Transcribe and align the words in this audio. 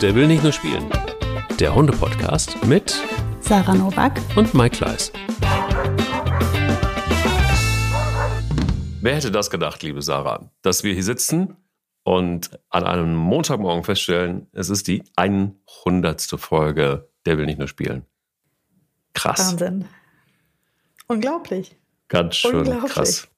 Der 0.00 0.14
will 0.14 0.26
nicht 0.26 0.42
nur 0.42 0.52
spielen. 0.52 0.90
Der 1.58 1.74
Hunde-Podcast 1.74 2.64
mit 2.64 2.94
Sarah 3.40 3.74
Novak 3.74 4.18
und 4.34 4.54
Mike 4.54 4.76
Kleiss. 4.78 5.12
Wer 9.02 9.14
hätte 9.14 9.30
das 9.30 9.50
gedacht, 9.50 9.82
liebe 9.82 10.00
Sarah, 10.00 10.50
dass 10.62 10.84
wir 10.84 10.94
hier 10.94 11.04
sitzen 11.04 11.56
und 12.02 12.58
an 12.70 12.84
einem 12.84 13.14
Montagmorgen 13.14 13.84
feststellen, 13.84 14.46
es 14.52 14.70
ist 14.70 14.88
die 14.88 15.04
100. 15.16 16.22
Folge 16.38 17.08
Der 17.26 17.36
will 17.36 17.44
nicht 17.44 17.58
nur 17.58 17.68
spielen. 17.68 18.06
Krass. 19.12 19.52
Wahnsinn. 19.52 19.84
Unglaublich. 21.08 21.76
Ganz 22.08 22.36
schön 22.36 22.56
Unglaublich. 22.60 22.92
krass. 22.92 23.29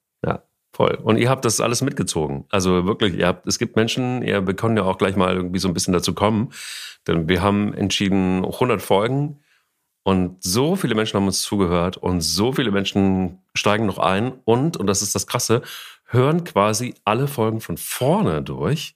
Voll. 0.75 0.97
Und 1.03 1.17
ihr 1.17 1.29
habt 1.29 1.45
das 1.45 1.61
alles 1.61 1.83
mitgezogen. 1.83 2.45
Also 2.49 2.85
wirklich, 2.85 3.13
ihr 3.13 3.27
habt, 3.27 3.47
es 3.47 3.59
gibt 3.59 3.75
Menschen, 3.75 4.23
ihr, 4.23 4.47
wir 4.47 4.55
können 4.55 4.75
ja 4.75 4.83
auch 4.83 4.97
gleich 4.97 5.15
mal 5.15 5.35
irgendwie 5.35 5.59
so 5.59 5.67
ein 5.67 5.73
bisschen 5.75 5.93
dazu 5.93 6.15
kommen, 6.15 6.51
denn 7.07 7.29
wir 7.29 7.43
haben 7.43 7.75
entschieden 7.75 8.43
100 8.43 8.81
Folgen 8.81 9.39
und 10.01 10.43
so 10.43 10.75
viele 10.75 10.95
Menschen 10.95 11.17
haben 11.17 11.27
uns 11.27 11.43
zugehört 11.43 11.97
und 11.97 12.21
so 12.21 12.53
viele 12.53 12.71
Menschen 12.71 13.37
steigen 13.53 13.85
noch 13.85 13.99
ein 13.99 14.33
und, 14.45 14.75
und 14.75 14.87
das 14.87 15.03
ist 15.03 15.13
das 15.13 15.27
Krasse, 15.27 15.61
hören 16.05 16.43
quasi 16.43 16.95
alle 17.05 17.27
Folgen 17.27 17.61
von 17.61 17.77
vorne 17.77 18.41
durch. 18.41 18.95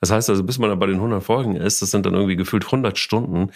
Das 0.00 0.10
heißt 0.10 0.28
also, 0.28 0.42
bis 0.42 0.58
man 0.58 0.68
dann 0.68 0.80
bei 0.80 0.86
den 0.86 0.96
100 0.96 1.22
Folgen 1.22 1.54
ist, 1.54 1.80
das 1.80 1.92
sind 1.92 2.06
dann 2.06 2.14
irgendwie 2.14 2.36
gefühlt 2.36 2.64
100 2.64 2.98
Stunden, 2.98 3.52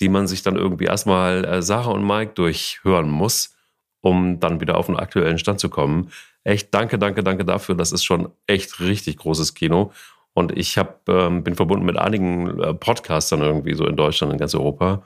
die 0.00 0.08
man 0.08 0.26
sich 0.26 0.42
dann 0.42 0.56
irgendwie 0.56 0.86
erstmal 0.86 1.44
äh, 1.44 1.62
Sarah 1.62 1.92
und 1.92 2.04
Mike 2.04 2.32
durchhören 2.34 3.08
muss, 3.08 3.54
um 4.00 4.40
dann 4.40 4.60
wieder 4.60 4.76
auf 4.76 4.88
einen 4.88 4.98
aktuellen 4.98 5.38
Stand 5.38 5.60
zu 5.60 5.68
kommen. 5.68 6.10
Echt 6.44 6.72
danke, 6.72 6.98
danke, 6.98 7.22
danke 7.22 7.44
dafür. 7.44 7.74
Das 7.74 7.92
ist 7.92 8.04
schon 8.04 8.30
echt 8.46 8.80
richtig 8.80 9.18
großes 9.18 9.54
Kino. 9.54 9.92
Und 10.34 10.56
ich 10.56 10.78
hab, 10.78 11.08
ähm, 11.08 11.42
bin 11.42 11.56
verbunden 11.56 11.84
mit 11.84 11.98
einigen 11.98 12.60
äh, 12.60 12.74
Podcastern 12.74 13.40
irgendwie 13.40 13.74
so 13.74 13.86
in 13.86 13.96
Deutschland, 13.96 14.32
in 14.32 14.38
ganz 14.38 14.54
Europa, 14.54 15.02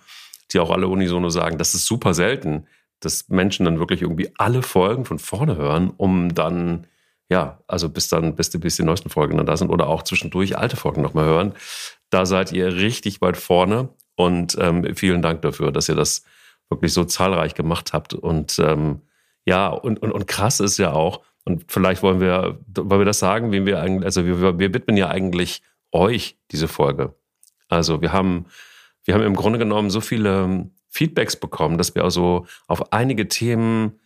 die 0.52 0.60
auch 0.60 0.70
alle 0.70 0.88
unisono 0.88 1.30
sagen, 1.30 1.58
das 1.58 1.74
ist 1.74 1.86
super 1.86 2.12
selten, 2.12 2.66
dass 3.00 3.28
Menschen 3.28 3.64
dann 3.64 3.78
wirklich 3.78 4.02
irgendwie 4.02 4.30
alle 4.36 4.62
Folgen 4.62 5.04
von 5.04 5.18
vorne 5.18 5.56
hören, 5.56 5.92
um 5.96 6.34
dann, 6.34 6.86
ja, 7.30 7.60
also 7.66 7.88
bis 7.88 8.08
dann, 8.08 8.36
bis 8.36 8.50
die, 8.50 8.58
bis 8.58 8.76
die 8.76 8.82
neuesten 8.82 9.08
Folgen 9.08 9.38
dann 9.38 9.46
da 9.46 9.56
sind 9.56 9.70
oder 9.70 9.88
auch 9.88 10.02
zwischendurch 10.02 10.58
alte 10.58 10.76
Folgen 10.76 11.02
nochmal 11.02 11.24
hören. 11.24 11.54
Da 12.10 12.26
seid 12.26 12.52
ihr 12.52 12.74
richtig 12.74 13.20
weit 13.22 13.38
vorne 13.38 13.88
und 14.16 14.56
ähm, 14.60 14.94
vielen 14.94 15.22
Dank 15.22 15.42
dafür, 15.42 15.72
dass 15.72 15.88
ihr 15.88 15.94
das 15.94 16.24
wirklich 16.68 16.92
so 16.92 17.04
zahlreich 17.04 17.54
gemacht 17.54 17.92
habt. 17.92 18.14
Und 18.14 18.58
ähm, 18.58 19.00
ja, 19.44 19.68
und, 19.68 20.00
und, 20.00 20.12
und 20.12 20.26
krass 20.26 20.60
ist 20.60 20.78
ja 20.78 20.92
auch, 20.92 21.22
und 21.44 21.64
vielleicht 21.68 22.02
wollen 22.02 22.20
wir, 22.20 22.60
wollen 22.74 23.00
wir 23.00 23.04
das 23.04 23.18
sagen, 23.18 23.50
wem 23.50 23.66
wir 23.66 23.80
eigentlich, 23.80 24.04
also 24.04 24.24
wir, 24.24 24.58
wir 24.58 24.74
widmen 24.74 24.96
ja 24.96 25.08
eigentlich 25.08 25.62
euch 25.90 26.38
diese 26.50 26.68
Folge. 26.68 27.14
Also 27.68 28.00
wir 28.00 28.12
haben, 28.12 28.46
wir 29.04 29.14
haben 29.14 29.22
im 29.22 29.34
Grunde 29.34 29.58
genommen 29.58 29.90
so 29.90 30.00
viele 30.00 30.44
ähm, 30.44 30.70
Feedbacks 30.88 31.36
bekommen, 31.36 31.78
dass 31.78 31.94
wir 31.94 32.04
also 32.04 32.46
auf 32.68 32.92
einige 32.92 33.28
Themen, 33.28 33.98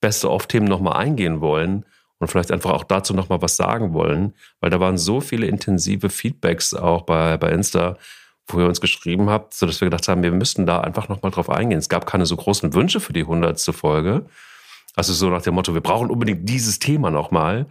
beste 0.00 0.30
Off-Themen 0.30 0.68
nochmal 0.68 0.98
eingehen 0.98 1.40
wollen 1.40 1.84
und 2.18 2.28
vielleicht 2.28 2.52
einfach 2.52 2.70
auch 2.70 2.84
dazu 2.84 3.14
nochmal 3.14 3.42
was 3.42 3.56
sagen 3.56 3.92
wollen, 3.92 4.34
weil 4.60 4.70
da 4.70 4.78
waren 4.78 4.98
so 4.98 5.20
viele 5.20 5.46
intensive 5.46 6.10
Feedbacks 6.10 6.74
auch 6.74 7.02
bei, 7.02 7.36
bei 7.38 7.50
Insta, 7.50 7.96
wo 8.46 8.60
ihr 8.60 8.66
uns 8.66 8.80
geschrieben 8.80 9.30
habt, 9.30 9.54
sodass 9.54 9.80
wir 9.80 9.86
gedacht 9.86 10.06
haben, 10.06 10.22
wir 10.22 10.30
müssten 10.30 10.66
da 10.66 10.80
einfach 10.80 11.08
nochmal 11.08 11.32
drauf 11.32 11.50
eingehen. 11.50 11.78
Es 11.78 11.88
gab 11.88 12.06
keine 12.06 12.26
so 12.26 12.36
großen 12.36 12.74
Wünsche 12.74 13.00
für 13.00 13.12
die 13.12 13.24
hundertste 13.24 13.72
Folge. 13.72 14.26
Also 14.96 15.12
so 15.12 15.30
nach 15.30 15.42
dem 15.42 15.54
Motto, 15.54 15.74
wir 15.74 15.82
brauchen 15.82 16.10
unbedingt 16.10 16.48
dieses 16.48 16.78
Thema 16.78 17.10
nochmal 17.10 17.66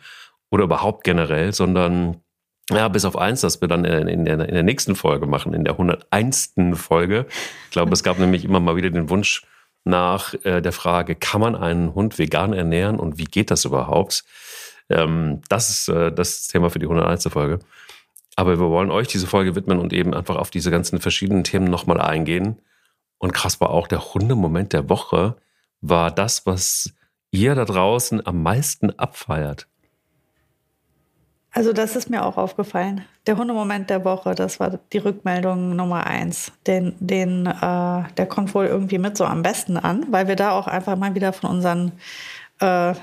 oder 0.52 0.64
überhaupt 0.64 1.04
generell, 1.04 1.54
sondern 1.54 2.22
ja, 2.70 2.88
bis 2.88 3.06
auf 3.06 3.18
eins, 3.18 3.42
das 3.42 3.62
wir 3.62 3.68
dann 3.68 3.84
in, 3.84 4.08
in, 4.08 4.26
der, 4.26 4.40
in 4.48 4.54
der 4.54 4.64
nächsten 4.64 4.96
Folge 4.96 5.28
machen, 5.28 5.54
in 5.54 5.64
der 5.64 5.74
101. 5.74 6.54
Folge. 6.74 7.26
Ich 7.66 7.72
glaube, 7.72 7.92
es 7.94 8.04
gab 8.04 8.18
nämlich 8.20 8.46
immer 8.46 8.60
mal 8.60 8.76
wieder 8.76 8.90
den 8.90 9.10
Wunsch 9.10 9.46
nach 9.84 10.34
äh, 10.46 10.62
der 10.62 10.72
Frage, 10.72 11.16
kann 11.16 11.42
man 11.42 11.56
einen 11.56 11.94
Hund 11.94 12.18
vegan 12.18 12.54
ernähren 12.54 13.00
und 13.00 13.18
wie 13.18 13.26
geht 13.26 13.52
das 13.52 13.66
überhaupt? 13.66 14.24
Ähm, 14.90 15.42
das 15.50 15.70
ist 15.70 15.90
äh, 15.90 16.12
das 16.12 16.48
Thema 16.48 16.70
für 16.70 16.80
die 16.80 16.88
101. 16.88 17.28
Folge. 17.28 17.60
Aber 18.36 18.60
wir 18.60 18.70
wollen 18.70 18.92
euch 18.92 19.08
diese 19.08 19.28
Folge 19.28 19.56
widmen 19.56 19.80
und 19.80 19.94
eben 19.94 20.14
einfach 20.14 20.36
auf 20.36 20.50
diese 20.50 20.72
ganzen 20.72 21.00
verschiedenen 21.00 21.44
Themen 21.44 21.66
nochmal 21.66 22.02
eingehen. 22.02 22.60
Und 23.18 23.34
krass 23.34 23.62
war 23.62 23.70
auch 23.70 23.88
der 23.88 24.14
Hundemoment 24.14 24.74
der 24.74 24.90
Woche, 24.90 25.38
war 25.82 26.12
das, 26.12 26.46
was 26.46 26.94
ihr 27.36 27.56
da 27.56 27.66
draußen 27.66 28.26
am 28.26 28.42
meisten 28.44 28.92
abfeiert. 28.98 29.68
Also 31.52 31.72
das 31.72 31.96
ist 31.96 32.10
mir 32.10 32.26
auch 32.26 32.36
aufgefallen. 32.38 33.06
Der 33.28 33.38
Hundemoment 33.38 33.90
der 33.90 34.04
Woche, 34.04 34.36
das 34.36 34.60
war 34.60 34.78
die 34.92 34.98
Rückmeldung 34.98 35.76
Nummer 35.76 36.06
eins. 36.06 36.52
Den, 36.68 36.96
den, 37.00 37.46
äh, 37.46 37.52
der 38.18 38.26
kommt 38.28 38.54
wohl 38.54 38.66
irgendwie 38.66 38.98
mit 38.98 39.16
so 39.16 39.24
am 39.24 39.42
besten 39.42 39.78
an, 39.78 40.06
weil 40.12 40.28
wir 40.28 40.36
da 40.36 40.52
auch 40.52 40.68
einfach 40.68 40.98
mal 40.98 41.16
wieder 41.16 41.32
von 41.32 41.50
unseren 41.50 41.94
äh, 42.60 42.94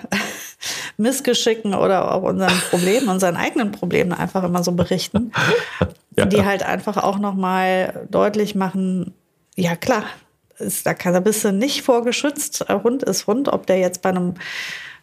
Missgeschicken 0.99 1.75
oder 1.75 2.15
auch 2.15 2.23
unseren 2.23 2.59
Problemen, 2.71 3.09
unseren 3.09 3.37
eigenen 3.37 3.73
Problemen 3.73 4.13
einfach 4.13 4.45
immer 4.45 4.63
so 4.63 4.73
berichten, 4.73 5.33
Ja. 6.15 6.27
die 6.27 6.45
halt 6.45 6.63
einfach 6.63 6.99
auch 6.99 7.19
nochmal 7.19 8.07
deutlich 8.11 8.55
machen, 8.55 9.15
ja 9.57 9.77
klar, 9.77 10.05
ist, 10.59 10.87
da, 10.87 10.95
du 11.45 11.53
nicht 11.53 11.83
vorgeschützt. 11.83 12.65
Hund 12.69 13.03
ist 13.03 13.27
Hund, 13.27 13.49
ob 13.49 13.67
der 13.67 13.79
jetzt 13.79 14.03
bei 14.03 14.11
einem 14.11 14.35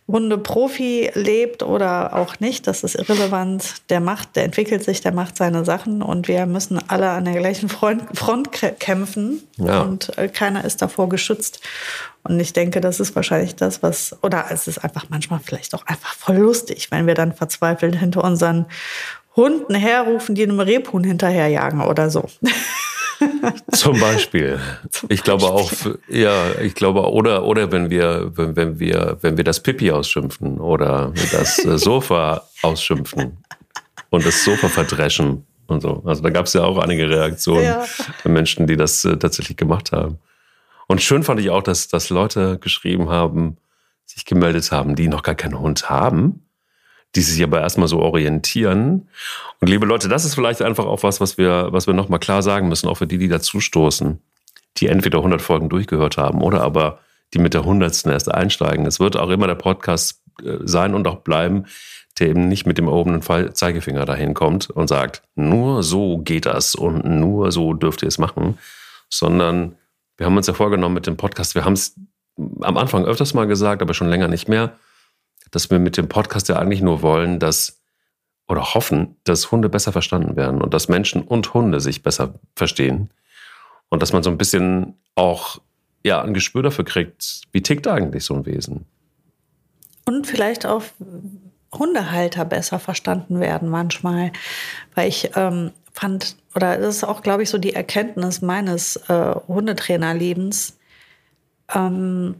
Hundeprofi 0.07 1.11
lebt 1.13 1.61
oder 1.61 2.15
auch 2.15 2.39
nicht, 2.39 2.65
das 2.65 2.83
ist 2.83 2.95
irrelevant. 2.95 3.75
Der 3.89 3.99
macht, 3.99 4.35
der 4.35 4.43
entwickelt 4.45 4.83
sich, 4.83 5.01
der 5.01 5.11
macht 5.13 5.37
seine 5.37 5.63
Sachen 5.65 6.01
und 6.01 6.27
wir 6.27 6.47
müssen 6.47 6.79
alle 6.89 7.09
an 7.11 7.25
der 7.25 7.35
gleichen 7.35 7.69
Front, 7.69 8.17
Front 8.17 8.49
kämpfen 8.79 9.43
Ja. 9.57 9.81
und 9.81 10.17
äh, 10.17 10.27
keiner 10.27 10.65
ist 10.65 10.81
davor 10.81 11.09
geschützt. 11.09 11.61
Und 12.23 12.39
ich 12.39 12.53
denke, 12.53 12.81
das 12.81 12.99
ist 12.99 13.15
wahrscheinlich 13.15 13.55
das, 13.55 13.83
was, 13.83 14.15
oder 14.23 14.45
es 14.49 14.67
ist 14.67 14.79
einfach 14.79 15.05
manchmal 15.09 15.39
vielleicht 15.43 15.75
auch 15.75 15.85
einfach 15.85 16.13
voll 16.15 16.37
lustig, 16.37 16.89
wenn 16.89 17.05
wir 17.05 17.13
dann 17.13 17.33
verzweifelt 17.33 17.95
hinter 17.95 18.23
unseren 18.23 18.65
Hunden 19.35 19.75
herrufen, 19.75 20.33
die 20.35 20.43
einem 20.43 20.59
Rebhuhn 20.59 21.03
hinterherjagen 21.03 21.81
oder 21.81 22.09
so. 22.09 22.25
Zum 23.71 23.99
Beispiel. 23.99 24.59
Ich 25.09 25.23
glaube 25.23 25.45
auch, 25.45 25.71
ja, 26.07 26.59
ich 26.61 26.75
glaube, 26.75 27.09
oder, 27.11 27.43
oder 27.43 27.71
wenn 27.71 27.89
wir, 27.89 28.31
wenn, 28.35 28.55
wenn 28.55 28.79
wir, 28.79 29.17
wenn 29.21 29.37
wir 29.37 29.43
das 29.43 29.61
Pipi 29.61 29.91
ausschimpfen 29.91 30.59
oder 30.59 31.11
das 31.31 31.59
äh, 31.65 31.77
Sofa 31.77 32.43
ausschimpfen 32.61 33.37
und 34.09 34.25
das 34.25 34.43
Sofa 34.43 34.69
verdreschen 34.69 35.45
und 35.67 35.81
so. 35.81 36.01
Also 36.05 36.23
da 36.23 36.29
gab 36.29 36.45
es 36.45 36.53
ja 36.53 36.63
auch 36.63 36.77
einige 36.77 37.09
Reaktionen 37.09 37.63
Ja. 37.65 37.81
von 37.81 38.33
Menschen, 38.33 38.67
die 38.67 38.75
das 38.77 39.05
äh, 39.05 39.17
tatsächlich 39.17 39.57
gemacht 39.57 39.91
haben. 39.91 40.17
Und 40.87 41.01
schön 41.01 41.23
fand 41.23 41.39
ich 41.39 41.49
auch, 41.51 41.61
dass, 41.61 41.87
dass 41.87 42.09
Leute 42.09 42.57
geschrieben 42.59 43.09
haben, 43.09 43.57
sich 44.05 44.25
gemeldet 44.25 44.71
haben, 44.71 44.95
die 44.95 45.07
noch 45.07 45.21
gar 45.21 45.35
keinen 45.35 45.59
Hund 45.59 45.89
haben, 45.89 46.45
die 47.15 47.21
sich 47.21 47.41
aber 47.43 47.61
erstmal 47.61 47.87
so 47.87 47.99
orientieren. 47.99 49.09
Und 49.59 49.67
liebe 49.67 49.85
Leute, 49.85 50.09
das 50.09 50.25
ist 50.25 50.35
vielleicht 50.35 50.61
einfach 50.61 50.85
auch 50.85 51.03
was, 51.03 51.19
was 51.19 51.37
wir, 51.37 51.69
was 51.71 51.87
wir 51.87 51.93
nochmal 51.93 52.19
klar 52.19 52.43
sagen 52.43 52.69
müssen, 52.69 52.87
auch 52.87 52.97
für 52.97 53.07
die, 53.07 53.17
die 53.17 53.27
dazustoßen, 53.27 54.21
die 54.77 54.87
entweder 54.87 55.17
100 55.17 55.41
Folgen 55.41 55.69
durchgehört 55.69 56.17
haben 56.17 56.41
oder 56.41 56.61
aber 56.61 56.99
die 57.33 57.39
mit 57.39 57.53
der 57.53 57.61
100. 57.61 58.05
erst 58.07 58.31
einsteigen. 58.31 58.85
Es 58.85 58.99
wird 58.99 59.17
auch 59.17 59.29
immer 59.29 59.47
der 59.47 59.55
Podcast 59.55 60.21
äh, 60.43 60.57
sein 60.61 60.93
und 60.93 61.07
auch 61.07 61.17
bleiben, 61.17 61.65
der 62.19 62.29
eben 62.29 62.47
nicht 62.47 62.65
mit 62.65 62.77
dem 62.77 62.87
erhobenen 62.87 63.21
Zeigefinger 63.21 64.05
dahin 64.05 64.33
kommt 64.33 64.69
und 64.69 64.87
sagt, 64.87 65.23
nur 65.35 65.83
so 65.83 66.17
geht 66.17 66.45
das 66.45 66.75
und 66.75 67.05
nur 67.05 67.51
so 67.51 67.73
dürft 67.73 68.01
ihr 68.01 68.07
es 68.07 68.17
machen, 68.17 68.57
sondern 69.09 69.75
wir 70.17 70.25
haben 70.25 70.35
uns 70.35 70.47
ja 70.47 70.53
vorgenommen 70.53 70.95
mit 70.95 71.07
dem 71.07 71.17
Podcast, 71.17 71.55
wir 71.55 71.63
haben 71.63 71.73
es 71.73 71.95
am 72.61 72.77
Anfang 72.77 73.05
öfters 73.05 73.33
mal 73.33 73.47
gesagt, 73.47 73.81
aber 73.81 73.93
schon 73.93 74.09
länger 74.09 74.27
nicht 74.27 74.49
mehr, 74.49 74.73
dass 75.51 75.69
wir 75.69 75.79
mit 75.79 75.97
dem 75.97 76.07
Podcast 76.07 76.49
ja 76.49 76.57
eigentlich 76.57 76.81
nur 76.81 77.01
wollen, 77.01 77.39
dass 77.39 77.81
oder 78.47 78.73
hoffen, 78.73 79.15
dass 79.25 79.51
Hunde 79.51 79.69
besser 79.69 79.91
verstanden 79.91 80.35
werden 80.35 80.61
und 80.61 80.73
dass 80.73 80.89
Menschen 80.89 81.21
und 81.21 81.53
Hunde 81.53 81.79
sich 81.79 82.01
besser 82.01 82.33
verstehen 82.55 83.11
und 83.89 84.01
dass 84.01 84.11
man 84.11 84.23
so 84.23 84.31
ein 84.31 84.37
bisschen 84.37 84.95
auch 85.15 85.59
ja 86.03 86.21
ein 86.21 86.33
Gespür 86.33 86.63
dafür 86.63 86.85
kriegt, 86.85 87.41
wie 87.51 87.61
tickt 87.61 87.87
eigentlich 87.87 88.25
so 88.25 88.33
ein 88.33 88.45
Wesen. 88.45 88.85
Und 90.05 90.25
vielleicht 90.25 90.65
auch 90.65 90.83
Hundehalter 91.73 92.45
besser 92.45 92.79
verstanden 92.79 93.39
werden 93.39 93.69
manchmal. 93.69 94.31
Weil 94.95 95.07
ich 95.07 95.31
ähm, 95.35 95.71
fand, 95.91 96.35
oder 96.55 96.77
das 96.77 96.97
ist 96.97 97.03
auch, 97.03 97.21
glaube 97.21 97.43
ich, 97.43 97.49
so 97.49 97.57
die 97.57 97.73
Erkenntnis 97.73 98.41
meines 98.41 98.95
äh, 99.07 99.35
Hundetrainerlebens. 99.47 100.77
Ähm, 101.73 102.35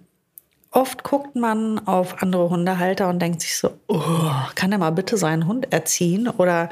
oft 0.71 1.03
guckt 1.03 1.35
man 1.35 1.79
auf 1.87 2.21
andere 2.21 2.49
Hundehalter 2.49 3.09
und 3.09 3.19
denkt 3.19 3.41
sich 3.41 3.57
so, 3.57 3.71
oh, 3.87 4.31
kann 4.55 4.71
er 4.71 4.77
mal 4.77 4.91
bitte 4.91 5.17
seinen 5.17 5.47
Hund 5.47 5.71
erziehen? 5.71 6.27
Oder 6.27 6.69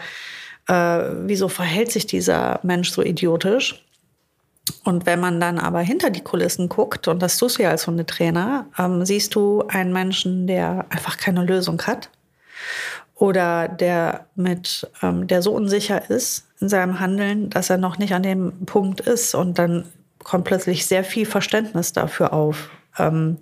äh, 0.68 0.74
wieso 0.74 1.48
verhält 1.48 1.92
sich 1.92 2.06
dieser 2.06 2.60
Mensch 2.64 2.92
so 2.92 3.02
idiotisch? 3.02 3.84
Und 4.84 5.06
wenn 5.06 5.20
man 5.20 5.40
dann 5.40 5.60
aber 5.60 5.80
hinter 5.80 6.10
die 6.10 6.22
Kulissen 6.22 6.70
guckt, 6.70 7.08
und 7.08 7.22
das 7.22 7.38
tust 7.38 7.58
du 7.58 7.64
ja 7.64 7.70
als 7.70 7.88
Hundetrainer, 7.88 8.68
ähm, 8.78 9.06
siehst 9.06 9.34
du 9.36 9.64
einen 9.68 9.94
Menschen, 9.94 10.46
der 10.46 10.86
einfach 10.90 11.18
keine 11.18 11.44
Lösung 11.44 11.82
hat 11.84 12.10
oder 13.16 13.68
der 13.68 14.28
mit, 14.36 14.90
ähm, 15.02 15.28
der 15.28 15.42
so 15.42 15.52
unsicher 15.54 16.10
ist 16.10 16.48
in 16.60 16.70
seinem 16.70 17.00
Handeln, 17.00 17.50
dass 17.50 17.70
er 17.70 17.78
noch 17.78 17.98
nicht 17.98 18.14
an 18.14 18.24
dem 18.24 18.66
Punkt 18.66 19.00
ist 19.02 19.36
und 19.36 19.58
dann 19.58 19.86
kommt 20.24 20.46
plötzlich 20.46 20.86
sehr 20.86 21.04
viel 21.04 21.26
Verständnis 21.26 21.94
dafür 21.94 22.34
auf. 22.34 22.70
Ähm, 22.98 23.38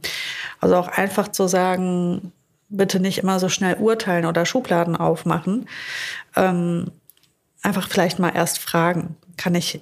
also 0.60 0.76
auch 0.76 0.88
einfach 0.88 1.28
zu 1.28 1.48
sagen, 1.48 2.32
bitte 2.70 3.00
nicht 3.00 3.20
immer 3.20 3.40
so 3.40 3.50
schnell 3.50 3.76
urteilen 3.76 4.26
oder 4.26 4.46
Schubladen 4.46 4.96
aufmachen. 4.96 5.68
Ähm, 6.36 6.92
einfach 7.62 7.90
vielleicht 7.90 8.20
mal 8.20 8.36
erst 8.36 8.60
fragen, 8.60 9.16
kann 9.38 9.56
ich 9.56 9.82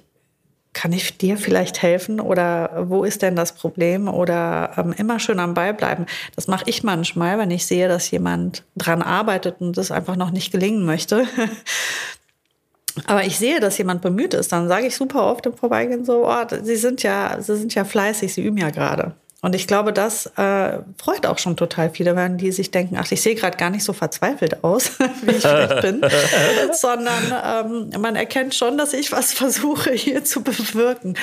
kann 0.74 0.92
ich 0.92 1.16
dir 1.16 1.38
vielleicht 1.38 1.80
helfen 1.82 2.20
oder 2.20 2.86
wo 2.88 3.04
ist 3.04 3.22
denn 3.22 3.36
das 3.36 3.54
Problem 3.54 4.08
oder 4.08 4.72
ähm, 4.76 4.92
immer 4.98 5.20
schön 5.20 5.38
am 5.38 5.54
Ball 5.54 5.72
bleiben. 5.72 6.04
Das 6.34 6.48
mache 6.48 6.64
ich 6.66 6.82
manchmal, 6.82 7.38
wenn 7.38 7.52
ich 7.52 7.64
sehe, 7.64 7.88
dass 7.88 8.10
jemand 8.10 8.64
dran 8.76 9.00
arbeitet 9.00 9.60
und 9.60 9.76
das 9.78 9.92
einfach 9.92 10.16
noch 10.16 10.32
nicht 10.32 10.50
gelingen 10.50 10.84
möchte. 10.84 11.26
Aber 13.06 13.24
ich 13.24 13.38
sehe, 13.38 13.60
dass 13.60 13.78
jemand 13.78 14.02
bemüht 14.02 14.34
ist, 14.34 14.52
dann 14.52 14.68
sage 14.68 14.86
ich 14.86 14.96
super 14.96 15.26
oft 15.26 15.46
im 15.46 15.54
Vorbeigehen 15.54 16.04
so, 16.04 16.28
oh, 16.28 16.44
sie 16.62 16.76
sind 16.76 17.02
ja, 17.02 17.40
sie 17.40 17.56
sind 17.56 17.74
ja 17.74 17.84
fleißig, 17.84 18.34
sie 18.34 18.44
üben 18.44 18.58
ja 18.58 18.70
gerade. 18.70 19.14
Und 19.44 19.54
ich 19.54 19.66
glaube, 19.66 19.92
das 19.92 20.24
äh, 20.38 20.78
freut 20.96 21.26
auch 21.26 21.36
schon 21.36 21.54
total 21.54 21.90
viele, 21.90 22.16
wenn 22.16 22.38
die 22.38 22.50
sich 22.50 22.70
denken, 22.70 22.96
ach, 22.98 23.12
ich 23.12 23.20
sehe 23.20 23.34
gerade 23.34 23.58
gar 23.58 23.68
nicht 23.68 23.84
so 23.84 23.92
verzweifelt 23.92 24.64
aus, 24.64 24.98
wie 25.20 25.32
ich 25.32 25.42
vielleicht 25.42 25.82
bin, 25.82 26.00
sondern 26.72 27.90
ähm, 27.92 28.00
man 28.00 28.16
erkennt 28.16 28.54
schon, 28.54 28.78
dass 28.78 28.94
ich 28.94 29.12
was 29.12 29.34
versuche 29.34 29.92
hier 29.92 30.24
zu 30.24 30.42
bewirken. 30.42 31.18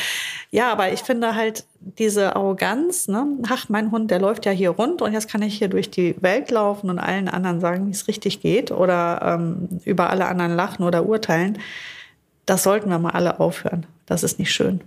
Ja, 0.52 0.72
aber 0.72 0.94
ich 0.94 1.00
finde 1.00 1.34
halt 1.34 1.66
diese 1.80 2.36
Arroganz, 2.36 3.08
ne? 3.08 3.26
ach, 3.50 3.70
mein 3.70 3.90
Hund, 3.90 4.12
der 4.12 4.20
läuft 4.20 4.46
ja 4.46 4.52
hier 4.52 4.70
rund 4.70 5.02
und 5.02 5.14
jetzt 5.14 5.28
kann 5.28 5.42
ich 5.42 5.58
hier 5.58 5.70
durch 5.70 5.90
die 5.90 6.16
Welt 6.22 6.52
laufen 6.52 6.92
und 6.92 7.00
allen 7.00 7.28
anderen 7.28 7.60
sagen, 7.60 7.88
wie 7.88 7.92
es 7.92 8.08
richtig 8.08 8.40
geht 8.40 8.70
oder 8.70 9.20
ähm, 9.24 9.82
über 9.84 10.12
alle 10.12 10.28
anderen 10.28 10.56
lachen 10.56 10.84
oder 10.86 11.08
urteilen. 11.08 11.58
Das 12.46 12.62
sollten 12.62 12.92
wir 12.92 13.00
mal 13.00 13.14
alle 13.14 13.40
aufhören. 13.40 13.88
Das 14.06 14.22
ist 14.22 14.38
nicht 14.38 14.54
schön. 14.54 14.82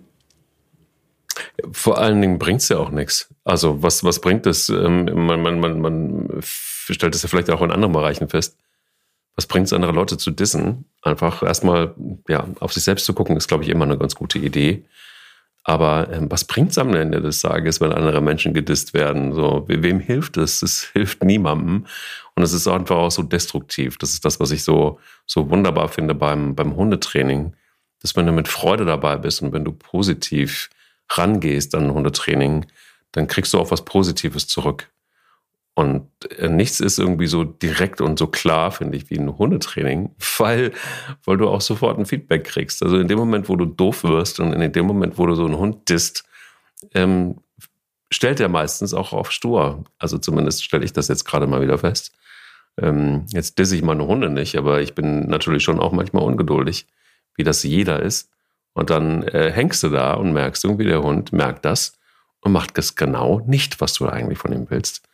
Vor 1.73 1.99
allen 1.99 2.21
Dingen 2.21 2.39
bringt 2.39 2.61
es 2.61 2.69
ja 2.69 2.79
auch 2.79 2.91
nichts. 2.91 3.33
Also 3.45 3.83
was, 3.83 4.03
was 4.03 4.21
bringt 4.21 4.47
es? 4.47 4.69
Ähm, 4.69 5.05
man, 5.05 5.41
man, 5.41 5.61
man, 5.61 5.81
man 5.81 6.41
stellt 6.43 7.15
es 7.15 7.23
ja 7.23 7.29
vielleicht 7.29 7.51
auch 7.51 7.63
in 7.63 7.71
anderen 7.71 7.93
Bereichen 7.93 8.29
fest. 8.29 8.57
Was 9.37 9.47
bringt 9.47 9.67
es, 9.67 9.73
andere 9.73 9.93
Leute 9.93 10.17
zu 10.17 10.31
dissen? 10.31 10.85
Einfach 11.03 11.43
erstmal 11.43 11.95
ja, 12.29 12.47
auf 12.61 12.73
sich 12.73 12.85
selbst 12.85 13.05
zu 13.05 13.15
gucken, 13.15 13.37
ist, 13.37 13.49
glaube 13.49 13.65
ich, 13.65 13.71
immer 13.71 13.85
eine 13.85 13.99
ganz 13.99 14.15
gute 14.15 14.39
Idee. 14.39 14.85
Aber 15.65 16.13
ähm, 16.13 16.31
was 16.31 16.45
bringt 16.45 16.73
es 16.73 16.79
am 16.79 16.95
Ende 16.95 17.23
des 17.23 17.41
Tages, 17.41 17.81
wenn 17.81 17.91
andere 17.91 18.21
Menschen 18.21 18.53
gedisst 18.53 18.93
werden? 18.93 19.33
So, 19.33 19.65
wem 19.67 19.99
hilft 19.99 20.37
es? 20.37 20.63
Es 20.63 20.85
hilft 20.93 21.25
niemandem. 21.25 21.87
Und 22.37 22.43
es 22.43 22.53
ist 22.53 22.69
einfach 22.69 22.97
auch 22.97 23.11
so 23.11 23.23
destruktiv. 23.23 23.97
Das 23.97 24.13
ist 24.13 24.25
das, 24.25 24.39
was 24.41 24.51
ich 24.51 24.63
so, 24.63 24.99
so 25.25 25.51
wunderbar 25.51 25.89
finde 25.89 26.15
beim, 26.15 26.55
beim 26.55 26.77
Hundetraining. 26.77 27.55
Dass 28.03 28.15
wenn 28.15 28.27
du 28.27 28.33
mit 28.33 28.49
Freude 28.49 28.85
dabei 28.85 29.17
bist 29.17 29.41
und 29.41 29.53
wenn 29.53 29.65
du 29.65 29.73
positiv 29.73 30.69
rangehst 31.11 31.75
an 31.75 31.93
Hundetraining, 31.93 32.67
dann 33.13 33.29
kriegst 33.29 33.55
du 33.55 33.59
auch 33.59 33.71
was 33.71 33.85
Positives 33.85 34.47
zurück. 34.47 34.91
Und 35.75 36.09
äh, 36.39 36.49
nichts 36.49 36.79
ist 36.79 36.99
irgendwie 36.99 37.27
so 37.27 37.43
direkt 37.43 38.01
und 38.01 38.19
so 38.19 38.29
klar, 38.29 38.71
finde 38.71 38.97
ich, 38.97 39.11
wie 39.11 39.19
ein 39.19 39.37
Hundetraining, 39.37 40.15
weil, 40.39 40.73
weil 41.25 41.37
du 41.37 41.49
auch 41.49 41.61
sofort 41.61 41.99
ein 41.99 42.07
Feedback 42.07 42.45
kriegst. 42.45 42.83
Also 42.83 42.99
in 42.99 43.09
dem 43.09 43.19
Moment, 43.19 43.49
wo 43.49 43.57
du 43.57 43.65
doof 43.65 44.05
wirst 44.05 44.41
und 44.41 44.53
in 44.53 44.73
dem 44.73 44.87
Moment, 44.87 45.19
wo 45.19 45.27
du 45.27 45.35
so 45.35 45.45
einen 45.45 45.59
Hund 45.59 45.89
disst, 45.89 46.25
ähm, 46.95 47.41
stellt 48.11 48.39
er 48.39 48.49
meistens 48.49 48.95
auch 48.95 49.13
auf 49.13 49.33
stur. 49.33 49.85
Also 49.99 50.19
zumindest 50.19 50.65
stelle 50.65 50.85
ich 50.85 50.93
das 50.93 51.09
jetzt 51.09 51.25
gerade 51.25 51.49
mal 51.49 51.61
wieder 51.61 51.79
fest. 51.79 52.13
Ähm, 52.81 53.27
jetzt 53.31 53.59
disse 53.59 53.77
ich 53.77 53.83
meine 53.83 54.07
Hunde 54.07 54.31
nicht, 54.31 54.57
aber 54.57 54.81
ich 54.81 54.95
bin 54.95 55.27
natürlich 55.29 55.65
schon 55.65 55.81
auch 55.81 55.93
manchmal 55.93 56.25
ungeduldig, 56.25 56.87
wie 57.37 57.45
das 57.45 57.63
jeder 57.65 58.01
ist. 58.01 58.31
Und 58.75 58.91
dann 58.91 59.23
äh, 59.23 59.51
hängst 59.53 59.83
du 59.83 59.89
da 59.89 60.15
und 60.15 60.33
merkst 60.33 60.65
irgendwie, 60.65 60.85
der 60.85 61.03
Hund 61.03 61.33
merkt 61.33 61.65
das 61.65 61.99
und 62.41 62.53
macht 62.53 62.77
das 62.77 62.97
genau 62.97 63.41
nicht, 63.47 63.81
was 63.81 63.95
du 63.95 64.07
eigentlich 64.07 64.39
von 64.39 64.53
ihm 64.53 64.67
willst. 64.69 65.09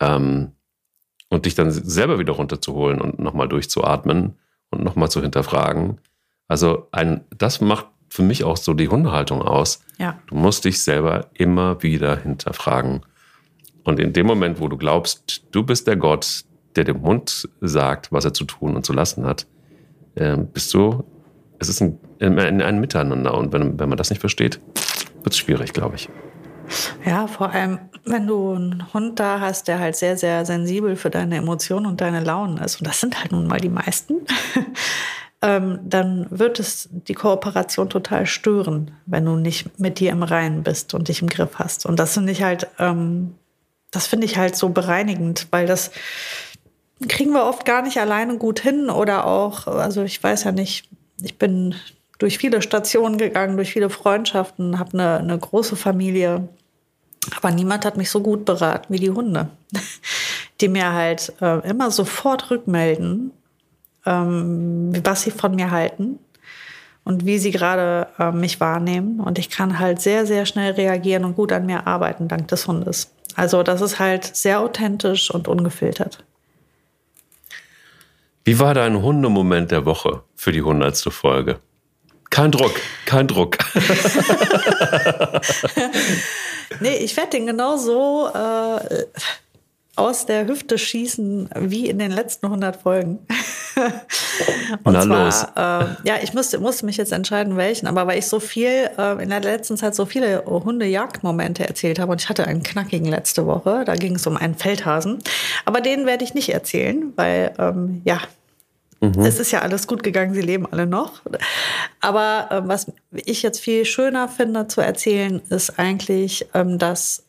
Ähm, 0.00 0.52
und 1.28 1.46
dich 1.46 1.54
dann 1.54 1.70
selber 1.70 2.18
wieder 2.18 2.34
runterzuholen 2.34 3.00
und 3.00 3.18
nochmal 3.18 3.48
durchzuatmen 3.48 4.38
und 4.70 4.84
nochmal 4.84 5.10
zu 5.10 5.20
hinterfragen. 5.20 6.00
Also 6.46 6.88
ein, 6.92 7.24
das 7.36 7.60
macht 7.60 7.86
für 8.08 8.22
mich 8.22 8.44
auch 8.44 8.56
so 8.56 8.74
die 8.74 8.88
Hundehaltung 8.88 9.42
aus. 9.42 9.84
Ja. 9.98 10.18
Du 10.28 10.36
musst 10.36 10.64
dich 10.64 10.80
selber 10.82 11.30
immer 11.34 11.82
wieder 11.82 12.16
hinterfragen. 12.16 13.04
Und 13.82 13.98
in 13.98 14.12
dem 14.12 14.26
Moment, 14.26 14.60
wo 14.60 14.68
du 14.68 14.76
glaubst, 14.76 15.44
du 15.50 15.64
bist 15.64 15.88
der 15.88 15.96
Gott, 15.96 16.44
der 16.76 16.84
dem 16.84 17.02
Hund 17.02 17.48
sagt, 17.60 18.12
was 18.12 18.24
er 18.24 18.34
zu 18.34 18.44
tun 18.44 18.76
und 18.76 18.86
zu 18.86 18.92
lassen 18.92 19.26
hat, 19.26 19.46
äh, 20.14 20.36
bist 20.36 20.72
du 20.74 21.04
es 21.58 21.68
ist 21.68 21.80
ein, 21.80 21.98
ein, 22.20 22.62
ein 22.62 22.80
Miteinander. 22.80 23.34
Und 23.34 23.52
wenn, 23.52 23.78
wenn 23.78 23.88
man 23.88 23.98
das 23.98 24.10
nicht 24.10 24.20
versteht, 24.20 24.60
wird 25.22 25.34
es 25.34 25.38
schwierig, 25.38 25.72
glaube 25.72 25.96
ich. 25.96 26.08
Ja, 27.04 27.26
vor 27.26 27.50
allem, 27.50 27.78
wenn 28.04 28.26
du 28.26 28.54
einen 28.54 28.92
Hund 28.92 29.20
da 29.20 29.40
hast, 29.40 29.68
der 29.68 29.78
halt 29.78 29.96
sehr, 29.96 30.16
sehr 30.16 30.44
sensibel 30.46 30.96
für 30.96 31.10
deine 31.10 31.36
Emotionen 31.36 31.86
und 31.86 32.00
deine 32.00 32.20
Launen 32.20 32.58
ist, 32.58 32.80
und 32.80 32.86
das 32.86 33.00
sind 33.00 33.20
halt 33.20 33.32
nun 33.32 33.46
mal 33.46 33.60
die 33.60 33.68
meisten, 33.68 34.26
ähm, 35.42 35.80
dann 35.82 36.26
wird 36.30 36.58
es 36.58 36.88
die 36.90 37.14
Kooperation 37.14 37.90
total 37.90 38.26
stören, 38.26 38.92
wenn 39.06 39.24
du 39.24 39.36
nicht 39.36 39.78
mit 39.78 40.00
dir 40.00 40.10
im 40.12 40.22
Reinen 40.22 40.62
bist 40.62 40.94
und 40.94 41.08
dich 41.08 41.22
im 41.22 41.28
Griff 41.28 41.58
hast. 41.58 41.86
Und 41.86 41.98
das 41.98 42.14
finde 42.14 42.32
ich 42.32 42.42
halt, 42.42 42.68
ähm, 42.78 43.34
das 43.90 44.06
finde 44.06 44.26
ich 44.26 44.38
halt 44.38 44.56
so 44.56 44.70
bereinigend, 44.70 45.46
weil 45.50 45.66
das 45.66 45.90
kriegen 47.08 47.32
wir 47.32 47.44
oft 47.44 47.64
gar 47.64 47.82
nicht 47.82 47.98
alleine 47.98 48.38
gut 48.38 48.60
hin 48.60 48.88
oder 48.88 49.26
auch, 49.26 49.66
also 49.66 50.02
ich 50.02 50.22
weiß 50.22 50.44
ja 50.44 50.52
nicht, 50.52 50.88
ich 51.20 51.38
bin 51.38 51.74
durch 52.24 52.38
viele 52.38 52.62
Stationen 52.62 53.18
gegangen, 53.18 53.56
durch 53.56 53.74
viele 53.74 53.90
Freundschaften, 53.90 54.78
habe 54.78 54.94
eine, 54.94 55.18
eine 55.18 55.38
große 55.38 55.76
Familie. 55.76 56.48
Aber 57.36 57.50
niemand 57.50 57.84
hat 57.84 57.98
mich 57.98 58.08
so 58.08 58.20
gut 58.20 58.46
beraten 58.46 58.90
wie 58.94 58.98
die 58.98 59.10
Hunde, 59.10 59.50
die 60.62 60.68
mir 60.68 60.94
halt 60.94 61.34
äh, 61.42 61.58
immer 61.68 61.90
sofort 61.90 62.50
rückmelden, 62.50 63.30
ähm, 64.06 64.94
was 65.04 65.20
sie 65.20 65.32
von 65.32 65.54
mir 65.54 65.70
halten 65.70 66.18
und 67.04 67.26
wie 67.26 67.36
sie 67.36 67.50
gerade 67.50 68.06
äh, 68.18 68.32
mich 68.32 68.58
wahrnehmen. 68.58 69.20
Und 69.20 69.38
ich 69.38 69.50
kann 69.50 69.78
halt 69.78 70.00
sehr, 70.00 70.24
sehr 70.24 70.46
schnell 70.46 70.72
reagieren 70.72 71.26
und 71.26 71.36
gut 71.36 71.52
an 71.52 71.66
mir 71.66 71.86
arbeiten 71.86 72.26
dank 72.26 72.48
des 72.48 72.66
Hundes. 72.66 73.12
Also 73.36 73.62
das 73.62 73.82
ist 73.82 73.98
halt 73.98 74.24
sehr 74.24 74.60
authentisch 74.60 75.30
und 75.30 75.46
ungefiltert. 75.46 76.24
Wie 78.44 78.58
war 78.58 78.72
dein 78.72 79.02
Hundemoment 79.02 79.70
der 79.70 79.84
Woche 79.84 80.22
für 80.34 80.52
die 80.52 80.62
hundertste 80.62 81.10
Folge? 81.10 81.60
Kein 82.34 82.50
Druck, 82.50 82.80
kein 83.06 83.28
Druck. 83.28 83.58
nee, 86.80 86.96
ich 86.96 87.16
werde 87.16 87.30
den 87.30 87.46
genau 87.46 87.76
so 87.76 88.28
äh, 88.34 89.04
aus 89.94 90.26
der 90.26 90.48
Hüfte 90.48 90.76
schießen 90.76 91.50
wie 91.60 91.88
in 91.88 92.00
den 92.00 92.10
letzten 92.10 92.46
100 92.46 92.74
Folgen. 92.74 93.20
Und 94.82 94.94
Na 94.94 95.02
zwar, 95.02 95.24
los. 95.24 95.44
Äh, 95.54 96.08
ja, 96.08 96.16
ich 96.24 96.34
musste, 96.34 96.58
musste 96.58 96.86
mich 96.86 96.96
jetzt 96.96 97.12
entscheiden, 97.12 97.56
welchen, 97.56 97.86
aber 97.86 98.08
weil 98.08 98.18
ich 98.18 98.26
so 98.26 98.40
viel 98.40 98.90
äh, 98.98 99.22
in 99.22 99.30
der 99.30 99.38
letzten 99.38 99.76
Zeit 99.76 99.94
so 99.94 100.04
viele 100.04 100.44
Hundejagdmomente 100.44 101.68
erzählt 101.68 102.00
habe 102.00 102.10
und 102.10 102.20
ich 102.20 102.28
hatte 102.28 102.48
einen 102.48 102.64
knackigen 102.64 103.06
letzte 103.06 103.46
Woche, 103.46 103.84
da 103.84 103.94
ging 103.94 104.16
es 104.16 104.26
um 104.26 104.36
einen 104.36 104.56
Feldhasen, 104.56 105.22
aber 105.66 105.80
den 105.80 106.04
werde 106.04 106.24
ich 106.24 106.34
nicht 106.34 106.48
erzählen, 106.48 107.12
weil 107.14 107.52
ähm, 107.60 108.02
ja, 108.04 108.18
mhm. 109.10 109.24
es 109.24 109.38
ist 109.38 109.50
ja 109.50 109.60
alles 109.60 109.86
gut 109.86 110.02
gegangen, 110.02 110.34
sie 110.34 110.40
leben 110.40 110.66
alle 110.70 110.86
noch. 110.86 111.22
Aber 112.00 112.48
ähm, 112.50 112.68
was 112.68 112.92
ich 113.12 113.42
jetzt 113.42 113.60
viel 113.60 113.84
schöner 113.84 114.28
finde 114.28 114.68
zu 114.68 114.80
erzählen, 114.80 115.40
ist 115.50 115.78
eigentlich, 115.78 116.46
ähm, 116.54 116.78
dass 116.78 117.24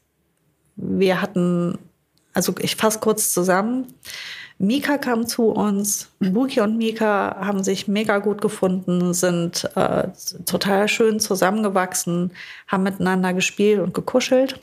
wir 0.76 1.22
hatten, 1.22 1.78
also 2.34 2.54
ich 2.60 2.76
fasse 2.76 3.00
kurz 3.00 3.34
zusammen, 3.34 3.88
Mika 4.58 4.98
kam 4.98 5.28
zu 5.28 5.48
uns. 5.50 6.10
Buki 6.20 6.62
und 6.62 6.78
Mika 6.78 7.36
haben 7.40 7.64
sich 7.64 7.88
mega 7.88 8.20
gut 8.20 8.42
gefunden, 8.42 9.14
sind 9.14 9.70
äh, 9.76 10.08
total 10.46 10.88
schön 10.88 11.20
zusammengewachsen, 11.20 12.32
haben 12.68 12.84
miteinander 12.84 13.34
gespielt 13.34 13.82
und 13.82 13.94
gekuschelt. 13.94 14.62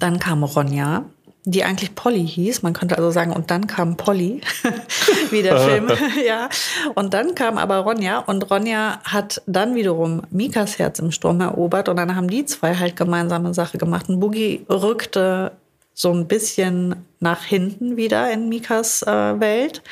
Dann 0.00 0.18
kam 0.18 0.42
Ronja, 0.42 1.04
die 1.44 1.64
eigentlich 1.64 1.94
Polly 1.94 2.26
hieß. 2.26 2.62
Man 2.62 2.72
könnte 2.72 2.96
also 2.98 3.10
sagen, 3.10 3.32
und 3.32 3.50
dann 3.50 3.66
kam 3.66 3.96
Polly, 3.96 4.42
wie 5.30 5.42
der 5.42 5.58
Film, 5.58 5.90
ja. 6.26 6.48
Und 6.94 7.14
dann 7.14 7.34
kam 7.34 7.56
aber 7.58 7.78
Ronja 7.78 8.18
und 8.18 8.50
Ronja 8.50 9.00
hat 9.04 9.42
dann 9.46 9.74
wiederum 9.74 10.22
Mikas 10.30 10.78
Herz 10.78 10.98
im 10.98 11.12
Sturm 11.12 11.40
erobert 11.40 11.88
und 11.88 11.96
dann 11.96 12.14
haben 12.14 12.28
die 12.28 12.44
zwei 12.44 12.74
halt 12.74 12.96
gemeinsame 12.96 13.54
Sache 13.54 13.78
gemacht. 13.78 14.08
Und 14.08 14.20
Boogie 14.20 14.66
rückte 14.68 15.52
so 15.94 16.12
ein 16.12 16.28
bisschen 16.28 16.96
nach 17.20 17.42
hinten 17.42 17.96
wieder 17.96 18.30
in 18.30 18.48
Mikas 18.48 19.02
äh, 19.02 19.40
Welt. 19.40 19.82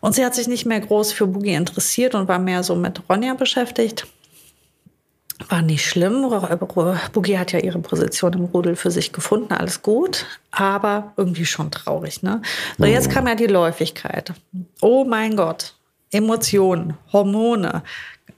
Und 0.00 0.14
sie 0.14 0.24
hat 0.24 0.34
sich 0.34 0.46
nicht 0.46 0.66
mehr 0.66 0.80
groß 0.80 1.12
für 1.12 1.26
Boogie 1.26 1.54
interessiert 1.54 2.14
und 2.14 2.28
war 2.28 2.38
mehr 2.38 2.62
so 2.62 2.76
mit 2.76 3.02
Ronja 3.08 3.34
beschäftigt. 3.34 4.06
War 5.48 5.62
nicht 5.62 5.86
schlimm. 5.86 6.28
Boogie 7.12 7.38
hat 7.38 7.52
ja 7.52 7.60
ihre 7.60 7.78
Position 7.78 8.32
im 8.32 8.44
Rudel 8.44 8.76
für 8.76 8.90
sich 8.90 9.12
gefunden, 9.12 9.52
alles 9.52 9.82
gut, 9.82 10.26
aber 10.50 11.12
irgendwie 11.16 11.46
schon 11.46 11.70
traurig. 11.70 12.22
Ne? 12.22 12.42
So, 12.76 12.84
jetzt 12.84 13.10
kam 13.10 13.26
ja 13.26 13.34
die 13.34 13.46
Läufigkeit. 13.46 14.32
Oh 14.80 15.04
mein 15.04 15.36
Gott, 15.36 15.74
Emotionen, 16.10 16.94
Hormone. 17.12 17.82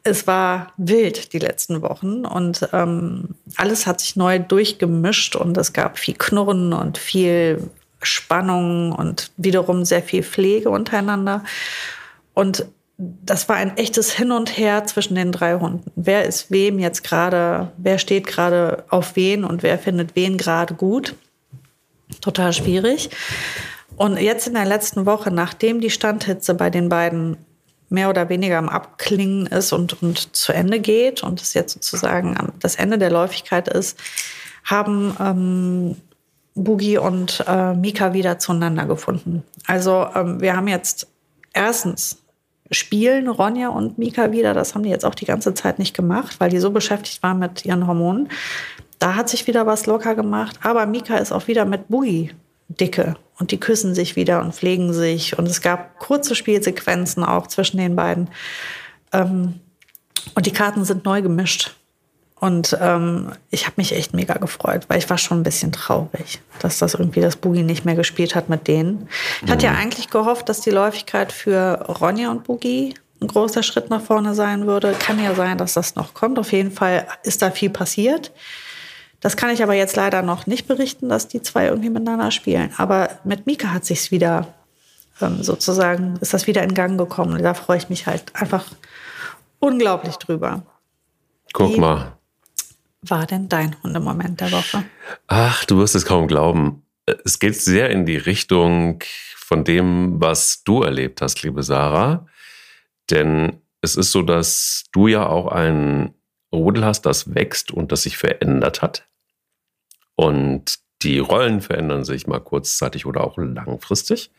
Es 0.02 0.26
war 0.26 0.72
wild 0.76 1.32
die 1.32 1.38
letzten 1.38 1.82
Wochen 1.82 2.24
und 2.24 2.68
ähm, 2.72 3.34
alles 3.56 3.86
hat 3.86 4.00
sich 4.00 4.16
neu 4.16 4.38
durchgemischt 4.38 5.36
und 5.36 5.56
es 5.58 5.72
gab 5.72 5.98
viel 5.98 6.14
Knurren 6.14 6.72
und 6.72 6.96
viel 6.96 7.70
Spannung 8.02 8.92
und 8.92 9.30
wiederum 9.36 9.84
sehr 9.84 10.02
viel 10.02 10.22
Pflege 10.22 10.70
untereinander. 10.70 11.44
Und 12.32 12.64
das 13.00 13.48
war 13.48 13.56
ein 13.56 13.76
echtes 13.78 14.12
Hin 14.12 14.30
und 14.30 14.58
Her 14.58 14.84
zwischen 14.84 15.14
den 15.14 15.32
drei 15.32 15.54
Hunden. 15.54 15.90
Wer 15.96 16.26
ist 16.26 16.50
wem 16.50 16.78
jetzt 16.78 17.02
gerade, 17.02 17.72
wer 17.78 17.98
steht 17.98 18.26
gerade 18.26 18.84
auf 18.90 19.16
wen 19.16 19.44
und 19.44 19.62
wer 19.62 19.78
findet 19.78 20.16
wen 20.16 20.36
gerade 20.36 20.74
gut. 20.74 21.14
Total 22.20 22.52
schwierig. 22.52 23.08
Und 23.96 24.18
jetzt 24.18 24.46
in 24.46 24.54
der 24.54 24.66
letzten 24.66 25.06
Woche, 25.06 25.30
nachdem 25.30 25.80
die 25.80 25.90
Standhitze 25.90 26.54
bei 26.54 26.68
den 26.68 26.88
beiden 26.88 27.38
mehr 27.88 28.10
oder 28.10 28.28
weniger 28.28 28.58
am 28.58 28.68
Abklingen 28.68 29.46
ist 29.46 29.72
und, 29.72 30.02
und 30.02 30.36
zu 30.36 30.52
Ende 30.52 30.78
geht 30.78 31.22
und 31.22 31.40
es 31.40 31.54
jetzt 31.54 31.72
sozusagen 31.72 32.36
das 32.60 32.76
Ende 32.76 32.98
der 32.98 33.10
Läufigkeit 33.10 33.68
ist, 33.68 33.98
haben 34.64 35.16
ähm, 35.18 35.96
Boogie 36.54 36.98
und 36.98 37.44
äh, 37.48 37.74
Mika 37.74 38.12
wieder 38.12 38.38
zueinander 38.38 38.84
gefunden. 38.84 39.42
Also 39.66 40.06
ähm, 40.14 40.40
wir 40.40 40.54
haben 40.54 40.68
jetzt 40.68 41.08
erstens 41.52 42.19
spielen 42.70 43.28
Ronja 43.28 43.68
und 43.68 43.98
Mika 43.98 44.32
wieder. 44.32 44.54
Das 44.54 44.74
haben 44.74 44.82
die 44.82 44.90
jetzt 44.90 45.04
auch 45.04 45.14
die 45.14 45.24
ganze 45.24 45.54
Zeit 45.54 45.78
nicht 45.78 45.94
gemacht, 45.94 46.38
weil 46.38 46.50
die 46.50 46.58
so 46.58 46.70
beschäftigt 46.70 47.22
waren 47.22 47.38
mit 47.38 47.64
ihren 47.64 47.86
Hormonen. 47.86 48.28
Da 48.98 49.14
hat 49.14 49.28
sich 49.28 49.46
wieder 49.46 49.66
was 49.66 49.86
locker 49.86 50.14
gemacht. 50.14 50.58
Aber 50.62 50.86
Mika 50.86 51.16
ist 51.16 51.32
auch 51.32 51.48
wieder 51.48 51.64
mit 51.64 51.88
Boogie 51.88 52.32
dicke 52.68 53.16
und 53.38 53.50
die 53.50 53.58
küssen 53.58 53.94
sich 53.94 54.14
wieder 54.14 54.40
und 54.40 54.54
pflegen 54.54 54.92
sich. 54.92 55.38
Und 55.38 55.46
es 55.48 55.60
gab 55.60 55.98
kurze 55.98 56.34
Spielsequenzen 56.34 57.24
auch 57.24 57.46
zwischen 57.46 57.78
den 57.78 57.96
beiden. 57.96 58.28
Ähm, 59.12 59.54
und 60.34 60.46
die 60.46 60.52
Karten 60.52 60.84
sind 60.84 61.04
neu 61.04 61.22
gemischt. 61.22 61.74
Und 62.40 62.76
ähm, 62.80 63.32
ich 63.50 63.66
habe 63.66 63.74
mich 63.76 63.94
echt 63.94 64.14
mega 64.14 64.32
gefreut, 64.34 64.86
weil 64.88 64.96
ich 64.96 65.10
war 65.10 65.18
schon 65.18 65.40
ein 65.40 65.42
bisschen 65.42 65.72
traurig, 65.72 66.40
dass 66.60 66.78
das 66.78 66.94
irgendwie 66.94 67.20
das 67.20 67.36
Boogie 67.36 67.62
nicht 67.62 67.84
mehr 67.84 67.94
gespielt 67.94 68.34
hat 68.34 68.48
mit 68.48 68.66
denen. 68.66 69.08
Ich 69.36 69.46
mhm. 69.46 69.52
hatte 69.52 69.66
ja 69.66 69.72
mhm. 69.72 69.78
eigentlich 69.78 70.08
gehofft, 70.08 70.48
dass 70.48 70.62
die 70.62 70.70
Läufigkeit 70.70 71.32
für 71.32 71.84
Ronja 72.00 72.30
und 72.30 72.44
Boogie 72.44 72.94
ein 73.20 73.26
großer 73.26 73.62
Schritt 73.62 73.90
nach 73.90 74.00
vorne 74.00 74.34
sein 74.34 74.66
würde. 74.66 74.94
Kann 74.98 75.22
ja 75.22 75.34
sein, 75.34 75.58
dass 75.58 75.74
das 75.74 75.96
noch 75.96 76.14
kommt. 76.14 76.38
Auf 76.38 76.52
jeden 76.52 76.72
Fall 76.72 77.06
ist 77.24 77.42
da 77.42 77.50
viel 77.50 77.68
passiert. 77.68 78.32
Das 79.20 79.36
kann 79.36 79.50
ich 79.50 79.62
aber 79.62 79.74
jetzt 79.74 79.96
leider 79.96 80.22
noch 80.22 80.46
nicht 80.46 80.66
berichten, 80.66 81.10
dass 81.10 81.28
die 81.28 81.42
zwei 81.42 81.66
irgendwie 81.66 81.90
miteinander 81.90 82.30
spielen. 82.30 82.72
Aber 82.78 83.10
mit 83.22 83.44
Mika 83.44 83.68
hat 83.68 83.84
sich's 83.84 84.10
wieder 84.10 84.46
ähm, 85.20 85.42
sozusagen, 85.42 86.16
ist 86.22 86.32
das 86.32 86.46
wieder 86.46 86.62
in 86.62 86.72
Gang 86.72 86.96
gekommen. 86.96 87.42
Da 87.42 87.52
freue 87.52 87.76
ich 87.76 87.90
mich 87.90 88.06
halt 88.06 88.34
einfach 88.34 88.64
unglaublich 89.58 90.16
drüber. 90.16 90.62
Guck 91.52 91.74
Wie, 91.74 91.80
mal 91.80 92.12
war 93.02 93.26
denn 93.26 93.48
dein 93.48 93.82
Hundemoment 93.82 94.40
der 94.40 94.52
Woche? 94.52 94.84
Ach, 95.26 95.64
du 95.64 95.78
wirst 95.78 95.94
es 95.94 96.04
kaum 96.04 96.28
glauben. 96.28 96.82
Es 97.24 97.38
geht 97.38 97.56
sehr 97.56 97.90
in 97.90 98.06
die 98.06 98.16
Richtung 98.16 99.02
von 99.36 99.64
dem, 99.64 100.20
was 100.20 100.62
du 100.62 100.82
erlebt 100.82 101.22
hast, 101.22 101.42
liebe 101.42 101.62
Sarah. 101.62 102.26
Denn 103.10 103.60
es 103.80 103.96
ist 103.96 104.12
so, 104.12 104.22
dass 104.22 104.84
du 104.92 105.08
ja 105.08 105.26
auch 105.26 105.48
ein 105.48 106.14
Rudel 106.52 106.84
hast, 106.84 107.02
das 107.02 107.34
wächst 107.34 107.70
und 107.70 107.92
das 107.92 108.02
sich 108.02 108.16
verändert 108.16 108.82
hat. 108.82 109.08
Und 110.14 110.78
die 111.02 111.18
Rollen 111.18 111.60
verändern 111.60 112.04
sich 112.04 112.26
mal 112.26 112.40
kurzzeitig 112.40 113.06
oder 113.06 113.24
auch 113.24 113.38
langfristig. 113.38 114.30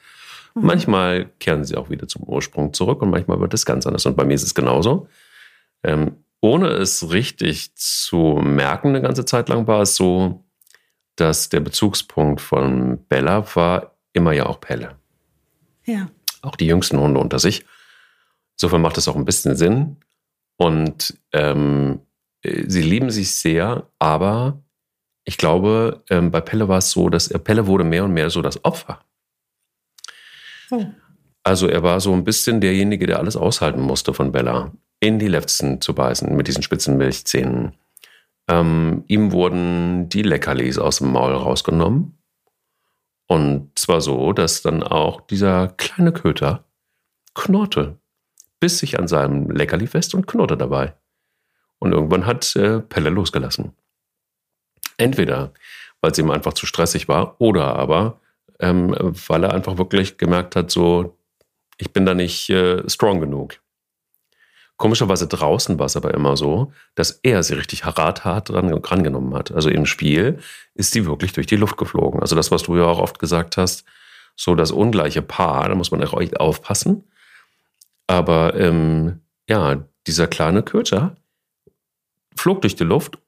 Mhm. 0.54 0.66
Manchmal 0.66 1.30
kehren 1.40 1.66
sie 1.66 1.76
auch 1.76 1.90
wieder 1.90 2.08
zum 2.08 2.24
Ursprung 2.24 2.74
zurück 2.74 3.02
und 3.02 3.10
manchmal 3.10 3.40
wird 3.40 3.54
es 3.54 3.66
ganz 3.66 3.88
anders. 3.88 4.06
Und 4.06 4.16
bei 4.16 4.24
mir 4.24 4.36
ist 4.36 4.44
es 4.44 4.54
genauso. 4.54 5.08
Ähm, 5.84 6.18
ohne 6.42 6.70
es 6.70 7.12
richtig 7.12 7.76
zu 7.76 8.40
merken, 8.44 8.90
eine 8.90 9.02
ganze 9.02 9.26
Zeit 9.26 9.48
lang 9.48 9.68
war 9.68 9.82
es 9.82 9.96
so, 9.96 10.44
dass 11.16 11.50
der 11.50 11.60
Bezugspunkt 11.60 12.42
von 12.42 13.06
Bella 13.08 13.46
war 13.56 13.96
immer 14.14 14.34
ja 14.34 14.48
auch 14.48 14.60
Pelle. 14.60 14.98
Ja. 15.86 16.10
Auch 16.42 16.56
die 16.56 16.66
jüngsten 16.66 17.00
Hunde 17.00 17.20
unter 17.20 17.40
sich. 17.40 17.66
Insofern 18.56 18.82
macht 18.82 18.98
das 18.98 19.08
auch 19.08 19.16
ein 19.16 19.26
bisschen 19.26 19.56
Sinn. 19.56 19.98
Und 20.58 21.18
ähm, 21.32 22.02
sie 22.44 22.82
lieben 22.82 23.12
sich 23.12 23.36
sehr, 23.36 23.88
aber 24.00 24.62
ich 25.24 25.38
glaube, 25.38 26.04
ähm, 26.10 26.32
bei 26.32 26.42
Pelle 26.42 26.68
war 26.68 26.80
es 26.80 26.92
so, 26.92 27.10
dass 27.10 27.30
Pelle 27.30 27.68
wurde 27.68 27.84
mehr 27.84 28.04
und 28.04 28.14
mehr 28.14 28.30
so 28.30 28.42
das 28.42 28.64
Opfer. 28.66 29.04
Oh. 30.72 30.86
Also 31.44 31.68
er 31.68 31.84
war 31.84 32.00
so 32.00 32.14
ein 32.14 32.24
bisschen 32.24 32.62
derjenige, 32.62 33.06
der 33.06 33.20
alles 33.20 33.36
aushalten 33.36 33.82
musste 33.82 34.14
von 34.14 34.32
Bella 34.32 34.72
in 35.02 35.20
die 35.20 35.28
Lefzen 35.28 35.82
zu 35.82 35.94
beißen 35.94 36.34
mit 36.34 36.48
diesen 36.48 36.64
spitzen 36.64 36.96
Milchzähnen. 36.96 37.76
Ähm, 38.48 39.04
ihm 39.08 39.32
wurden 39.34 40.08
die 40.08 40.22
Leckerlis 40.22 40.78
aus 40.78 41.00
dem 41.00 41.12
Maul 41.12 41.34
rausgenommen. 41.34 42.18
Und 43.28 43.78
zwar 43.78 44.02
so, 44.02 44.32
dass 44.32 44.62
dann 44.62 44.84
auch 44.84 45.22
dieser 45.22 45.70
kleine 45.70 46.12
Köter 46.12 46.66
knurrte, 47.34 47.98
biss 48.60 48.80
sich 48.80 49.00
an 49.00 49.08
seinem 49.08 49.50
Leckerli 49.50 49.88
fest 49.88 50.14
und 50.14 50.28
knurrte 50.28 50.58
dabei. 50.58 50.94
Und 51.80 51.94
irgendwann 51.94 52.26
hat 52.26 52.56
äh, 52.56 52.80
Pelle 52.80 53.10
losgelassen. 53.10 53.74
Entweder, 54.98 55.54
weil 56.02 56.12
es 56.12 56.18
ihm 56.20 56.30
einfach 56.30 56.54
zu 56.54 56.68
stressig 56.68 57.08
war, 57.08 57.42
oder 57.42 57.76
aber, 57.76 58.20
ähm, 58.60 58.96
weil 59.28 59.44
er 59.46 59.54
einfach 59.54 59.80
wirklich 59.80 60.18
gemerkt 60.18 60.56
hat, 60.56 60.70
so, 60.70 61.18
ich 61.78 61.92
bin 61.92 62.06
da 62.06 62.14
nicht 62.14 62.50
äh, 62.52 62.88
strong 62.88 63.20
genug. 63.20 63.60
Komischerweise 64.82 65.28
draußen 65.28 65.78
war 65.78 65.86
es 65.86 65.96
aber 65.96 66.12
immer 66.16 66.36
so, 66.36 66.74
dass 66.96 67.12
er 67.22 67.44
sie 67.44 67.54
richtig 67.54 67.86
hart, 67.86 68.26
hart 68.26 68.50
dran, 68.50 68.74
rangenommen 68.74 69.36
hat. 69.36 69.52
Also 69.52 69.70
im 69.70 69.86
Spiel 69.86 70.40
ist 70.74 70.92
sie 70.92 71.06
wirklich 71.06 71.34
durch 71.34 71.46
die 71.46 71.56
Luft 71.56 71.78
geflogen. 71.78 72.20
Also 72.20 72.36
das, 72.36 72.50
was 72.50 72.64
du 72.64 72.76
ja 72.76 72.86
auch 72.86 72.98
oft 72.98 73.20
gesagt 73.20 73.58
hast, 73.58 73.84
so 74.36 74.56
das 74.56 74.72
ungleiche 74.72 75.22
Paar, 75.22 75.70
da 75.70 75.76
muss 75.76 75.92
man 75.92 76.04
auch 76.04 76.20
echt 76.20 76.40
aufpassen. 76.40 77.04
Aber 78.08 78.56
ähm, 78.56 79.20
ja, 79.48 79.86
dieser 80.08 80.26
kleine 80.26 80.64
Köter 80.64 81.16
flog 82.36 82.62
durch 82.62 82.76
die 82.76 82.84
Luft 82.84 83.20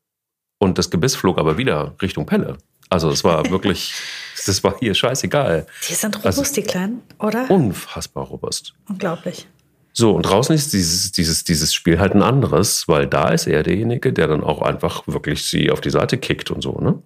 und 0.57 0.79
das 0.79 0.89
Gebiss 0.89 1.15
flog 1.15 1.38
aber 1.38 1.60
wieder 1.60 1.93
Richtung 2.01 2.25
Pelle. 2.25 2.57
Also 2.89 3.12
es 3.12 3.24
war 3.24 3.48
wirklich, 3.51 3.93
das 4.48 4.63
war 4.63 4.79
hier 4.79 4.95
scheißegal. 4.95 5.67
Die 5.88 5.93
sind 5.93 6.15
robust, 6.15 6.39
also, 6.39 6.53
die 6.55 6.63
Kleinen, 6.63 7.03
oder? 7.19 7.45
Unfassbar 7.51 8.25
robust. 8.25 8.74
Unglaublich. 8.89 9.48
So, 9.95 10.15
und 10.15 10.23
draußen 10.23 10.55
ist 10.55 10.73
dieses, 10.73 11.12
dieses, 11.12 11.43
dieses 11.43 11.73
Spiel 11.73 12.00
halt 12.00 12.15
ein 12.15 12.23
anderes, 12.23 12.88
weil 12.88 13.05
da 13.05 13.29
ist 13.29 13.45
er 13.45 13.62
derjenige, 13.62 14.12
der 14.12 14.27
dann 14.27 14.43
auch 14.43 14.63
einfach 14.63 15.07
wirklich 15.07 15.45
sie 15.45 15.69
auf 15.69 15.81
die 15.81 15.91
Seite 15.91 16.17
kickt 16.17 16.50
und 16.50 16.62
so, 16.62 16.79
ne? 16.79 17.01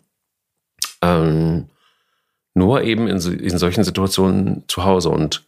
Ähm, 1.01 1.65
nur 2.53 2.81
eben 2.81 3.07
in, 3.07 3.17
in 3.17 3.57
solchen 3.57 3.83
Situationen 3.83 4.63
zu 4.67 4.85
Hause. 4.85 5.09
Und 5.09 5.45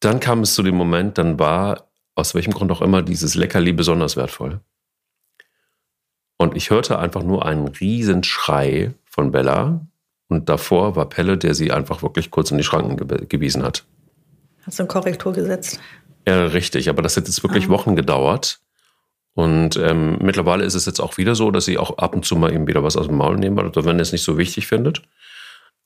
dann 0.00 0.20
kam 0.20 0.40
es 0.40 0.54
zu 0.54 0.62
dem 0.62 0.76
Moment, 0.76 1.18
dann 1.18 1.38
war 1.38 1.88
aus 2.14 2.34
welchem 2.34 2.52
Grund 2.52 2.70
auch 2.70 2.82
immer 2.82 3.02
dieses 3.02 3.34
Leckerli 3.34 3.72
besonders 3.72 4.16
wertvoll. 4.16 4.60
Und 6.38 6.56
ich 6.56 6.70
hörte 6.70 6.98
einfach 6.98 7.22
nur 7.22 7.44
einen 7.44 7.68
riesen 7.68 8.24
Schrei 8.24 8.94
von 9.04 9.32
Bella. 9.32 9.86
Und 10.28 10.48
davor 10.48 10.96
war 10.96 11.08
Pelle, 11.08 11.36
der 11.36 11.54
sie 11.54 11.72
einfach 11.72 12.02
wirklich 12.02 12.30
kurz 12.30 12.50
in 12.50 12.58
die 12.58 12.64
Schranken 12.64 12.96
ge 12.96 13.26
gewiesen 13.26 13.62
hat. 13.62 13.84
Hast 14.64 14.78
du 14.78 14.84
eine 14.84 14.88
Korrektur 14.88 15.32
gesetzt? 15.32 15.80
Ja, 16.26 16.46
richtig, 16.46 16.88
aber 16.88 17.02
das 17.02 17.16
hat 17.16 17.26
jetzt 17.26 17.42
wirklich 17.42 17.66
ah. 17.66 17.70
Wochen 17.70 17.96
gedauert. 17.96 18.60
Und 19.34 19.76
ähm, 19.76 20.18
mittlerweile 20.20 20.64
ist 20.64 20.74
es 20.74 20.86
jetzt 20.86 21.00
auch 21.00 21.16
wieder 21.16 21.34
so, 21.34 21.50
dass 21.50 21.64
sie 21.64 21.78
auch 21.78 21.98
ab 21.98 22.14
und 22.14 22.24
zu 22.24 22.36
mal 22.36 22.52
eben 22.52 22.66
wieder 22.66 22.84
was 22.84 22.96
aus 22.96 23.06
dem 23.06 23.16
Maul 23.16 23.38
nehmen, 23.38 23.58
oder 23.58 23.84
wenn 23.84 23.98
er 23.98 24.02
es 24.02 24.12
nicht 24.12 24.24
so 24.24 24.36
wichtig 24.36 24.66
findet. 24.66 25.02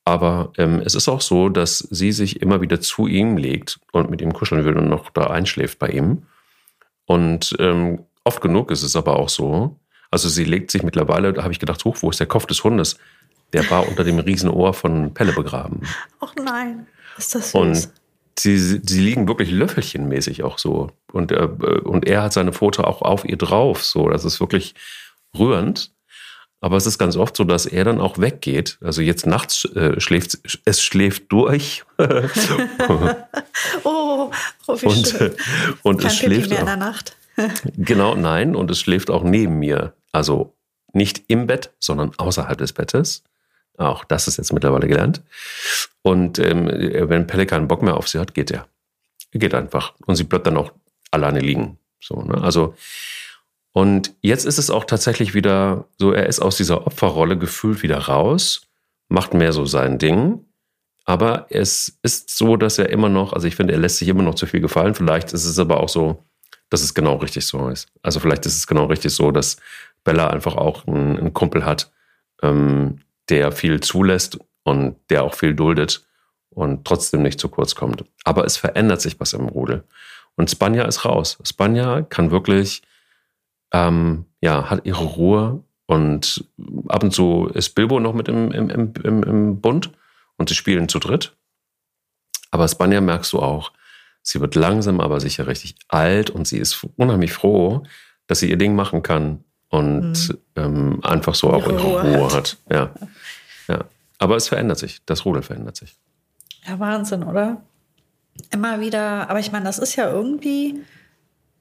Aber 0.03 0.51
ähm, 0.57 0.81
es 0.85 0.95
ist 0.95 1.09
auch 1.09 1.21
so, 1.21 1.49
dass 1.49 1.79
sie 1.79 2.11
sich 2.11 2.41
immer 2.41 2.61
wieder 2.61 2.79
zu 2.79 3.07
ihm 3.07 3.37
legt 3.37 3.79
und 3.91 4.09
mit 4.09 4.21
ihm 4.21 4.33
kuscheln 4.33 4.63
will 4.63 4.77
und 4.77 4.89
noch 4.89 5.09
da 5.09 5.27
einschläft 5.27 5.79
bei 5.79 5.89
ihm. 5.89 6.23
Und 7.05 7.55
ähm, 7.59 8.05
oft 8.23 8.41
genug 8.41 8.71
ist 8.71 8.83
es 8.83 8.95
aber 8.95 9.17
auch 9.17 9.29
so. 9.29 9.79
Also 10.11 10.29
sie 10.29 10.45
legt 10.45 10.71
sich 10.71 10.83
mittlerweile, 10.83 11.33
da 11.33 11.43
habe 11.43 11.51
ich 11.51 11.59
gedacht, 11.59 11.83
hoch, 11.83 11.97
wo 12.01 12.09
ist 12.09 12.19
der 12.19 12.27
Kopf 12.27 12.45
des 12.45 12.63
Hundes? 12.63 12.97
Der 13.53 13.69
war 13.69 13.87
unter 13.87 14.03
dem 14.03 14.19
Riesenohr 14.19 14.73
von 14.73 15.13
Pelle 15.13 15.33
begraben. 15.33 15.81
Ach 16.19 16.33
nein, 16.35 16.87
ist 17.17 17.35
das 17.35 17.51
süß. 17.51 17.55
Und 17.55 17.89
sie, 18.39 18.57
sie 18.57 18.99
liegen 18.99 19.27
wirklich 19.27 19.51
löffelchenmäßig 19.51 20.43
auch 20.43 20.57
so. 20.57 20.91
Und, 21.11 21.31
äh, 21.31 21.45
und 21.83 22.07
er 22.07 22.23
hat 22.23 22.33
seine 22.33 22.53
Foto 22.53 22.83
auch 22.83 23.01
auf 23.01 23.25
ihr 23.25 23.37
drauf. 23.37 23.83
So, 23.83 24.09
das 24.09 24.25
ist 24.25 24.39
wirklich 24.39 24.75
rührend. 25.37 25.91
Aber 26.59 26.75
es 26.75 26.87
ist 26.87 26.97
ganz 26.97 27.15
oft 27.15 27.37
so, 27.37 27.43
dass 27.43 27.67
er 27.67 27.83
dann 27.83 28.01
auch 28.01 28.17
weggeht. 28.17 28.79
Also 28.81 29.01
jetzt 29.01 29.27
nachts 29.27 29.65
äh, 29.75 29.99
schläft 29.99 30.39
es 30.65 30.81
schläft 30.81 31.31
durch. 31.31 31.85
oh, 33.83 34.31
oh, 34.65 34.81
wie 34.81 34.85
und, 34.87 35.07
schön. 35.07 35.31
Äh, 35.31 35.35
und 35.83 35.97
Kein 35.99 36.07
es 36.07 36.17
schläft 36.17 36.49
mehr 36.49 36.59
in 36.59 36.65
der 36.65 36.77
Nacht. 36.77 37.15
genau, 37.77 38.15
nein. 38.15 38.55
Und 38.55 38.71
es 38.71 38.79
schläft 38.79 39.11
auch 39.11 39.23
neben 39.23 39.59
mir. 39.59 39.93
Also 40.11 40.55
nicht 40.93 41.25
im 41.27 41.45
Bett, 41.45 41.73
sondern 41.79 42.11
außerhalb 42.17 42.57
des 42.57 42.73
Bettes. 42.73 43.23
Auch 43.77 44.03
das 44.03 44.27
ist 44.27 44.37
jetzt 44.37 44.51
mittlerweile 44.53 44.87
gelernt. 44.87 45.21
Und 46.01 46.39
ähm, 46.39 46.67
wenn 46.67 47.27
Pelle 47.27 47.45
Bock 47.61 47.83
mehr 47.83 47.95
auf 47.95 48.07
sie 48.07 48.19
hat, 48.19 48.33
geht 48.33 48.51
er. 48.51 48.67
Er 49.31 49.39
geht 49.39 49.53
einfach. 49.53 49.93
Und 50.05 50.15
sie 50.15 50.23
bleibt 50.23 50.47
dann 50.47 50.57
auch 50.57 50.71
alleine 51.11 51.39
liegen. 51.39 51.77
So, 51.99 52.21
ne? 52.21 52.41
Also, 52.41 52.75
und 53.71 54.15
jetzt 54.21 54.45
ist 54.45 54.57
es 54.57 54.71
auch 54.71 54.85
tatsächlich 54.85 55.35
wieder 55.35 55.85
so, 55.97 56.11
er 56.11 56.25
ist 56.25 56.39
aus 56.39 56.57
dieser 56.57 56.87
Opferrolle 56.87 57.37
gefühlt 57.37 57.83
wieder 57.83 57.99
raus, 57.99 58.61
macht 59.07 59.35
mehr 59.35 59.53
so 59.53 59.65
sein 59.65 59.99
Ding. 59.99 60.43
Aber 61.05 61.45
es 61.49 61.99
ist 62.01 62.35
so, 62.35 62.57
dass 62.57 62.79
er 62.79 62.89
immer 62.89 63.09
noch, 63.09 63.33
also 63.33 63.47
ich 63.47 63.55
finde, 63.55 63.73
er 63.73 63.79
lässt 63.79 63.97
sich 63.97 64.07
immer 64.07 64.23
noch 64.23 64.35
zu 64.35 64.47
viel 64.47 64.59
gefallen. 64.59 64.95
Vielleicht 64.95 65.31
ist 65.31 65.45
es 65.45 65.59
aber 65.59 65.79
auch 65.79 65.89
so, 65.89 66.23
dass 66.69 66.81
es 66.81 66.93
genau 66.93 67.15
richtig 67.17 67.45
so 67.45 67.69
ist. 67.69 67.87
Also 68.01 68.19
vielleicht 68.19 68.45
ist 68.45 68.57
es 68.57 68.67
genau 68.67 68.85
richtig 68.85 69.13
so, 69.13 69.31
dass 69.31 69.57
Bella 70.03 70.27
einfach 70.27 70.55
auch 70.55 70.87
einen, 70.87 71.17
einen 71.17 71.33
Kumpel 71.33 71.63
hat, 71.63 71.91
ähm, 72.41 73.01
der 73.29 73.51
viel 73.51 73.79
zulässt 73.81 74.39
und 74.63 74.97
der 75.09 75.23
auch 75.23 75.33
viel 75.33 75.55
duldet 75.55 76.05
und 76.49 76.85
trotzdem 76.85 77.21
nicht 77.21 77.39
zu 77.39 77.49
kurz 77.49 77.75
kommt. 77.75 78.03
Aber 78.23 78.45
es 78.45 78.57
verändert 78.57 79.01
sich 79.01 79.19
was 79.19 79.33
im 79.33 79.47
Rudel. 79.47 79.83
Und 80.35 80.49
Spanja 80.49 80.85
ist 80.85 81.05
raus. 81.05 81.37
Spanja 81.43 82.01
kann 82.01 82.31
wirklich, 82.31 82.83
ähm, 83.71 84.25
ja, 84.41 84.69
hat 84.69 84.85
ihre 84.85 85.03
Ruhe 85.03 85.63
und 85.87 86.45
ab 86.87 87.03
und 87.03 87.11
zu 87.11 87.49
ist 87.53 87.75
Bilbo 87.75 87.99
noch 87.99 88.13
mit 88.13 88.27
im, 88.27 88.51
im, 88.51 88.69
im, 88.69 89.23
im 89.23 89.61
Bund 89.61 89.91
und 90.37 90.49
sie 90.49 90.55
spielen 90.55 90.89
zu 90.89 90.99
dritt. 90.99 91.35
Aber 92.51 92.67
Spanja 92.67 93.01
merkst 93.01 93.33
du 93.33 93.39
auch, 93.39 93.71
sie 94.21 94.39
wird 94.41 94.55
langsam, 94.55 94.99
aber 94.99 95.19
sicher 95.19 95.47
richtig 95.47 95.75
alt 95.87 96.29
und 96.29 96.47
sie 96.47 96.57
ist 96.57 96.85
unheimlich 96.97 97.33
froh, 97.33 97.83
dass 98.27 98.39
sie 98.39 98.49
ihr 98.49 98.57
Ding 98.57 98.75
machen 98.75 99.01
kann 99.03 99.43
und 99.69 100.29
mhm. 100.29 100.37
ähm, 100.55 100.99
einfach 101.03 101.35
so 101.35 101.51
auch 101.51 101.67
ihre 101.67 101.81
Ruhe, 101.81 102.01
Ruhe 102.01 102.33
hat. 102.33 102.57
Ja. 102.71 102.91
ja. 103.67 103.85
Aber 104.17 104.35
es 104.35 104.47
verändert 104.47 104.79
sich, 104.79 105.01
das 105.05 105.25
Rudel 105.25 105.43
verändert 105.43 105.75
sich. 105.75 105.95
Ja, 106.65 106.79
Wahnsinn, 106.79 107.23
oder? 107.23 107.61
Immer 108.51 108.79
wieder, 108.79 109.29
aber 109.29 109.39
ich 109.39 109.51
meine, 109.51 109.65
das 109.65 109.79
ist 109.79 109.95
ja 109.95 110.09
irgendwie, 110.09 110.81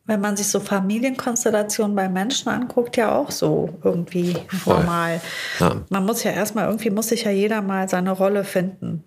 wenn 0.04 0.20
man 0.20 0.36
sich 0.36 0.48
so 0.48 0.60
Familienkonstellationen 0.60 1.96
bei 1.96 2.08
Menschen 2.08 2.48
anguckt, 2.48 2.96
ja 2.96 3.14
auch 3.14 3.30
so 3.30 3.78
irgendwie 3.82 4.36
Voll. 4.48 4.76
normal. 4.76 5.20
Ja. 5.58 5.82
Man 5.88 6.04
muss 6.04 6.22
ja 6.22 6.32
erstmal, 6.32 6.66
irgendwie 6.66 6.90
muss 6.90 7.08
sich 7.08 7.24
ja 7.24 7.30
jeder 7.30 7.62
mal 7.62 7.88
seine 7.88 8.12
Rolle 8.12 8.44
finden. 8.44 9.04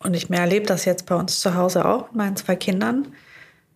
Und 0.00 0.14
ich 0.14 0.28
erlebe 0.30 0.66
das 0.66 0.84
jetzt 0.84 1.06
bei 1.06 1.14
uns 1.14 1.38
zu 1.40 1.54
Hause 1.54 1.84
auch 1.84 2.06
mit 2.08 2.16
meinen 2.16 2.36
zwei 2.36 2.56
Kindern, 2.56 3.08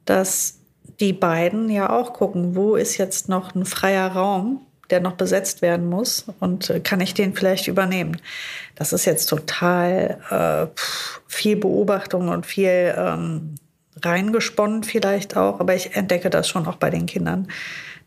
dass 0.04 0.55
die 1.00 1.12
beiden 1.12 1.70
ja 1.70 1.90
auch 1.90 2.12
gucken, 2.12 2.56
wo 2.56 2.76
ist 2.76 2.96
jetzt 2.96 3.28
noch 3.28 3.54
ein 3.54 3.64
freier 3.64 4.12
Raum, 4.12 4.60
der 4.90 5.00
noch 5.00 5.12
besetzt 5.12 5.62
werden 5.62 5.88
muss 5.88 6.26
und 6.40 6.70
äh, 6.70 6.80
kann 6.80 7.00
ich 7.00 7.14
den 7.14 7.34
vielleicht 7.34 7.68
übernehmen. 7.68 8.20
Das 8.74 8.92
ist 8.92 9.04
jetzt 9.04 9.26
total 9.26 10.18
äh, 10.30 10.80
viel 11.26 11.56
Beobachtung 11.56 12.28
und 12.28 12.46
viel 12.46 12.94
ähm, 12.96 13.56
reingesponnen 14.04 14.84
vielleicht 14.84 15.36
auch, 15.36 15.60
aber 15.60 15.74
ich 15.74 15.96
entdecke 15.96 16.30
das 16.30 16.48
schon 16.48 16.66
auch 16.66 16.76
bei 16.76 16.90
den 16.90 17.06
Kindern, 17.06 17.48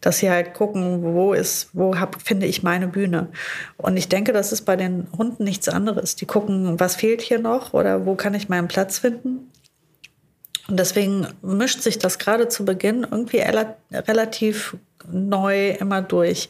dass 0.02 0.20
sie 0.20 0.30
halt 0.30 0.54
gucken, 0.54 1.04
wo 1.04 1.34
ist, 1.34 1.70
wo 1.74 2.00
hab, 2.00 2.22
finde 2.22 2.46
ich 2.46 2.64
meine 2.64 2.88
Bühne. 2.88 3.28
Und 3.76 3.98
ich 3.98 4.08
denke, 4.08 4.32
das 4.32 4.54
ist 4.54 4.62
bei 4.62 4.78
den 4.78 5.08
Hunden 5.18 5.44
nichts 5.44 5.68
anderes. 5.68 6.16
Die 6.16 6.26
gucken, 6.26 6.80
was 6.80 6.96
fehlt 6.96 7.22
hier 7.22 7.40
noch 7.40 7.74
oder 7.74 8.06
wo 8.06 8.16
kann 8.16 8.34
ich 8.34 8.48
meinen 8.48 8.70
Platz 8.70 9.00
finden. 9.00 9.52
Und 10.70 10.80
deswegen 10.80 11.28
mischt 11.42 11.82
sich 11.82 11.98
das 11.98 12.20
gerade 12.20 12.48
zu 12.48 12.64
Beginn 12.64 13.08
irgendwie 13.10 13.40
relativ 13.92 14.78
neu 15.12 15.72
immer 15.72 16.04
durch. 16.04 16.50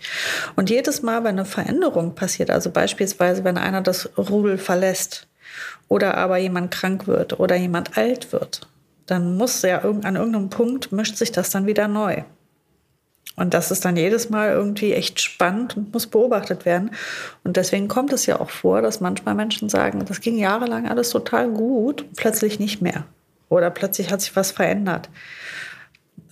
Und 0.57 0.69
jedes 0.69 1.01
Mal, 1.01 1.23
wenn 1.23 1.39
eine 1.39 1.45
Veränderung 1.45 2.15
passiert, 2.15 2.49
also 2.49 2.69
beispielsweise, 2.69 3.45
wenn 3.45 3.57
einer 3.57 3.81
das 3.81 4.09
Rudel 4.17 4.57
verlässt 4.57 5.27
oder 5.87 6.17
aber 6.17 6.37
jemand 6.37 6.71
krank 6.71 7.07
wird 7.07 7.39
oder 7.39 7.55
jemand 7.55 7.97
alt 7.97 8.33
wird, 8.33 8.67
dann 9.05 9.37
muss 9.37 9.61
ja 9.61 9.79
an 9.79 10.15
irgendeinem 10.15 10.49
Punkt 10.49 10.91
mischt 10.91 11.15
sich 11.15 11.31
das 11.31 11.49
dann 11.49 11.65
wieder 11.65 11.87
neu. 11.87 12.23
Und 13.37 13.53
das 13.53 13.71
ist 13.71 13.85
dann 13.85 13.95
jedes 13.95 14.29
Mal 14.29 14.49
irgendwie 14.49 14.91
echt 14.91 15.21
spannend 15.21 15.77
und 15.77 15.93
muss 15.93 16.07
beobachtet 16.07 16.65
werden. 16.65 16.91
Und 17.45 17.55
deswegen 17.55 17.87
kommt 17.87 18.11
es 18.11 18.25
ja 18.25 18.41
auch 18.41 18.49
vor, 18.49 18.81
dass 18.81 18.99
manchmal 18.99 19.33
Menschen 19.33 19.69
sagen, 19.69 20.03
das 20.05 20.19
ging 20.19 20.37
jahrelang 20.37 20.89
alles 20.89 21.11
total 21.11 21.47
gut, 21.49 22.05
plötzlich 22.17 22.59
nicht 22.59 22.81
mehr. 22.81 23.05
Oder 23.49 23.69
plötzlich 23.71 24.11
hat 24.11 24.21
sich 24.21 24.35
was 24.35 24.51
verändert. 24.51 25.09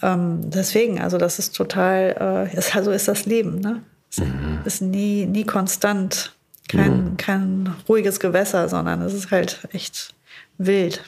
Ähm, 0.01 0.49
deswegen, 0.49 1.01
also 1.01 1.17
das 1.17 1.39
ist 1.39 1.55
total, 1.55 2.47
äh, 2.53 2.57
ist, 2.57 2.75
also 2.75 2.91
ist 2.91 3.07
das 3.07 3.25
Leben, 3.25 3.59
ne? 3.59 3.81
Es 4.11 4.19
mhm. 4.19 4.59
ist 4.63 4.81
nie, 4.81 5.25
nie 5.25 5.43
konstant, 5.43 6.35
kein, 6.67 7.11
mhm. 7.11 7.17
kein 7.17 7.75
ruhiges 7.89 8.19
Gewässer, 8.19 8.69
sondern 8.69 9.01
es 9.01 9.13
ist 9.13 9.31
halt 9.31 9.67
echt 9.73 10.13
wild. 10.57 11.03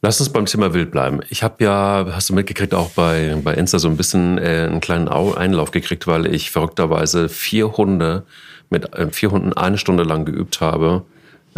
Lass 0.00 0.20
uns 0.20 0.30
beim 0.30 0.46
Thema 0.46 0.74
wild 0.74 0.92
bleiben. 0.92 1.20
Ich 1.28 1.42
habe 1.42 1.64
ja, 1.64 2.06
hast 2.12 2.30
du 2.30 2.34
mitgekriegt, 2.34 2.72
auch 2.72 2.90
bei, 2.90 3.36
bei 3.42 3.54
Insta 3.54 3.80
so 3.80 3.88
ein 3.88 3.96
bisschen 3.96 4.38
äh, 4.38 4.66
einen 4.68 4.80
kleinen 4.80 5.08
Einlauf 5.08 5.72
gekriegt, 5.72 6.06
weil 6.06 6.32
ich 6.32 6.50
verrückterweise 6.52 7.28
vier 7.28 7.76
Hunde 7.76 8.24
mit 8.70 8.94
äh, 8.94 9.10
vier 9.10 9.32
Hunden 9.32 9.52
eine 9.52 9.76
Stunde 9.76 10.04
lang 10.04 10.24
geübt 10.24 10.60
habe, 10.60 11.04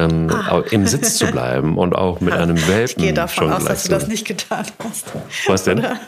ähm, 0.01 0.31
ah. 0.31 0.63
im 0.71 0.87
Sitz 0.87 1.17
zu 1.17 1.27
bleiben 1.27 1.77
und 1.77 1.95
auch 1.95 2.21
mit 2.21 2.35
einem 2.35 2.57
Welpen. 2.57 2.85
Ich 2.87 2.97
gehe 2.97 3.13
davon 3.13 3.53
aus, 3.53 3.65
dass 3.65 3.85
du 3.85 3.91
das 3.91 4.09
nicht 4.09 4.27
getan 4.27 4.67
hast. 4.83 5.13
Was 5.47 5.65
denn? 5.65 5.81
Oder? 5.81 6.01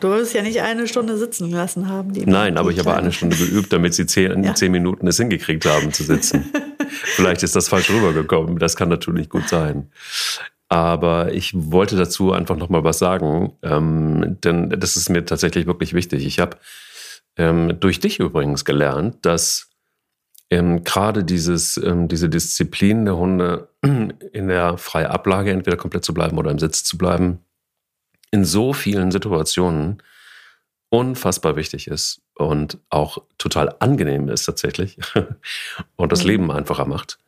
Du 0.00 0.10
wirst 0.10 0.34
ja 0.34 0.42
nicht 0.42 0.60
eine 0.62 0.86
Stunde 0.86 1.16
sitzen 1.16 1.50
lassen 1.50 1.88
haben. 1.88 2.12
Nein, 2.26 2.58
aber 2.58 2.70
ich 2.70 2.78
habe 2.78 2.94
eine 2.94 3.12
Stunde 3.12 3.36
geübt, 3.36 3.72
damit 3.72 3.94
sie 3.94 4.06
zehn, 4.06 4.44
ja. 4.44 4.54
zehn 4.54 4.72
Minuten 4.72 5.06
es 5.06 5.16
hingekriegt 5.16 5.64
haben 5.64 5.92
zu 5.92 6.02
sitzen. 6.02 6.52
Vielleicht 6.88 7.42
ist 7.42 7.56
das 7.56 7.68
falsch 7.68 7.90
rübergekommen. 7.90 8.58
Das 8.58 8.76
kann 8.76 8.88
natürlich 8.88 9.28
gut 9.28 9.48
sein. 9.48 9.90
Aber 10.68 11.32
ich 11.32 11.52
wollte 11.54 11.96
dazu 11.96 12.32
einfach 12.32 12.56
noch 12.56 12.68
mal 12.68 12.84
was 12.84 12.98
sagen, 12.98 13.52
ähm, 13.62 14.36
denn 14.44 14.70
das 14.70 14.96
ist 14.96 15.08
mir 15.08 15.24
tatsächlich 15.24 15.66
wirklich 15.66 15.94
wichtig. 15.94 16.24
Ich 16.24 16.38
habe 16.38 16.58
ähm, 17.36 17.76
durch 17.80 18.00
dich 18.00 18.20
übrigens 18.20 18.64
gelernt, 18.64 19.16
dass 19.22 19.69
ähm, 20.50 20.82
gerade 20.82 21.24
dieses, 21.24 21.76
ähm, 21.76 22.08
diese 22.08 22.28
Disziplin 22.28 23.04
der 23.04 23.16
Hunde 23.16 23.68
in 23.82 24.48
der 24.48 24.76
freien 24.78 25.06
Ablage 25.06 25.52
entweder 25.52 25.76
komplett 25.76 26.04
zu 26.04 26.12
bleiben 26.12 26.38
oder 26.38 26.50
im 26.50 26.58
Sitz 26.58 26.84
zu 26.84 26.98
bleiben, 26.98 27.38
in 28.32 28.44
so 28.44 28.72
vielen 28.72 29.10
Situationen 29.10 30.02
unfassbar 30.88 31.54
wichtig 31.54 31.86
ist 31.86 32.20
und 32.34 32.78
auch 32.90 33.18
total 33.38 33.76
angenehm 33.78 34.28
ist 34.28 34.44
tatsächlich 34.44 34.98
und 35.96 36.10
das 36.10 36.24
mhm. 36.24 36.28
Leben 36.28 36.50
einfacher 36.50 36.84
macht. 36.84 37.18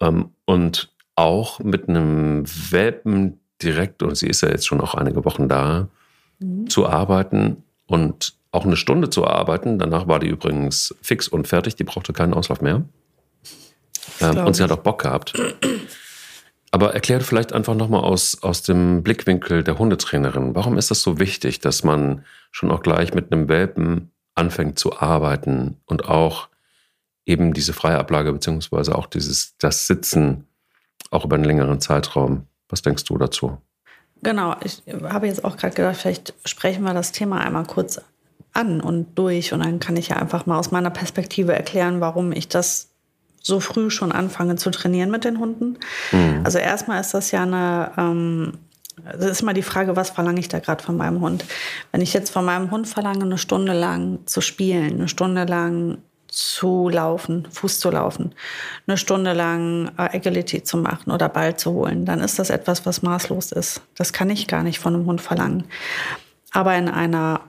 Ähm, 0.00 0.30
und 0.46 0.90
auch 1.16 1.60
mit 1.60 1.88
einem 1.88 2.44
Welpen 2.70 3.40
direkt, 3.62 4.02
und 4.02 4.16
sie 4.16 4.26
ist 4.26 4.40
ja 4.40 4.48
jetzt 4.48 4.66
schon 4.66 4.80
auch 4.80 4.94
einige 4.94 5.24
Wochen 5.24 5.48
da, 5.48 5.88
mhm. 6.38 6.68
zu 6.68 6.86
arbeiten 6.86 7.62
und 7.86 8.34
auch 8.54 8.64
eine 8.64 8.76
Stunde 8.76 9.10
zu 9.10 9.26
arbeiten. 9.26 9.78
Danach 9.78 10.06
war 10.06 10.20
die 10.20 10.28
übrigens 10.28 10.94
fix 11.02 11.28
und 11.28 11.48
fertig. 11.48 11.76
Die 11.76 11.84
brauchte 11.84 12.12
keinen 12.12 12.34
Auslauf 12.34 12.60
mehr. 12.60 12.84
Ähm, 14.20 14.38
und 14.38 14.54
sie 14.54 14.62
hat 14.62 14.72
auch 14.72 14.78
Bock 14.78 15.02
gehabt. 15.02 15.34
Aber 16.70 16.94
erklärt 16.94 17.22
vielleicht 17.22 17.52
einfach 17.52 17.74
nochmal 17.74 18.02
aus, 18.02 18.42
aus 18.42 18.62
dem 18.62 19.02
Blickwinkel 19.02 19.62
der 19.62 19.78
Hundetrainerin, 19.78 20.54
warum 20.54 20.76
ist 20.76 20.90
das 20.90 21.02
so 21.02 21.18
wichtig, 21.20 21.60
dass 21.60 21.84
man 21.84 22.24
schon 22.50 22.70
auch 22.70 22.82
gleich 22.82 23.14
mit 23.14 23.32
einem 23.32 23.48
Welpen 23.48 24.10
anfängt 24.34 24.78
zu 24.78 24.98
arbeiten 24.98 25.76
und 25.86 26.08
auch 26.08 26.48
eben 27.26 27.54
diese 27.54 27.72
freie 27.72 27.98
Ablage 27.98 28.32
beziehungsweise 28.32 28.96
auch 28.96 29.06
dieses, 29.06 29.56
das 29.58 29.86
Sitzen 29.86 30.48
auch 31.10 31.24
über 31.24 31.36
einen 31.36 31.44
längeren 31.44 31.80
Zeitraum. 31.80 32.46
Was 32.68 32.82
denkst 32.82 33.04
du 33.04 33.18
dazu? 33.18 33.58
Genau, 34.22 34.56
ich 34.64 34.82
habe 35.04 35.26
jetzt 35.26 35.44
auch 35.44 35.56
gerade 35.56 35.74
gedacht, 35.74 35.96
vielleicht 35.96 36.34
sprechen 36.44 36.82
wir 36.82 36.94
das 36.94 37.12
Thema 37.12 37.40
einmal 37.40 37.66
kurz 37.66 38.00
an 38.54 38.80
und 38.80 39.18
durch. 39.18 39.52
Und 39.52 39.64
dann 39.64 39.80
kann 39.80 39.96
ich 39.96 40.08
ja 40.08 40.16
einfach 40.16 40.46
mal 40.46 40.58
aus 40.58 40.70
meiner 40.70 40.90
Perspektive 40.90 41.52
erklären, 41.52 42.00
warum 42.00 42.32
ich 42.32 42.48
das 42.48 42.88
so 43.42 43.60
früh 43.60 43.90
schon 43.90 44.10
anfange 44.10 44.56
zu 44.56 44.70
trainieren 44.70 45.10
mit 45.10 45.24
den 45.24 45.38
Hunden. 45.38 45.78
Mhm. 46.12 46.40
Also 46.44 46.58
erstmal 46.58 47.00
ist 47.00 47.12
das 47.12 47.30
ja 47.30 47.42
eine, 47.42 47.92
ähm, 47.98 48.52
das 49.04 49.26
ist 49.26 49.42
immer 49.42 49.52
die 49.52 49.62
Frage, 49.62 49.96
was 49.96 50.10
verlange 50.10 50.40
ich 50.40 50.48
da 50.48 50.60
gerade 50.60 50.82
von 50.82 50.96
meinem 50.96 51.20
Hund? 51.20 51.44
Wenn 51.92 52.00
ich 52.00 52.14
jetzt 52.14 52.30
von 52.30 52.44
meinem 52.44 52.70
Hund 52.70 52.88
verlange, 52.88 53.24
eine 53.24 53.36
Stunde 53.36 53.74
lang 53.74 54.20
zu 54.24 54.40
spielen, 54.40 54.94
eine 54.94 55.08
Stunde 55.08 55.44
lang 55.44 55.98
zu 56.28 56.88
laufen, 56.88 57.46
Fuß 57.50 57.80
zu 57.80 57.90
laufen, 57.90 58.34
eine 58.86 58.96
Stunde 58.96 59.34
lang 59.34 59.92
äh, 59.98 60.16
Agility 60.16 60.62
zu 60.62 60.78
machen 60.78 61.12
oder 61.12 61.28
Ball 61.28 61.56
zu 61.56 61.72
holen, 61.72 62.06
dann 62.06 62.20
ist 62.20 62.38
das 62.38 62.48
etwas, 62.48 62.86
was 62.86 63.02
maßlos 63.02 63.52
ist. 63.52 63.82
Das 63.94 64.12
kann 64.12 64.30
ich 64.30 64.48
gar 64.48 64.62
nicht 64.62 64.78
von 64.78 64.94
einem 64.94 65.06
Hund 65.06 65.20
verlangen. 65.20 65.64
Aber 66.50 66.74
in 66.76 66.88
einer 66.88 67.40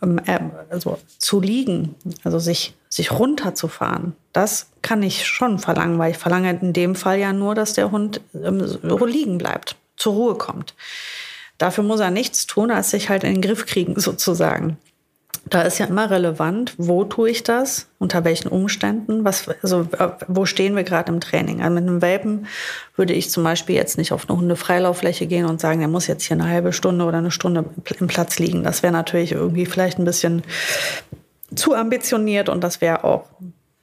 also 0.00 0.98
zu 1.18 1.40
liegen, 1.40 1.94
also 2.24 2.38
sich, 2.38 2.74
sich 2.88 3.12
runterzufahren, 3.12 4.14
das 4.32 4.70
kann 4.82 5.02
ich 5.02 5.26
schon 5.26 5.58
verlangen, 5.58 5.98
weil 5.98 6.12
ich 6.12 6.18
verlange 6.18 6.50
in 6.50 6.72
dem 6.72 6.94
Fall 6.94 7.18
ja 7.18 7.32
nur, 7.32 7.54
dass 7.54 7.74
der 7.74 7.90
Hund 7.90 8.20
ähm, 8.34 8.78
liegen 9.06 9.38
bleibt, 9.38 9.76
zur 9.96 10.14
Ruhe 10.14 10.34
kommt. 10.36 10.74
Dafür 11.58 11.84
muss 11.84 12.00
er 12.00 12.10
nichts 12.10 12.46
tun, 12.46 12.70
als 12.70 12.90
sich 12.90 13.10
halt 13.10 13.22
in 13.24 13.34
den 13.34 13.42
Griff 13.42 13.66
kriegen, 13.66 14.00
sozusagen. 14.00 14.78
Da 15.50 15.62
ist 15.62 15.78
ja 15.78 15.86
immer 15.86 16.10
relevant, 16.10 16.74
wo 16.78 17.04
tue 17.04 17.30
ich 17.30 17.42
das, 17.42 17.88
unter 17.98 18.24
welchen 18.24 18.48
Umständen, 18.48 19.24
was, 19.24 19.48
also 19.62 19.88
wo 20.28 20.46
stehen 20.46 20.76
wir 20.76 20.84
gerade 20.84 21.10
im 21.10 21.20
Training. 21.20 21.60
Also 21.60 21.74
mit 21.74 21.88
einem 21.88 22.00
Welpen 22.00 22.46
würde 22.94 23.14
ich 23.14 23.30
zum 23.30 23.42
Beispiel 23.42 23.74
jetzt 23.74 23.98
nicht 23.98 24.12
auf 24.12 24.28
eine 24.28 24.38
Hundefreilauffläche 24.38 25.26
gehen 25.26 25.46
und 25.46 25.60
sagen, 25.60 25.80
der 25.80 25.88
muss 25.88 26.06
jetzt 26.06 26.22
hier 26.22 26.36
eine 26.36 26.48
halbe 26.48 26.72
Stunde 26.72 27.04
oder 27.04 27.18
eine 27.18 27.32
Stunde 27.32 27.64
im 27.98 28.06
Platz 28.06 28.38
liegen. 28.38 28.62
Das 28.62 28.84
wäre 28.84 28.92
natürlich 28.92 29.32
irgendwie 29.32 29.66
vielleicht 29.66 29.98
ein 29.98 30.04
bisschen 30.04 30.42
zu 31.54 31.74
ambitioniert 31.74 32.48
und 32.48 32.62
das 32.62 32.80
wäre 32.80 33.02
auch 33.02 33.24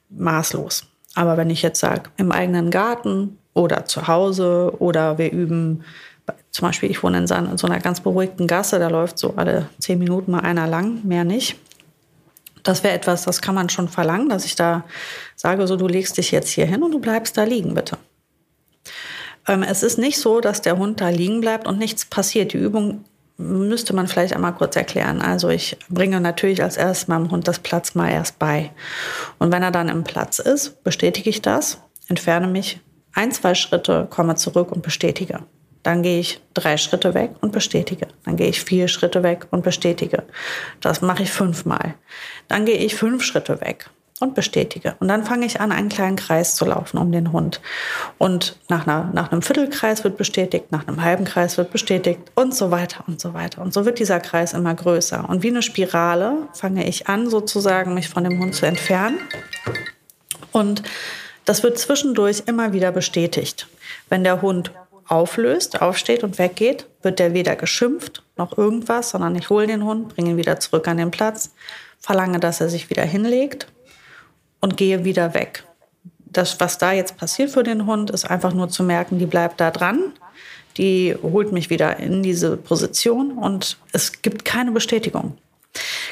maßlos. 0.08 0.86
Aber 1.14 1.36
wenn 1.36 1.50
ich 1.50 1.62
jetzt 1.62 1.80
sage, 1.80 2.10
im 2.16 2.32
eigenen 2.32 2.70
Garten 2.70 3.38
oder 3.52 3.84
zu 3.84 4.08
Hause 4.08 4.72
oder 4.78 5.18
wir 5.18 5.32
üben 5.32 5.84
zum 6.50 6.68
Beispiel, 6.68 6.90
ich 6.90 7.02
wohne 7.02 7.18
in 7.18 7.26
so 7.26 7.34
einer 7.34 7.80
ganz 7.80 8.00
beruhigten 8.00 8.46
Gasse, 8.46 8.78
da 8.78 8.88
läuft 8.88 9.18
so 9.18 9.34
alle 9.36 9.68
zehn 9.78 9.98
Minuten 9.98 10.32
mal 10.32 10.40
einer 10.40 10.66
lang, 10.66 11.04
mehr 11.04 11.24
nicht. 11.24 11.56
Das 12.62 12.84
wäre 12.84 12.94
etwas, 12.94 13.24
das 13.24 13.40
kann 13.40 13.54
man 13.54 13.68
schon 13.68 13.88
verlangen, 13.88 14.28
dass 14.28 14.44
ich 14.44 14.56
da 14.56 14.84
sage, 15.36 15.66
so 15.66 15.76
du 15.76 15.86
legst 15.86 16.16
dich 16.18 16.30
jetzt 16.30 16.50
hier 16.50 16.66
hin 16.66 16.82
und 16.82 16.92
du 16.92 16.98
bleibst 16.98 17.36
da 17.36 17.44
liegen, 17.44 17.74
bitte. 17.74 17.96
Ähm, 19.46 19.62
es 19.62 19.82
ist 19.82 19.98
nicht 19.98 20.18
so, 20.18 20.40
dass 20.40 20.60
der 20.60 20.76
Hund 20.76 21.00
da 21.00 21.08
liegen 21.08 21.40
bleibt 21.40 21.66
und 21.66 21.78
nichts 21.78 22.04
passiert. 22.04 22.52
Die 22.52 22.58
Übung 22.58 23.04
müsste 23.38 23.94
man 23.94 24.08
vielleicht 24.08 24.34
einmal 24.34 24.54
kurz 24.54 24.76
erklären. 24.76 25.22
Also 25.22 25.48
ich 25.48 25.78
bringe 25.88 26.20
natürlich 26.20 26.62
als 26.62 26.76
erstes 26.76 27.08
meinem 27.08 27.30
Hund 27.30 27.48
das 27.48 27.60
Platz 27.60 27.94
mal 27.94 28.10
erst 28.10 28.38
bei. 28.38 28.70
Und 29.38 29.52
wenn 29.52 29.62
er 29.62 29.70
dann 29.70 29.88
im 29.88 30.04
Platz 30.04 30.38
ist, 30.38 30.82
bestätige 30.82 31.30
ich 31.30 31.40
das, 31.40 31.78
entferne 32.08 32.48
mich 32.48 32.80
ein, 33.14 33.32
zwei 33.32 33.54
Schritte, 33.54 34.06
komme 34.10 34.34
zurück 34.34 34.72
und 34.72 34.82
bestätige. 34.82 35.40
Dann 35.88 36.02
gehe 36.02 36.20
ich 36.20 36.42
drei 36.52 36.76
Schritte 36.76 37.14
weg 37.14 37.30
und 37.40 37.50
bestätige. 37.50 38.08
Dann 38.26 38.36
gehe 38.36 38.48
ich 38.48 38.62
vier 38.62 38.88
Schritte 38.88 39.22
weg 39.22 39.46
und 39.50 39.64
bestätige. 39.64 40.24
Das 40.82 41.00
mache 41.00 41.22
ich 41.22 41.32
fünfmal. 41.32 41.94
Dann 42.46 42.66
gehe 42.66 42.76
ich 42.76 42.94
fünf 42.94 43.24
Schritte 43.24 43.62
weg 43.62 43.88
und 44.20 44.34
bestätige. 44.34 44.96
Und 45.00 45.08
dann 45.08 45.24
fange 45.24 45.46
ich 45.46 45.62
an, 45.62 45.72
einen 45.72 45.88
kleinen 45.88 46.16
Kreis 46.16 46.56
zu 46.56 46.66
laufen 46.66 46.98
um 46.98 47.10
den 47.10 47.32
Hund. 47.32 47.62
Und 48.18 48.58
nach, 48.68 48.86
einer, 48.86 49.10
nach 49.14 49.32
einem 49.32 49.40
Viertelkreis 49.40 50.04
wird 50.04 50.18
bestätigt, 50.18 50.72
nach 50.72 50.86
einem 50.86 51.02
halben 51.02 51.24
Kreis 51.24 51.56
wird 51.56 51.70
bestätigt 51.70 52.20
und 52.34 52.54
so 52.54 52.70
weiter 52.70 53.04
und 53.06 53.18
so 53.18 53.32
weiter. 53.32 53.62
Und 53.62 53.72
so 53.72 53.86
wird 53.86 53.98
dieser 53.98 54.20
Kreis 54.20 54.52
immer 54.52 54.74
größer. 54.74 55.26
Und 55.26 55.42
wie 55.42 55.48
eine 55.48 55.62
Spirale 55.62 56.48
fange 56.52 56.86
ich 56.86 57.08
an, 57.08 57.30
sozusagen 57.30 57.94
mich 57.94 58.10
von 58.10 58.24
dem 58.24 58.38
Hund 58.38 58.54
zu 58.54 58.66
entfernen. 58.66 59.20
Und 60.52 60.82
das 61.46 61.62
wird 61.62 61.78
zwischendurch 61.78 62.42
immer 62.44 62.74
wieder 62.74 62.92
bestätigt. 62.92 63.68
Wenn 64.10 64.22
der 64.22 64.42
Hund 64.42 64.70
auflöst, 65.08 65.80
aufsteht 65.80 66.22
und 66.22 66.38
weggeht, 66.38 66.86
wird 67.02 67.18
der 67.18 67.34
weder 67.34 67.56
geschimpft 67.56 68.22
noch 68.36 68.56
irgendwas, 68.56 69.10
sondern 69.10 69.34
ich 69.36 69.50
hole 69.50 69.66
den 69.66 69.84
Hund, 69.84 70.14
bringe 70.14 70.30
ihn 70.30 70.36
wieder 70.36 70.60
zurück 70.60 70.86
an 70.86 70.98
den 70.98 71.10
Platz, 71.10 71.52
verlange, 71.98 72.38
dass 72.38 72.60
er 72.60 72.68
sich 72.68 72.90
wieder 72.90 73.02
hinlegt 73.02 73.66
und 74.60 74.76
gehe 74.76 75.04
wieder 75.04 75.34
weg. 75.34 75.64
Das, 76.26 76.60
was 76.60 76.78
da 76.78 76.92
jetzt 76.92 77.16
passiert 77.16 77.50
für 77.50 77.62
den 77.62 77.86
Hund, 77.86 78.10
ist 78.10 78.30
einfach 78.30 78.52
nur 78.52 78.68
zu 78.68 78.82
merken, 78.82 79.18
die 79.18 79.26
bleibt 79.26 79.60
da 79.60 79.70
dran, 79.70 80.12
die 80.76 81.16
holt 81.22 81.52
mich 81.52 81.70
wieder 81.70 81.96
in 81.96 82.22
diese 82.22 82.56
Position 82.56 83.32
und 83.32 83.78
es 83.92 84.22
gibt 84.22 84.44
keine 84.44 84.70
Bestätigung. 84.70 85.38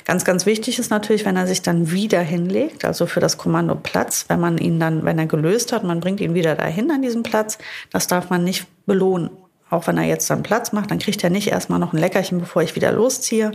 Ganz, 0.05 0.25
ganz 0.25 0.47
wichtig 0.47 0.79
ist 0.79 0.91
natürlich, 0.91 1.25
wenn 1.25 1.37
er 1.37 1.49
sich 1.49 1.63
dann 1.63 1.91
wieder 1.91 2.21
hinlegt, 2.21 2.85
also 2.85 3.07
für 3.07 3.19
das 3.19 3.39
Kommando 3.39 3.75
Platz, 3.75 4.27
wenn 4.29 4.39
man 4.39 4.57
ihn 4.57 4.79
dann, 4.79 5.05
wenn 5.05 5.19
er 5.19 5.27
gelöst 5.27 5.73
hat, 5.73 5.83
man 5.83 5.99
bringt 5.99 6.21
ihn 6.21 6.35
wieder 6.35 6.55
dahin 6.55 6.91
an 6.93 7.03
diesen 7.03 7.25
Platz, 7.25 7.59
das 7.91 8.07
darf 8.07 8.31
man 8.31 8.45
nicht 8.45 8.67
belohnen. 8.87 9.31
Auch 9.69 9.89
wenn 9.89 9.99
er 9.99 10.05
jetzt 10.05 10.31
dann 10.31 10.45
Platz 10.45 10.71
macht, 10.71 10.93
dann 10.93 11.01
kriegt 11.01 11.25
er 11.25 11.31
nicht 11.31 11.49
erstmal 11.49 11.81
noch 11.81 11.93
ein 11.93 11.99
Leckerchen, 11.99 12.39
bevor 12.39 12.63
ich 12.63 12.77
wieder 12.77 12.93
losziehe. 12.93 13.51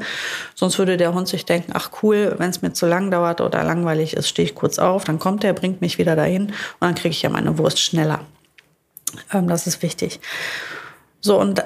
Sonst 0.56 0.78
würde 0.78 0.98
der 0.98 1.14
Hund 1.14 1.30
sich 1.30 1.46
denken, 1.46 1.72
ach 1.74 1.90
cool, 2.04 2.36
wenn 2.38 2.50
es 2.50 2.62
mir 2.62 2.74
zu 2.74 2.86
lang 2.86 3.12
dauert 3.12 3.40
oder 3.40 3.64
langweilig 3.64 4.18
ist, 4.18 4.28
stehe 4.28 4.46
ich 4.46 4.56
kurz 4.56 4.78
auf, 4.78 5.06
dann 5.06 5.20
kommt 5.20 5.46
er, 5.46 5.54
bringt 5.54 5.80
mich 5.80 5.98
wieder 6.00 6.18
dahin 6.18 6.48
und 6.48 6.54
dann 6.82 6.96
kriege 6.96 7.12
ich 7.12 7.22
ja 7.22 7.30
meine 7.30 7.58
Wurst 7.58 7.80
schneller. 7.80 8.26
Ähm, 9.34 9.48
das 9.48 9.68
ist 9.68 9.82
wichtig. 9.84 10.20
So, 11.22 11.40
und 11.40 11.64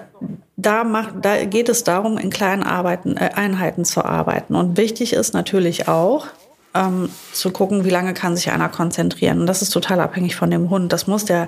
da, 0.57 0.83
macht, 0.83 1.13
da 1.21 1.43
geht 1.45 1.69
es 1.69 1.83
darum, 1.83 2.17
in 2.17 2.29
kleinen 2.29 2.63
Arbeiten, 2.63 3.17
äh, 3.17 3.31
Einheiten 3.35 3.85
zu 3.85 4.05
arbeiten. 4.05 4.55
Und 4.55 4.77
wichtig 4.77 5.13
ist 5.13 5.33
natürlich 5.33 5.87
auch, 5.87 6.27
ähm, 6.73 7.09
zu 7.33 7.51
gucken, 7.51 7.85
wie 7.85 7.89
lange 7.89 8.13
kann 8.13 8.35
sich 8.35 8.51
einer 8.51 8.69
konzentrieren. 8.69 9.41
Und 9.41 9.47
das 9.47 9.61
ist 9.61 9.71
total 9.71 9.99
abhängig 9.99 10.35
von 10.35 10.51
dem 10.51 10.69
Hund. 10.69 10.93
Das 10.93 11.07
muss 11.07 11.25
der 11.25 11.47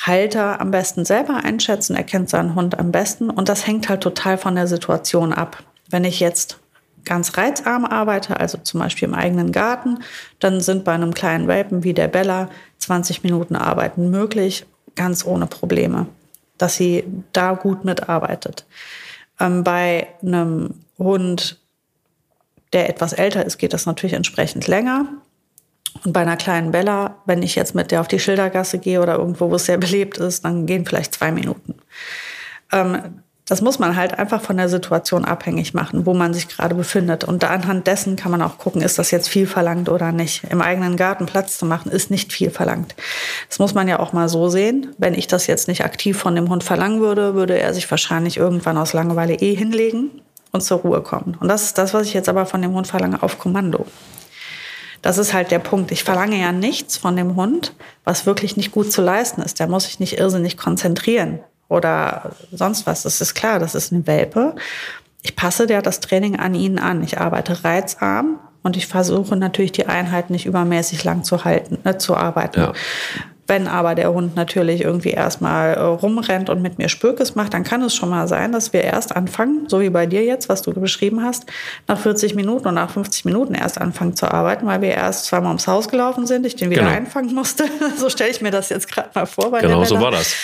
Halter 0.00 0.60
am 0.60 0.70
besten 0.70 1.04
selber 1.04 1.42
einschätzen, 1.44 1.96
er 1.96 2.04
kennt 2.04 2.30
seinen 2.30 2.54
Hund 2.54 2.78
am 2.78 2.92
besten. 2.92 3.30
Und 3.30 3.48
das 3.48 3.66
hängt 3.66 3.88
halt 3.88 4.02
total 4.02 4.38
von 4.38 4.54
der 4.54 4.66
Situation 4.66 5.32
ab. 5.32 5.62
Wenn 5.90 6.04
ich 6.04 6.20
jetzt 6.20 6.58
ganz 7.04 7.36
reizarm 7.36 7.84
arbeite, 7.84 8.38
also 8.38 8.58
zum 8.58 8.80
Beispiel 8.80 9.08
im 9.08 9.14
eigenen 9.14 9.50
Garten, 9.50 9.98
dann 10.40 10.60
sind 10.60 10.84
bei 10.84 10.92
einem 10.92 11.14
kleinen 11.14 11.48
Welpen 11.48 11.82
wie 11.82 11.94
der 11.94 12.08
Bella 12.08 12.48
20 12.78 13.22
Minuten 13.22 13.56
Arbeiten 13.56 14.10
möglich, 14.10 14.66
ganz 14.94 15.24
ohne 15.24 15.46
Probleme 15.46 16.06
dass 16.58 16.76
sie 16.76 17.04
da 17.32 17.52
gut 17.52 17.84
mitarbeitet. 17.84 18.66
Ähm, 19.40 19.64
bei 19.64 20.08
einem 20.22 20.74
Hund, 20.98 21.58
der 22.72 22.88
etwas 22.88 23.12
älter 23.12 23.44
ist, 23.44 23.58
geht 23.58 23.72
das 23.72 23.86
natürlich 23.86 24.14
entsprechend 24.14 24.66
länger. 24.66 25.06
Und 26.04 26.12
bei 26.12 26.20
einer 26.20 26.36
kleinen 26.36 26.70
Bella, 26.70 27.16
wenn 27.24 27.42
ich 27.42 27.54
jetzt 27.54 27.74
mit 27.74 27.90
der 27.90 28.00
auf 28.00 28.08
die 28.08 28.18
Schildergasse 28.18 28.78
gehe 28.78 29.00
oder 29.00 29.16
irgendwo, 29.16 29.50
wo 29.50 29.54
es 29.54 29.64
sehr 29.64 29.78
belebt 29.78 30.18
ist, 30.18 30.44
dann 30.44 30.66
gehen 30.66 30.84
vielleicht 30.84 31.14
zwei 31.14 31.32
Minuten. 31.32 31.76
Ähm, 32.72 33.22
das 33.48 33.62
muss 33.62 33.78
man 33.78 33.96
halt 33.96 34.18
einfach 34.18 34.42
von 34.42 34.58
der 34.58 34.68
Situation 34.68 35.24
abhängig 35.24 35.72
machen, 35.72 36.04
wo 36.04 36.12
man 36.12 36.34
sich 36.34 36.48
gerade 36.48 36.74
befindet. 36.74 37.24
Und 37.24 37.42
anhand 37.44 37.86
dessen 37.86 38.14
kann 38.14 38.30
man 38.30 38.42
auch 38.42 38.58
gucken, 38.58 38.82
ist 38.82 38.98
das 38.98 39.10
jetzt 39.10 39.28
viel 39.28 39.46
verlangt 39.46 39.88
oder 39.88 40.12
nicht. 40.12 40.44
Im 40.50 40.60
eigenen 40.60 40.98
Garten 40.98 41.24
Platz 41.24 41.56
zu 41.56 41.64
machen, 41.64 41.90
ist 41.90 42.10
nicht 42.10 42.30
viel 42.30 42.50
verlangt. 42.50 42.94
Das 43.48 43.58
muss 43.58 43.72
man 43.72 43.88
ja 43.88 44.00
auch 44.00 44.12
mal 44.12 44.28
so 44.28 44.50
sehen. 44.50 44.94
Wenn 44.98 45.14
ich 45.14 45.28
das 45.28 45.46
jetzt 45.46 45.66
nicht 45.66 45.82
aktiv 45.82 46.18
von 46.18 46.34
dem 46.34 46.50
Hund 46.50 46.62
verlangen 46.62 47.00
würde, 47.00 47.34
würde 47.34 47.58
er 47.58 47.72
sich 47.72 47.90
wahrscheinlich 47.90 48.36
irgendwann 48.36 48.76
aus 48.76 48.92
Langeweile 48.92 49.34
eh 49.36 49.54
hinlegen 49.54 50.10
und 50.52 50.62
zur 50.62 50.80
Ruhe 50.80 51.00
kommen. 51.00 51.34
Und 51.40 51.48
das 51.48 51.64
ist 51.64 51.78
das, 51.78 51.94
was 51.94 52.06
ich 52.06 52.12
jetzt 52.12 52.28
aber 52.28 52.44
von 52.44 52.60
dem 52.60 52.74
Hund 52.74 52.86
verlange, 52.86 53.22
auf 53.22 53.38
Kommando. 53.38 53.86
Das 55.00 55.16
ist 55.16 55.32
halt 55.32 55.52
der 55.52 55.60
Punkt. 55.60 55.90
Ich 55.90 56.04
verlange 56.04 56.38
ja 56.38 56.52
nichts 56.52 56.98
von 56.98 57.16
dem 57.16 57.34
Hund, 57.34 57.72
was 58.04 58.26
wirklich 58.26 58.58
nicht 58.58 58.72
gut 58.72 58.92
zu 58.92 59.00
leisten 59.00 59.40
ist. 59.40 59.58
Der 59.58 59.68
muss 59.68 59.84
sich 59.84 60.00
nicht 60.00 60.18
irrsinnig 60.18 60.58
konzentrieren 60.58 61.40
oder 61.68 62.32
sonst 62.52 62.86
was. 62.86 63.02
Das 63.02 63.20
ist 63.20 63.34
klar, 63.34 63.58
das 63.58 63.74
ist 63.74 63.92
eine 63.92 64.06
Welpe. 64.06 64.54
Ich 65.22 65.36
passe 65.36 65.68
ja 65.68 65.82
das 65.82 66.00
Training 66.00 66.36
an 66.36 66.54
ihn 66.54 66.78
an. 66.78 67.02
Ich 67.02 67.18
arbeite 67.18 67.64
reizarm 67.64 68.38
und 68.62 68.76
ich 68.76 68.86
versuche 68.86 69.36
natürlich 69.36 69.72
die 69.72 69.86
Einheit 69.86 70.30
nicht 70.30 70.46
übermäßig 70.46 71.04
lang 71.04 71.24
zu 71.24 71.44
halten, 71.44 71.78
ne, 71.84 71.98
zu 71.98 72.16
arbeiten. 72.16 72.60
Ja. 72.60 72.72
Wenn 73.46 73.66
aber 73.66 73.94
der 73.94 74.12
Hund 74.12 74.36
natürlich 74.36 74.82
irgendwie 74.82 75.08
erstmal 75.08 75.72
äh, 75.72 75.80
rumrennt 75.80 76.50
und 76.50 76.60
mit 76.60 76.76
mir 76.76 76.90
Spökes 76.90 77.34
macht, 77.34 77.54
dann 77.54 77.64
kann 77.64 77.82
es 77.82 77.94
schon 77.94 78.10
mal 78.10 78.28
sein, 78.28 78.52
dass 78.52 78.74
wir 78.74 78.82
erst 78.84 79.16
anfangen, 79.16 79.64
so 79.68 79.80
wie 79.80 79.88
bei 79.88 80.04
dir 80.04 80.22
jetzt, 80.22 80.50
was 80.50 80.60
du 80.60 80.72
beschrieben 80.74 81.24
hast, 81.24 81.46
nach 81.86 81.98
40 81.98 82.34
Minuten 82.34 82.68
und 82.68 82.74
nach 82.74 82.90
50 82.90 83.24
Minuten 83.24 83.54
erst 83.54 83.80
anfangen 83.80 84.14
zu 84.14 84.30
arbeiten, 84.30 84.66
weil 84.66 84.82
wir 84.82 84.90
erst 84.90 85.24
zweimal 85.24 85.48
ums 85.48 85.66
Haus 85.66 85.88
gelaufen 85.88 86.26
sind, 86.26 86.44
ich 86.44 86.56
den 86.56 86.68
wieder 86.68 86.82
genau. 86.82 86.94
einfangen 86.94 87.34
musste. 87.34 87.64
so 87.96 88.10
stelle 88.10 88.30
ich 88.30 88.42
mir 88.42 88.50
das 88.50 88.68
jetzt 88.68 88.86
gerade 88.86 89.08
mal 89.14 89.24
vor. 89.24 89.50
Bei 89.50 89.62
genau 89.62 89.82
so 89.84 89.98
war 89.98 90.10
das 90.10 90.36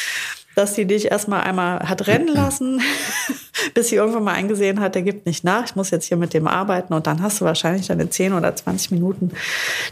dass 0.54 0.74
sie 0.74 0.86
dich 0.86 1.10
erstmal 1.10 1.42
einmal 1.42 1.80
hat 1.88 2.06
rennen 2.06 2.28
lassen, 2.28 2.80
bis 3.74 3.88
sie 3.88 3.96
irgendwann 3.96 4.24
mal 4.24 4.34
eingesehen 4.34 4.80
hat, 4.80 4.94
der 4.94 5.02
gibt 5.02 5.26
nicht 5.26 5.44
nach, 5.44 5.64
ich 5.64 5.76
muss 5.76 5.90
jetzt 5.90 6.06
hier 6.06 6.16
mit 6.16 6.34
dem 6.34 6.46
arbeiten 6.46 6.94
und 6.94 7.06
dann 7.06 7.22
hast 7.22 7.40
du 7.40 7.44
wahrscheinlich 7.44 7.90
in 7.90 8.10
10 8.10 8.32
oder 8.32 8.54
20 8.54 8.90
Minuten 8.92 9.32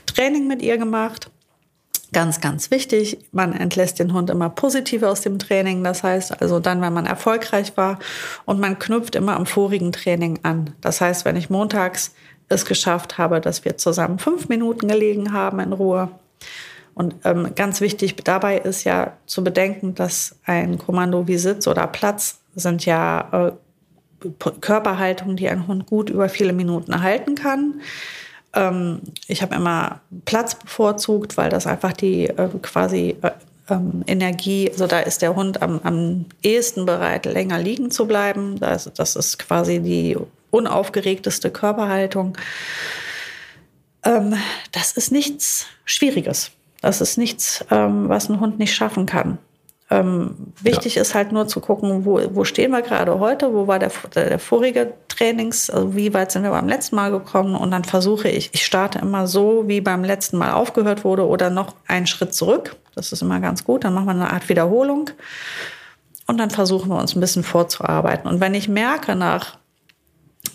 Training 0.07 0.47
mit 0.47 0.63
ihr 0.63 0.79
gemacht. 0.79 1.31
Ganz, 2.13 2.43
ganz 2.43 2.71
wichtig, 2.71 3.19
man 3.33 3.55
entlässt 3.55 3.99
den 3.99 4.13
Hund 4.13 4.29
immer 4.29 4.51
positiv 4.51 5.03
aus 5.03 5.23
dem 5.23 5.39
Training. 5.39 5.83
Das 5.83 6.03
heißt 6.03 6.43
also 6.43 6.61
dann, 6.61 6.83
wenn 6.83 6.93
man 6.93 7.07
erfolgreich 7.07 7.75
war 7.77 7.99
und 8.45 8.61
man 8.61 8.79
knüpft 8.79 9.15
immer 9.15 9.35
am 9.35 9.47
vorigen 9.47 9.93
Training 9.93 10.41
an. 10.43 10.75
Das 10.83 11.01
heißt, 11.01 11.25
wenn 11.25 11.37
ich 11.37 11.49
montags 11.49 12.13
es 12.51 12.67
geschafft 12.67 13.17
habe, 13.17 13.41
dass 13.41 13.65
wir 13.65 13.79
zusammen 13.79 14.19
fünf 14.19 14.51
Minuten 14.51 14.89
gelegen 14.89 15.33
haben 15.33 15.59
in 15.61 15.73
Ruhe, 15.73 16.11
und 16.95 17.15
ähm, 17.25 17.55
ganz 17.55 17.81
wichtig 17.81 18.17
dabei 18.17 18.59
ist 18.59 18.85
ja 18.85 19.17
zu 19.27 19.43
bedenken, 19.43 19.95
dass 19.95 20.37
ein 20.45 20.79
Kommando 20.79 21.27
wie 21.27 21.39
Sitz 21.39 21.67
oder 21.67 21.87
Platz 21.87 22.41
sind 22.55 22.85
ja 22.85 23.49
äh, 23.49 24.29
Körperhaltungen, 24.61 25.37
die 25.37 25.49
ein 25.49 25.67
Hund 25.67 25.87
gut 25.87 26.11
über 26.11 26.29
viele 26.29 26.53
Minuten 26.53 27.03
halten 27.03 27.35
kann. 27.35 27.81
Ähm, 28.55 29.01
ich 29.27 29.43
habe 29.43 29.55
immer 29.55 30.01
Platz 30.25 30.55
bevorzugt, 30.55 31.37
weil 31.37 31.51
das 31.51 31.67
einfach 31.67 31.93
die 31.93 32.27
äh, 32.27 32.49
quasi 32.61 33.17
äh, 33.23 33.31
ähm, 33.71 34.03
Energie, 34.07 34.71
also 34.71 34.87
da 34.87 35.01
ist 35.01 35.23
der 35.23 35.35
Hund 35.35 35.63
am, 35.63 35.81
am 35.83 36.27
ehesten 36.43 36.85
bereit, 36.85 37.25
länger 37.27 37.59
liegen 37.59 37.91
zu 37.91 38.07
bleiben. 38.07 38.59
Das, 38.59 38.91
das 38.95 39.17
ist 39.17 39.39
quasi 39.39 39.81
die 39.81 40.17
unaufgeregteste 40.51 41.51
Körperhaltung. 41.51 42.37
Ähm, 44.05 44.35
das 44.73 44.93
ist 44.93 45.11
nichts 45.11 45.67
Schwieriges. 45.85 46.51
Das 46.83 47.01
ist 47.01 47.17
nichts, 47.17 47.65
ähm, 47.71 48.09
was 48.09 48.29
ein 48.29 48.41
Hund 48.41 48.59
nicht 48.59 48.75
schaffen 48.75 49.07
kann. 49.07 49.39
Ähm, 49.89 50.53
wichtig 50.63 50.95
ja. 50.95 51.03
ist 51.03 51.15
halt 51.15 51.33
nur 51.33 51.47
zu 51.49 51.61
gucken, 51.61 52.05
wo, 52.05 52.21
wo 52.33 52.45
stehen 52.45 52.71
wir 52.71 52.83
gerade 52.83 53.19
heute, 53.19 53.53
wo 53.53 53.67
war 53.67 53.79
der, 53.79 53.91
der, 54.15 54.31
der, 54.31 54.39
vorige 54.39 54.95
Trainings, 55.09 55.69
also 55.69 55.95
wie 55.95 56.15
weit 56.15 56.33
sind 56.33 56.45
wir 56.45 56.51
beim 56.51 56.69
letzten 56.69 56.97
Mal 56.97 57.11
gekommen 57.11 57.55
und 57.55 57.71
dann 57.71 57.85
versuche 57.85 58.29
ich, 58.29 58.51
ich 58.55 58.65
starte 58.65 59.01
immer 59.01 59.27
so, 59.27 59.65
wie 59.67 59.83
beim 59.83 60.03
letzten 60.03 60.39
Mal 60.39 60.53
aufgehört 60.53 61.05
wurde 61.05 61.27
oder 61.27 61.51
noch 61.51 61.75
einen 61.89 62.07
Schritt 62.07 62.35
zurück. 62.35 62.77
Das 62.95 63.13
ist 63.13 63.21
immer 63.21 63.41
ganz 63.41 63.65
gut. 63.65 63.85
Dann 63.85 63.93
machen 63.93 64.07
wir 64.07 64.13
eine 64.13 64.33
Art 64.33 64.49
Wiederholung 64.49 65.11
und 66.27 66.39
dann 66.39 66.51
versuchen 66.51 66.89
wir 66.89 66.99
uns 66.99 67.15
ein 67.15 67.21
bisschen 67.21 67.45
vorzuarbeiten. 67.45 68.29
Und 68.29 68.41
wenn 68.41 68.55
ich 68.55 68.69
merke 68.69 69.15
nach 69.15 69.59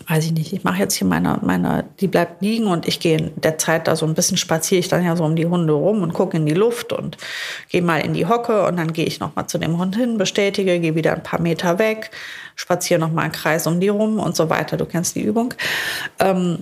weiß 0.07 0.25
ich 0.25 0.31
nicht, 0.31 0.53
ich 0.53 0.63
mache 0.63 0.79
jetzt 0.79 0.95
hier 0.95 1.07
meine, 1.07 1.39
meine, 1.41 1.85
die 1.99 2.07
bleibt 2.07 2.41
liegen 2.41 2.67
und 2.67 2.87
ich 2.87 2.99
gehe 2.99 3.17
in 3.17 3.31
der 3.35 3.57
Zeit 3.57 3.87
da 3.87 3.95
so 3.95 4.05
ein 4.05 4.13
bisschen 4.13 4.37
spaziere 4.37 4.79
ich 4.79 4.87
dann 4.87 5.03
ja 5.03 5.15
so 5.15 5.23
um 5.23 5.35
die 5.35 5.45
Hunde 5.45 5.73
rum 5.73 6.01
und 6.01 6.13
gucke 6.13 6.37
in 6.37 6.45
die 6.45 6.53
Luft 6.53 6.93
und 6.93 7.17
gehe 7.69 7.81
mal 7.81 7.99
in 7.99 8.13
die 8.13 8.25
Hocke 8.25 8.65
und 8.67 8.77
dann 8.77 8.93
gehe 8.93 9.05
ich 9.05 9.19
noch 9.19 9.35
mal 9.35 9.47
zu 9.47 9.57
dem 9.57 9.77
Hund 9.77 9.95
hin, 9.95 10.17
bestätige, 10.17 10.79
gehe 10.79 10.95
wieder 10.95 11.13
ein 11.13 11.23
paar 11.23 11.41
Meter 11.41 11.77
weg, 11.79 12.11
spaziere 12.55 12.99
noch 12.99 13.11
mal 13.11 13.23
einen 13.23 13.31
Kreis 13.33 13.67
um 13.67 13.79
die 13.79 13.89
rum 13.89 14.19
und 14.19 14.35
so 14.35 14.49
weiter. 14.49 14.77
Du 14.77 14.85
kennst 14.85 15.15
die 15.15 15.23
Übung. 15.23 15.53
Ähm, 16.19 16.59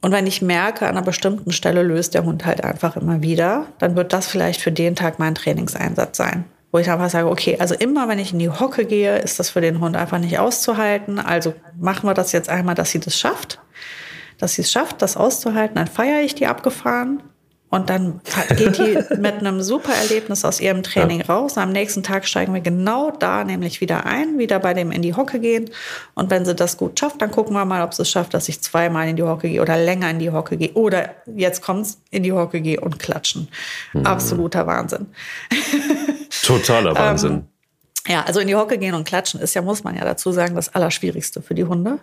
und 0.00 0.10
wenn 0.10 0.26
ich 0.26 0.42
merke, 0.42 0.86
an 0.86 0.96
einer 0.96 1.02
bestimmten 1.02 1.52
Stelle 1.52 1.82
löst 1.82 2.14
der 2.14 2.24
Hund 2.24 2.44
halt 2.44 2.64
einfach 2.64 2.96
immer 2.96 3.22
wieder, 3.22 3.66
dann 3.78 3.96
wird 3.96 4.12
das 4.12 4.26
vielleicht 4.26 4.60
für 4.60 4.72
den 4.72 4.96
Tag 4.96 5.18
mein 5.18 5.34
Trainingseinsatz 5.34 6.16
sein 6.16 6.44
wo 6.72 6.78
ich 6.78 6.90
einfach 6.90 7.10
sage, 7.10 7.28
okay, 7.28 7.58
also 7.60 7.74
immer 7.74 8.08
wenn 8.08 8.18
ich 8.18 8.32
in 8.32 8.38
die 8.38 8.48
Hocke 8.48 8.86
gehe, 8.86 9.18
ist 9.18 9.38
das 9.38 9.50
für 9.50 9.60
den 9.60 9.80
Hund 9.80 9.94
einfach 9.94 10.18
nicht 10.18 10.38
auszuhalten. 10.38 11.18
Also 11.18 11.54
machen 11.78 12.08
wir 12.08 12.14
das 12.14 12.32
jetzt 12.32 12.48
einmal, 12.48 12.74
dass 12.74 12.90
sie 12.90 12.98
das 12.98 13.16
schafft, 13.16 13.60
dass 14.38 14.54
sie 14.54 14.62
es 14.62 14.72
schafft, 14.72 15.02
das 15.02 15.16
auszuhalten. 15.16 15.76
Dann 15.76 15.86
feiere 15.86 16.22
ich 16.22 16.34
die 16.34 16.46
abgefahren 16.46 17.22
und 17.72 17.88
dann 17.88 18.20
geht 18.58 18.76
die 18.76 18.98
mit 19.16 19.38
einem 19.38 19.62
super 19.62 19.94
Erlebnis 19.94 20.44
aus 20.44 20.60
ihrem 20.60 20.82
Training 20.82 21.20
ja. 21.20 21.24
raus. 21.24 21.56
Am 21.56 21.72
nächsten 21.72 22.02
Tag 22.02 22.28
steigen 22.28 22.52
wir 22.52 22.60
genau 22.60 23.10
da 23.10 23.44
nämlich 23.44 23.80
wieder 23.80 24.04
ein, 24.04 24.36
wieder 24.36 24.58
bei 24.58 24.74
dem 24.74 24.92
in 24.92 25.00
die 25.00 25.14
Hocke 25.14 25.40
gehen. 25.40 25.70
Und 26.12 26.30
wenn 26.30 26.44
sie 26.44 26.54
das 26.54 26.76
gut 26.76 27.00
schafft, 27.00 27.22
dann 27.22 27.30
gucken 27.30 27.54
wir 27.54 27.64
mal, 27.64 27.82
ob 27.82 27.94
sie 27.94 28.02
es 28.02 28.10
schafft, 28.10 28.34
dass 28.34 28.50
ich 28.50 28.60
zweimal 28.60 29.08
in 29.08 29.16
die 29.16 29.22
Hocke 29.22 29.48
gehe 29.48 29.62
oder 29.62 29.78
länger 29.78 30.10
in 30.10 30.18
die 30.18 30.30
Hocke 30.30 30.58
gehe. 30.58 30.74
Oder 30.74 31.14
jetzt 31.34 31.62
kommt's, 31.62 31.98
in 32.10 32.22
die 32.22 32.32
Hocke 32.32 32.60
gehe 32.60 32.78
und 32.78 32.98
klatschen. 32.98 33.48
Mhm. 33.94 34.04
Absoluter 34.04 34.66
Wahnsinn. 34.66 35.06
Totaler 36.42 36.94
Wahnsinn. 36.94 37.46
Ja, 38.08 38.24
also 38.24 38.40
in 38.40 38.48
die 38.48 38.56
Hocke 38.56 38.78
gehen 38.78 38.94
und 38.94 39.06
klatschen 39.06 39.40
ist 39.40 39.54
ja, 39.54 39.62
muss 39.62 39.84
man 39.84 39.94
ja 39.94 40.04
dazu 40.04 40.32
sagen, 40.32 40.56
das 40.56 40.74
Allerschwierigste 40.74 41.40
für 41.40 41.54
die 41.54 41.64
Hunde. 41.64 41.98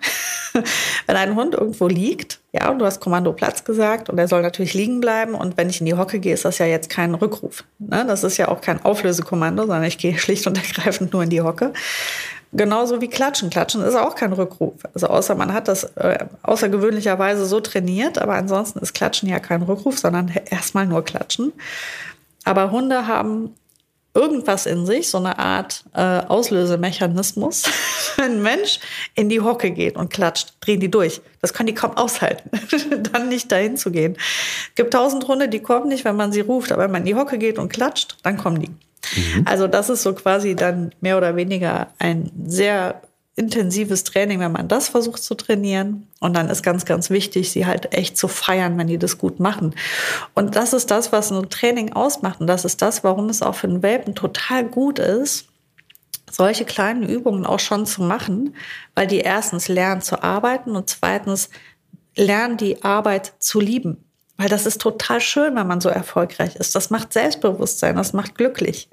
wenn 1.07 1.15
ein 1.17 1.35
Hund 1.35 1.55
irgendwo 1.55 1.87
liegt, 1.87 2.39
ja, 2.53 2.69
und 2.69 2.79
du 2.79 2.85
hast 2.85 3.01
Kommando 3.01 3.33
Platz 3.33 3.65
gesagt 3.65 4.09
und 4.09 4.17
er 4.17 4.29
soll 4.29 4.41
natürlich 4.41 4.73
liegen 4.73 5.01
bleiben 5.01 5.35
und 5.35 5.57
wenn 5.57 5.69
ich 5.69 5.81
in 5.81 5.85
die 5.85 5.95
Hocke 5.95 6.19
gehe, 6.19 6.33
ist 6.33 6.45
das 6.45 6.57
ja 6.57 6.65
jetzt 6.65 6.89
kein 6.89 7.15
Rückruf. 7.15 7.65
Ne? 7.79 8.05
Das 8.07 8.23
ist 8.23 8.37
ja 8.37 8.47
auch 8.47 8.61
kein 8.61 8.83
Auflösekommando, 8.83 9.63
sondern 9.63 9.83
ich 9.83 9.97
gehe 9.97 10.17
schlicht 10.17 10.47
und 10.47 10.57
ergreifend 10.57 11.11
nur 11.11 11.23
in 11.23 11.29
die 11.29 11.41
Hocke. 11.41 11.73
Genauso 12.53 12.99
wie 13.01 13.09
Klatschen. 13.09 13.49
Klatschen 13.49 13.83
ist 13.83 13.95
auch 13.95 14.15
kein 14.15 14.33
Rückruf. 14.33 14.73
Also 14.93 15.07
außer 15.07 15.35
man 15.35 15.53
hat 15.53 15.67
das 15.67 15.83
äh, 15.95 16.25
außergewöhnlicherweise 16.41 17.45
so 17.45 17.59
trainiert, 17.59 18.17
aber 18.17 18.35
ansonsten 18.35 18.79
ist 18.79 18.93
Klatschen 18.93 19.29
ja 19.29 19.39
kein 19.39 19.61
Rückruf, 19.61 19.99
sondern 19.99 20.33
erstmal 20.49 20.87
nur 20.87 21.03
Klatschen. 21.03 21.51
Aber 22.45 22.71
Hunde 22.71 23.05
haben 23.05 23.53
irgendwas 24.19 24.65
in 24.65 24.85
sich, 24.85 25.09
so 25.09 25.17
eine 25.17 25.39
Art 25.39 25.85
äh, 25.93 26.01
Auslösemechanismus. 26.01 27.63
Wenn 28.17 28.33
ein 28.33 28.41
Mensch 28.41 28.79
in 29.15 29.29
die 29.29 29.39
Hocke 29.39 29.71
geht 29.71 29.95
und 29.95 30.09
klatscht, 30.11 30.53
drehen 30.59 30.81
die 30.81 30.91
durch. 30.91 31.21
Das 31.41 31.53
können 31.53 31.67
die 31.67 31.73
kaum 31.73 31.95
aushalten, 31.95 32.49
dann 33.13 33.29
nicht 33.29 33.51
dahin 33.51 33.77
zu 33.77 33.91
gehen. 33.91 34.17
Es 34.17 34.75
gibt 34.75 34.93
tausend 34.93 35.27
Hunde, 35.27 35.47
die 35.47 35.61
kommen 35.61 35.87
nicht, 35.87 36.03
wenn 36.03 36.17
man 36.17 36.33
sie 36.33 36.41
ruft, 36.41 36.71
aber 36.71 36.83
wenn 36.83 36.91
man 36.91 37.01
in 37.01 37.07
die 37.07 37.15
Hocke 37.15 37.37
geht 37.37 37.57
und 37.57 37.69
klatscht, 37.69 38.17
dann 38.23 38.37
kommen 38.37 38.59
die. 38.59 38.69
Mhm. 38.69 39.45
Also 39.45 39.67
das 39.67 39.89
ist 39.89 40.03
so 40.03 40.13
quasi 40.13 40.55
dann 40.55 40.91
mehr 40.99 41.17
oder 41.17 41.35
weniger 41.37 41.87
ein 41.97 42.29
sehr 42.45 43.01
intensives 43.39 44.03
Training, 44.03 44.41
wenn 44.41 44.51
man 44.51 44.67
das 44.67 44.89
versucht 44.89 45.23
zu 45.23 45.33
trainieren. 45.33 46.07
Und 46.19 46.35
dann 46.35 46.49
ist 46.49 46.61
ganz, 46.61 46.85
ganz 46.85 47.09
wichtig, 47.09 47.51
sie 47.51 47.65
halt 47.65 47.93
echt 47.93 48.17
zu 48.17 48.27
feiern, 48.27 48.77
wenn 48.77 48.87
die 48.87 48.99
das 48.99 49.17
gut 49.17 49.39
machen. 49.39 49.73
Und 50.35 50.57
das 50.57 50.73
ist 50.73 50.91
das, 50.91 51.11
was 51.13 51.31
ein 51.31 51.49
Training 51.49 51.93
ausmacht. 51.93 52.41
Und 52.41 52.47
das 52.47 52.65
ist 52.65 52.81
das, 52.81 53.03
warum 53.03 53.29
es 53.29 53.41
auch 53.41 53.55
für 53.55 53.67
einen 53.67 53.81
Welpen 53.81 54.13
total 54.13 54.65
gut 54.65 54.99
ist, 54.99 55.47
solche 56.29 56.65
kleinen 56.65 57.07
Übungen 57.07 57.45
auch 57.45 57.59
schon 57.59 57.85
zu 57.85 58.03
machen, 58.03 58.55
weil 58.93 59.07
die 59.07 59.19
erstens 59.19 59.69
lernen 59.69 60.01
zu 60.01 60.21
arbeiten 60.21 60.75
und 60.75 60.89
zweitens 60.89 61.49
lernen 62.15 62.57
die 62.57 62.83
Arbeit 62.83 63.33
zu 63.39 63.59
lieben. 63.61 64.08
Weil 64.39 64.47
das 64.47 64.65
ist 64.65 64.79
total 64.79 65.19
schön, 65.19 65.53
wenn 65.57 65.67
man 65.67 65.81
so 65.81 65.89
erfolgreich 65.89 66.55
ist. 66.55 66.73
Das 66.73 66.89
macht 66.89 67.11
Selbstbewusstsein, 67.11 67.97
das 67.97 68.13
macht 68.13 68.35
glücklich. 68.35 68.87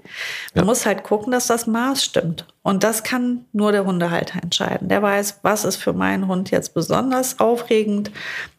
Man 0.54 0.64
ja. 0.64 0.66
muss 0.66 0.85
halt 0.85 1.04
gucken, 1.04 1.30
dass 1.30 1.46
das 1.46 1.68
Maß 1.68 2.02
stimmt. 2.02 2.48
Und 2.62 2.82
das 2.82 3.04
kann 3.04 3.44
nur 3.52 3.70
der 3.70 3.87
Hundehalter 3.87 4.42
entscheiden. 4.42 4.88
Der 4.88 5.02
weiß, 5.02 5.38
was 5.42 5.64
ist 5.64 5.76
für 5.76 5.92
meinen 5.92 6.26
Hund 6.26 6.50
jetzt 6.50 6.74
besonders 6.74 7.38
aufregend, 7.38 8.11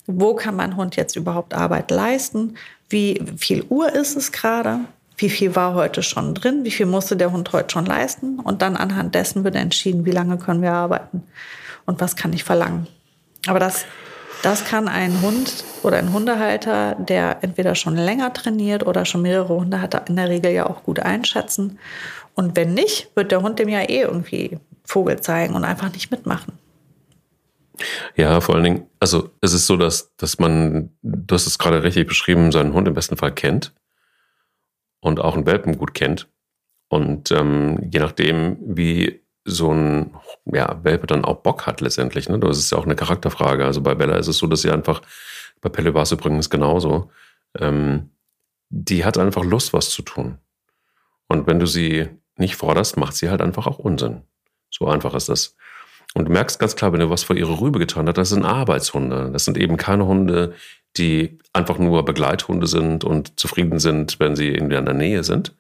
wo 0.06 0.34
kann 0.34 0.56
mein 0.56 0.78
Hund 0.78 0.96
jetzt 0.96 1.18
überhaupt 1.18 1.54
Arbeit 1.54 1.92
leisten, 1.92 2.56
wie 2.88 3.22
viel 3.36 3.66
Uhr 3.68 3.94
ist 3.94 4.16
es 4.16 4.32
gerade, 4.32 4.80
wie 5.18 5.30
viel 5.30 5.58
war 5.58 5.74
heute 5.74 6.04
schon 6.04 6.36
drin, 6.36 6.64
wie 6.64 6.72
viel 6.72 6.86
musste 6.86 7.18
der 7.18 7.34
Hund 7.34 7.52
heute 7.52 7.74
schon 7.74 7.86
leisten. 7.86 8.40
Und 8.40 8.62
dann 8.62 8.78
anhand 8.78 9.14
dessen 9.14 9.44
wird 9.44 9.56
entschieden, 9.58 10.06
wie 10.06 10.12
lange 10.12 10.38
können 10.38 10.62
wir 10.62 10.72
arbeiten 10.72 11.24
und 11.86 12.00
was 12.00 12.16
kann 12.16 12.32
ich 12.32 12.46
verlangen. 12.46 12.88
Aber 13.46 13.60
das 13.60 13.84
das 14.44 14.66
kann 14.66 14.88
ein 14.88 15.22
Hund 15.22 15.64
oder 15.84 15.98
ein 15.98 16.14
Hundehalter, 16.14 16.96
der 16.96 17.40
entweder 17.42 17.76
schon 17.76 17.96
länger 17.96 18.34
trainiert 18.34 18.86
oder 18.86 19.06
schon 19.06 19.22
mehrere 19.22 19.56
Hunde 19.56 19.82
hat, 19.82 20.10
in 20.10 20.16
der 20.16 20.30
Regel 20.30 20.52
ja 20.52 20.68
auch 20.68 20.84
gut 20.84 21.00
einschätzen. 21.00 21.80
Und 22.36 22.56
wenn 22.56 22.74
nicht, 22.74 23.16
wird 23.16 23.32
der 23.32 23.42
Hund 23.42 23.60
dem 23.60 23.70
ja 23.70 23.82
eh 23.82 24.02
irgendwie 24.02 24.60
Vogel 24.84 25.20
zeigen 25.20 25.56
und 25.56 25.64
einfach 25.64 25.92
nicht 25.92 26.12
mitmachen. 26.12 26.54
Ja, 28.16 28.42
vor 28.42 28.56
allen 28.56 28.64
Dingen, 28.64 28.90
also 29.00 29.30
es 29.42 29.54
ist 29.54 29.68
so, 29.68 29.76
dass, 29.78 30.16
dass 30.18 30.40
man, 30.40 30.92
du 31.02 31.36
hast 31.36 31.46
es 31.46 31.60
gerade 31.60 31.84
richtig 31.84 32.08
beschrieben, 32.08 32.52
seinen 32.52 32.74
Hund 32.74 32.88
im 32.88 32.94
besten 32.94 33.18
Fall 33.18 33.34
kennt 33.34 33.74
und 35.00 35.20
auch 35.20 35.36
einen 35.36 35.46
Welpen 35.46 35.78
gut 35.78 35.94
kennt. 35.94 36.28
Und 36.90 37.32
ähm, 37.32 37.90
je 37.92 38.00
nachdem, 38.00 38.58
wie 38.62 39.22
so 39.48 39.74
ein 39.74 40.14
ja, 40.46 40.80
Welpe 40.84 41.08
dann 41.08 41.26
auch 41.26 41.38
Bock 41.38 41.66
hat 41.66 41.82
letztendlich. 41.82 42.30
Ne? 42.30 42.38
Das 42.38 42.58
ist 42.58 42.72
ja 42.72 42.78
auch 42.78 42.86
eine 42.86 42.96
Charakterfrage. 42.96 43.66
Also 43.66 43.82
bei 43.82 43.96
Bella 43.96 44.18
ist 44.18 44.28
es 44.28 44.38
so, 44.38 44.48
dass 44.48 44.62
sie 44.62 44.72
einfach, 44.72 45.02
bei 45.62 45.70
Pelle 45.70 45.94
war 45.94 46.04
es 46.04 46.12
übrigens 46.12 46.50
genauso, 46.50 47.10
ähm, 47.58 48.12
die 48.70 49.06
hat 49.06 49.18
einfach 49.18 49.44
Lust, 49.44 49.74
was 49.74 49.90
zu 49.90 50.02
tun. 50.02 50.38
Und 51.28 51.48
wenn 51.48 51.60
du 51.60 51.66
sie 51.66 52.10
nicht 52.36 52.56
forderst, 52.56 52.98
macht 52.98 53.16
sie 53.16 53.30
halt 53.30 53.42
einfach 53.42 53.68
auch 53.68 53.80
Unsinn. 53.80 54.22
So 54.70 54.88
einfach 54.88 55.14
ist 55.14 55.30
das. 55.30 55.56
Und 56.14 56.26
du 56.26 56.32
merkst 56.32 56.60
ganz 56.60 56.76
klar, 56.76 56.94
wenn 56.94 57.00
du 57.00 57.10
was 57.10 57.24
vor 57.24 57.36
ihre 57.36 57.60
Rübe 57.60 57.80
getan 57.80 58.08
hast, 58.08 58.18
das 58.18 58.30
sind 58.30 58.46
Arbeitshunde. 58.46 59.32
Das 59.32 59.46
sind 59.46 59.58
eben 59.58 59.78
keine 59.78 60.06
Hunde, 60.06 60.54
die 60.98 61.40
einfach 61.54 61.78
nur 61.78 62.04
Begleithunde 62.06 62.68
sind 62.68 63.04
und 63.04 63.40
zufrieden 63.40 63.80
sind, 63.80 64.20
wenn 64.20 64.36
sie 64.36 64.50
in 64.50 64.70
der 64.70 64.82
Nähe 64.82 65.24
sind, 65.24 65.56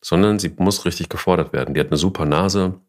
sondern 0.00 0.38
sie 0.38 0.54
muss 0.56 0.84
richtig 0.84 1.08
gefordert 1.08 1.52
werden. 1.52 1.74
Die 1.74 1.80
hat 1.80 1.88
eine 1.88 1.96
super 1.96 2.24
Nase, 2.24 2.80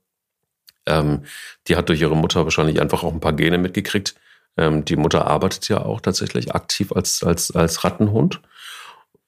ähm, 0.90 1.24
die 1.68 1.76
hat 1.76 1.90
durch 1.90 2.02
ihre 2.02 2.18
Mutter 2.18 2.44
wahrscheinlich 2.44 2.82
einfach 2.82 3.04
auch 3.04 3.14
ein 3.14 3.20
paar 3.22 3.34
Gene 3.34 3.58
mitgekriegt. 3.58 4.16
Ähm, 4.58 4.84
die 4.84 4.96
Mutter 4.96 5.28
arbeitet 5.28 5.70
ja 5.70 5.86
auch 5.86 6.02
tatsächlich 6.02 6.54
aktiv 6.54 6.92
als, 6.92 7.24
als, 7.24 7.52
als 7.52 7.84
Rattenhund. 7.84 8.42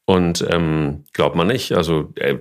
Und 0.06 0.46
ähm, 0.50 1.06
glaubt 1.14 1.36
man 1.36 1.48
nicht, 1.48 1.72
also 1.74 2.12
äh, 2.16 2.40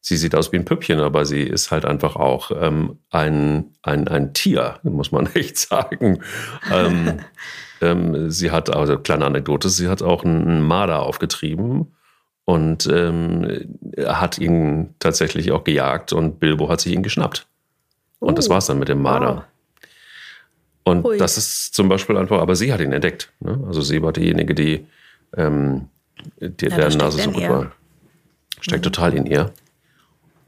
sie 0.00 0.16
sieht 0.16 0.34
aus 0.34 0.52
wie 0.52 0.56
ein 0.56 0.64
Püppchen, 0.64 1.00
aber 1.00 1.24
sie 1.26 1.42
ist 1.42 1.70
halt 1.70 1.84
einfach 1.84 2.16
auch 2.16 2.50
ähm, 2.58 2.98
ein, 3.10 3.72
ein, 3.82 4.06
ein 4.08 4.32
Tier, 4.32 4.78
muss 4.84 5.12
man 5.12 5.26
echt 5.34 5.58
sagen. 5.58 6.22
ähm, 6.72 7.20
ähm, 7.80 8.30
sie 8.30 8.50
hat, 8.50 8.74
also 8.74 8.98
kleine 8.98 9.26
Anekdote, 9.26 9.68
sie 9.68 9.88
hat 9.88 10.02
auch 10.02 10.24
einen 10.24 10.62
Marder 10.62 11.00
aufgetrieben 11.02 11.94
und 12.44 12.86
ähm, 12.86 13.80
hat 14.06 14.38
ihn 14.38 14.94
tatsächlich 14.98 15.52
auch 15.52 15.64
gejagt 15.64 16.12
und 16.12 16.40
Bilbo 16.40 16.68
hat 16.68 16.80
sich 16.80 16.92
ihn 16.92 17.02
geschnappt. 17.02 17.46
Und 18.18 18.38
das 18.38 18.48
uh, 18.48 18.50
war's 18.50 18.66
dann 18.66 18.78
mit 18.78 18.88
dem 18.88 19.02
Marder. 19.02 19.34
Wow. 19.34 19.44
Und 20.84 21.04
Hui. 21.04 21.18
das 21.18 21.38
ist 21.38 21.74
zum 21.74 21.88
Beispiel 21.88 22.16
einfach, 22.16 22.40
aber 22.40 22.56
sie 22.56 22.72
hat 22.72 22.80
ihn 22.80 22.92
entdeckt. 22.92 23.32
Ne? 23.40 23.62
Also 23.66 23.80
sie 23.80 24.02
war 24.02 24.12
diejenige, 24.12 24.54
die, 24.54 24.86
ähm, 25.36 25.88
die 26.40 26.66
ja, 26.66 26.76
der 26.76 26.96
Nase 26.96 27.18
so 27.22 27.30
gut 27.30 27.48
war. 27.48 27.72
Steckt 28.60 28.84
mhm. 28.84 28.92
total 28.92 29.14
in 29.14 29.26
ihr. 29.26 29.52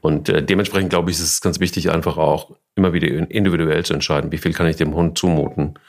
Und 0.01 0.29
äh, 0.29 0.43
dementsprechend 0.43 0.91
glaube 0.91 1.09
ich, 1.09 1.17
ist 1.17 1.23
es 1.23 1.41
ganz 1.41 1.59
wichtig, 1.59 1.89
einfach 1.89 2.17
auch 2.17 2.55
immer 2.75 2.93
wieder 2.93 3.07
individuell 3.07 3.83
zu 3.83 3.93
entscheiden, 3.93 4.31
wie 4.31 4.37
viel 4.37 4.53
kann 4.53 4.67
ich 4.67 4.75
dem 4.75 4.93
Hund 4.93 5.17
zumuten. 5.17 5.79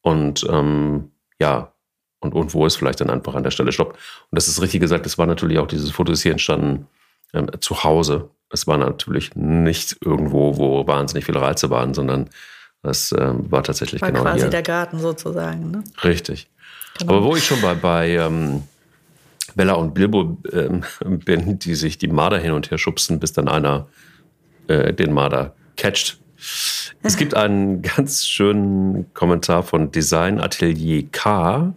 Und 0.00 0.44
ähm, 0.50 1.12
ja, 1.40 1.72
und, 2.18 2.34
und 2.34 2.54
wo 2.54 2.66
ist 2.66 2.76
vielleicht 2.76 3.00
dann 3.00 3.10
einfach 3.10 3.34
an 3.34 3.44
der 3.44 3.50
Stelle 3.52 3.72
Stopp. 3.72 3.92
Und 3.92 4.36
das 4.36 4.48
ist 4.48 4.60
richtig 4.60 4.80
gesagt, 4.80 5.06
es 5.06 5.16
war 5.16 5.26
natürlich 5.26 5.58
auch 5.58 5.68
dieses 5.68 5.90
Foto 5.90 6.12
ist 6.12 6.22
hier 6.22 6.32
entstanden 6.32 6.86
ähm, 7.32 7.50
zu 7.60 7.84
Hause 7.84 8.30
es 8.52 8.66
war 8.66 8.78
natürlich 8.78 9.34
nicht 9.34 9.96
irgendwo, 10.04 10.56
wo 10.56 10.86
wahnsinnig 10.86 11.24
viele 11.24 11.40
Reize 11.40 11.70
waren, 11.70 11.94
sondern 11.94 12.28
es 12.82 13.12
äh, 13.12 13.32
war 13.50 13.62
tatsächlich 13.62 14.02
war 14.02 14.10
genau 14.10 14.22
quasi 14.22 14.40
hier. 14.40 14.50
der 14.50 14.62
Garten 14.62 14.98
sozusagen. 14.98 15.70
Ne? 15.70 15.84
Richtig. 16.04 16.48
Genau. 16.98 17.14
Aber 17.14 17.24
wo 17.24 17.36
ich 17.36 17.44
schon 17.44 17.60
bei, 17.62 17.74
bei 17.74 18.10
ähm, 18.10 18.64
Bella 19.54 19.74
und 19.74 19.94
Bilbo 19.94 20.36
ähm, 20.52 20.84
bin, 21.24 21.58
die 21.58 21.74
sich 21.74 21.98
die 21.98 22.08
Marder 22.08 22.38
hin 22.38 22.52
und 22.52 22.70
her 22.70 22.78
schubsen, 22.78 23.18
bis 23.18 23.32
dann 23.32 23.48
einer 23.48 23.86
äh, 24.68 24.92
den 24.92 25.12
Marder 25.12 25.54
catcht. 25.76 26.18
Es 27.02 27.16
gibt 27.16 27.34
einen 27.34 27.82
ganz 27.96 28.26
schönen 28.26 29.12
Kommentar 29.14 29.62
von 29.62 29.90
Design 29.90 30.40
Atelier 30.40 31.04
K. 31.10 31.72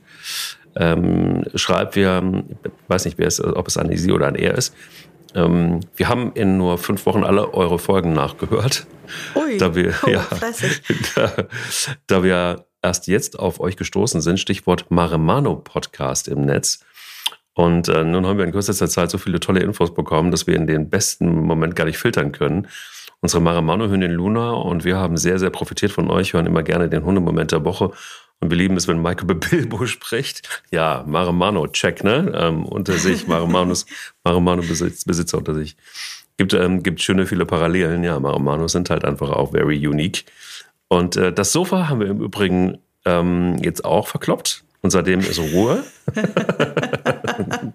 Ähm, 0.78 1.46
schreibt 1.56 1.96
wir, 1.96 2.44
ich 2.64 2.72
weiß 2.90 3.06
nicht, 3.06 3.18
wer 3.18 3.28
es, 3.28 3.42
ob 3.42 3.68
es 3.68 3.78
ein 3.78 3.96
Sie 3.96 4.12
oder 4.12 4.28
ein 4.28 4.36
Er 4.36 4.56
ist. 4.56 4.74
Ähm, 5.36 5.82
wir 5.96 6.08
haben 6.08 6.32
in 6.34 6.58
nur 6.58 6.78
fünf 6.78 7.06
Wochen 7.06 7.24
alle 7.24 7.54
eure 7.54 7.78
Folgen 7.78 8.14
nachgehört. 8.14 8.88
Ui, 9.36 9.58
da 9.58 9.76
wir, 9.76 9.94
oh, 10.04 10.10
ja, 10.10 10.26
da, 11.16 11.34
da 12.08 12.24
wir 12.24 12.66
erst 12.82 13.08
jetzt 13.08 13.38
auf 13.38 13.60
euch 13.60 13.76
gestoßen 13.76 14.22
sind, 14.22 14.40
Stichwort 14.40 14.90
Maremano 14.90 15.58
Podcast 15.58 16.28
im 16.30 16.46
Netz. 16.46 16.80
Und 17.54 17.90
äh, 17.90 18.04
nun 18.04 18.26
haben 18.26 18.38
wir 18.38 18.46
in 18.46 18.52
kürzester 18.52 18.88
Zeit 18.88 19.12
so 19.12 19.18
viele 19.18 19.40
tolle 19.40 19.62
Infos 19.62 19.94
bekommen, 19.94 20.32
dass 20.32 20.48
wir 20.48 20.56
in 20.56 20.68
den 20.68 20.90
besten 20.90 21.42
Moment 21.42 21.76
gar 21.76 21.86
nicht 21.86 21.98
filtern 21.98 22.32
können. 22.32 22.68
Unsere 23.22 23.42
Maramano-Hündin 23.42 24.12
Luna 24.12 24.52
und 24.52 24.84
wir 24.84 24.98
haben 24.98 25.18
sehr, 25.18 25.40
sehr 25.40 25.50
profitiert 25.50 25.92
von 25.92 26.10
euch, 26.10 26.34
hören 26.34 26.46
immer 26.46 26.64
gerne 26.64 26.90
den 26.90 27.06
Hundemoment 27.06 27.52
der 27.52 27.64
Woche. 27.64 27.92
Und 28.40 28.52
wir 28.52 28.58
lieben 28.58 28.78
es, 28.78 28.88
wenn 28.88 29.02
Michael 29.02 29.36
Bilbo 29.36 29.86
spricht. 29.86 30.64
Ja, 30.72 31.04
Maramano, 31.08 31.68
check, 31.68 32.04
ne? 32.04 32.32
Ähm, 32.36 32.66
unter 32.66 32.98
sich, 32.98 33.28
Maramanos, 33.28 33.86
Maramano-Besitzer 34.24 35.38
unter 35.38 35.56
sich. 35.56 35.76
Gibt, 36.38 36.54
ähm, 36.54 36.84
gibt 36.84 37.02
schöne 37.02 37.26
viele 37.26 37.46
Parallelen. 37.46 38.04
Ja, 38.04 38.20
Maramanos 38.20 38.74
sind 38.74 38.90
halt 38.90 39.06
einfach 39.06 39.30
auch 39.30 39.52
very 39.52 39.88
unique. 39.88 40.26
Und 40.88 41.16
äh, 41.16 41.32
das 41.34 41.52
Sofa 41.52 41.90
haben 41.90 42.02
wir 42.02 42.08
im 42.08 42.22
Übrigen 42.22 42.78
ähm, 43.06 43.58
jetzt 43.62 43.86
auch 43.86 44.08
verkloppt. 44.08 44.64
Und 44.82 44.92
seitdem 44.92 45.22
ist 45.22 45.40
Ruhe. 45.40 45.84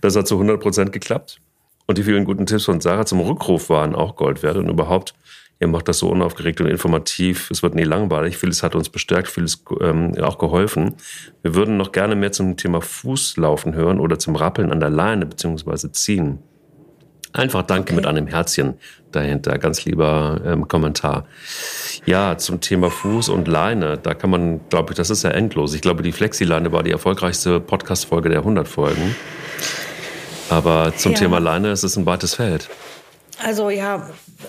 das 0.00 0.16
hat 0.16 0.26
zu 0.26 0.36
100 0.36 0.60
Prozent 0.60 0.92
geklappt. 0.92 1.40
Und 1.86 1.98
die 1.98 2.02
vielen 2.02 2.24
guten 2.24 2.46
Tipps 2.46 2.64
von 2.64 2.80
Sarah 2.80 3.04
zum 3.06 3.20
Rückruf 3.20 3.68
waren 3.68 3.94
auch 3.94 4.16
Gold 4.16 4.42
wert. 4.42 4.56
Und 4.56 4.68
überhaupt, 4.68 5.14
ihr 5.60 5.68
macht 5.68 5.88
das 5.88 5.98
so 5.98 6.08
unaufgeregt 6.08 6.60
und 6.60 6.68
informativ. 6.68 7.50
Es 7.50 7.62
wird 7.62 7.74
nie 7.74 7.84
langweilig. 7.84 8.36
Vieles 8.36 8.62
hat 8.62 8.74
uns 8.74 8.88
bestärkt, 8.88 9.28
vieles 9.28 9.64
ähm, 9.80 10.14
auch 10.20 10.38
geholfen. 10.38 10.94
Wir 11.42 11.54
würden 11.54 11.76
noch 11.76 11.92
gerne 11.92 12.14
mehr 12.14 12.32
zum 12.32 12.56
Thema 12.56 12.80
Fußlaufen 12.80 13.74
hören 13.74 14.00
oder 14.00 14.18
zum 14.18 14.36
Rappeln 14.36 14.70
an 14.70 14.80
der 14.80 14.90
Leine 14.90 15.26
bzw. 15.26 15.90
ziehen. 15.92 16.38
Einfach 17.32 17.62
Danke 17.62 17.92
okay. 17.92 17.96
mit 17.96 18.06
einem 18.06 18.26
Herzchen 18.26 18.74
dahinter. 19.12 19.58
Ganz 19.58 19.84
lieber 19.84 20.40
ähm, 20.46 20.66
Kommentar. 20.66 21.26
Ja, 22.06 22.38
zum 22.38 22.60
Thema 22.60 22.90
Fuß 22.90 23.28
und 23.28 23.48
Leine, 23.48 23.98
da 23.98 24.14
kann 24.14 24.30
man, 24.30 24.60
glaube 24.70 24.92
ich, 24.92 24.96
das 24.96 25.10
ist 25.10 25.24
ja 25.24 25.30
endlos. 25.30 25.74
Ich 25.74 25.82
glaube, 25.82 26.02
die 26.02 26.12
Flexi-Leine 26.12 26.72
war 26.72 26.82
die 26.82 26.90
erfolgreichste 26.90 27.60
Podcast-Folge 27.60 28.30
der 28.30 28.38
100 28.38 28.66
Folgen. 28.66 29.14
Aber 30.48 30.94
zum 30.96 31.12
ja. 31.12 31.18
Thema 31.18 31.38
Leine 31.38 31.70
ist 31.70 31.82
es 31.82 31.96
ein 31.96 32.06
weites 32.06 32.34
Feld. 32.34 32.70
Also 33.44 33.70
ja, 33.70 34.08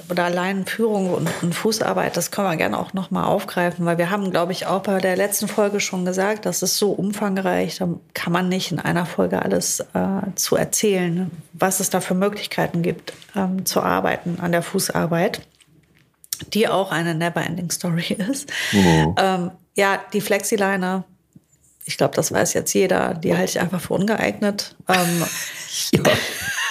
oder 0.10 0.30
Leinenführung 0.30 1.13
und, 1.13 1.30
und 1.41 1.54
Fußarbeit, 1.54 2.17
das 2.17 2.32
können 2.32 2.49
wir 2.49 2.58
gerne 2.58 2.80
auch 2.80 2.93
nochmal 2.93 3.25
aufgreifen, 3.25 3.86
weil 3.86 3.97
wir 3.97 4.10
haben, 4.10 4.32
glaube 4.32 4.52
ich, 4.52 4.65
auch 4.65 4.82
bei 4.82 4.99
der 4.99 5.15
letzten 5.15 5.47
Folge 5.47 5.80
schon 5.80 6.06
gesagt, 6.06 6.45
das 6.45 6.63
ist 6.63 6.78
so 6.78 6.91
umfangreich, 6.91 7.78
da 7.78 7.88
kann 8.13 8.34
man 8.34 8.49
nicht 8.49 8.71
in 8.71 8.80
einer 8.80 9.06
Folge 9.06 9.41
alles 9.41 9.80
äh, 9.93 10.34
zu 10.36 10.56
erzählen, 10.56 11.30
was 11.54 11.80
es 11.80 11.89
da 11.89 12.02
für 12.02 12.15
Möglichkeiten 12.15 12.82
gibt, 12.82 13.13
ähm, 13.36 13.65
zu 13.65 13.82
arbeiten 13.82 14.39
an 14.41 14.52
der 14.52 14.63
Fußarbeit, 14.63 15.41
die 16.54 16.67
auch 16.67 16.91
eine 16.91 17.13
Never-Ending 17.13 17.69
Story 17.69 18.17
ist. 18.32 18.49
Mhm. 18.71 19.15
Ähm, 19.17 19.52
ja, 19.75 19.99
die 20.13 20.21
Flexileine, 20.21 21.04
ich 21.86 21.97
glaube, 21.97 22.15
das 22.15 22.32
weiß 22.32 22.54
jetzt 22.54 22.73
jeder, 22.73 23.13
die 23.13 23.36
halte 23.36 23.52
ich 23.52 23.60
einfach 23.60 23.82
für 23.82 23.93
ungeeignet. 23.93 24.75
Ähm, 24.88 25.23
ja. 25.91 26.04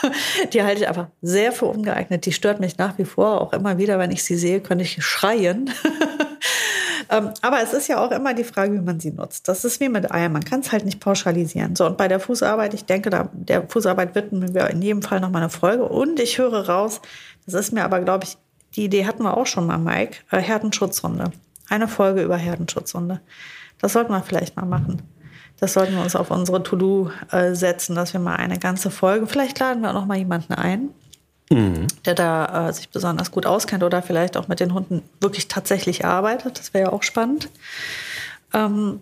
Die 0.52 0.62
halte 0.62 0.82
ich 0.82 0.88
einfach 0.88 1.08
sehr 1.22 1.52
für 1.52 1.66
ungeeignet. 1.66 2.26
Die 2.26 2.32
stört 2.32 2.60
mich 2.60 2.78
nach 2.78 2.98
wie 2.98 3.04
vor. 3.04 3.40
Auch 3.40 3.52
immer 3.52 3.78
wieder, 3.78 3.98
wenn 3.98 4.10
ich 4.10 4.24
sie 4.24 4.36
sehe, 4.36 4.60
könnte 4.60 4.84
ich 4.84 5.02
schreien. 5.02 5.70
Ähm, 7.10 7.30
aber 7.40 7.62
es 7.62 7.72
ist 7.72 7.88
ja 7.88 8.04
auch 8.04 8.10
immer 8.10 8.34
die 8.34 8.44
Frage, 8.44 8.74
wie 8.74 8.80
man 8.80 9.00
sie 9.00 9.12
nutzt. 9.12 9.48
Das 9.48 9.64
ist 9.64 9.80
wie 9.80 9.88
mit 9.88 10.12
Eiern. 10.12 10.32
Man 10.32 10.44
kann 10.44 10.60
es 10.60 10.72
halt 10.72 10.84
nicht 10.84 11.00
pauschalisieren. 11.00 11.74
So, 11.74 11.86
und 11.86 11.96
bei 11.96 12.06
der 12.06 12.20
Fußarbeit, 12.20 12.74
ich 12.74 12.84
denke, 12.84 13.08
da, 13.08 13.30
der 13.32 13.66
Fußarbeit 13.66 14.14
widmen 14.14 14.54
wir 14.54 14.68
in 14.68 14.82
jedem 14.82 15.02
Fall 15.02 15.20
nochmal 15.20 15.42
eine 15.42 15.50
Folge. 15.50 15.84
Und 15.84 16.20
ich 16.20 16.38
höre 16.38 16.68
raus, 16.68 17.00
das 17.46 17.54
ist 17.54 17.72
mir 17.72 17.84
aber, 17.84 18.00
glaube 18.00 18.24
ich, 18.24 18.36
die 18.76 18.84
Idee 18.84 19.06
hatten 19.06 19.22
wir 19.22 19.36
auch 19.36 19.46
schon 19.46 19.66
mal, 19.66 19.78
Mike, 19.78 20.18
äh, 20.30 20.38
Herdenschutzhunde. 20.38 21.32
Eine 21.70 21.88
Folge 21.88 22.22
über 22.22 22.36
Herdenschutzhunde. 22.36 23.20
Das 23.80 23.94
sollten 23.94 24.12
wir 24.12 24.22
vielleicht 24.22 24.56
mal 24.56 24.66
machen. 24.66 25.02
Das 25.60 25.72
sollten 25.72 25.94
wir 25.94 26.02
uns 26.02 26.14
auf 26.14 26.30
unsere 26.30 26.62
To-Do 26.62 27.10
äh, 27.32 27.54
setzen, 27.54 27.96
dass 27.96 28.12
wir 28.12 28.20
mal 28.20 28.36
eine 28.36 28.58
ganze 28.58 28.90
Folge, 28.90 29.26
vielleicht 29.26 29.58
laden 29.58 29.82
wir 29.82 29.90
auch 29.90 29.94
noch 29.94 30.06
mal 30.06 30.16
jemanden 30.16 30.54
ein, 30.54 30.90
mhm. 31.50 31.86
der 32.04 32.14
da 32.14 32.68
äh, 32.68 32.72
sich 32.72 32.88
besonders 32.90 33.30
gut 33.30 33.44
auskennt 33.44 33.82
oder 33.82 34.02
vielleicht 34.02 34.36
auch 34.36 34.48
mit 34.48 34.60
den 34.60 34.72
Hunden 34.72 35.02
wirklich 35.20 35.48
tatsächlich 35.48 36.04
arbeitet. 36.04 36.58
Das 36.58 36.74
wäre 36.74 36.84
ja 36.88 36.92
auch 36.92 37.02
spannend. 37.02 37.48
Ähm, 38.54 39.00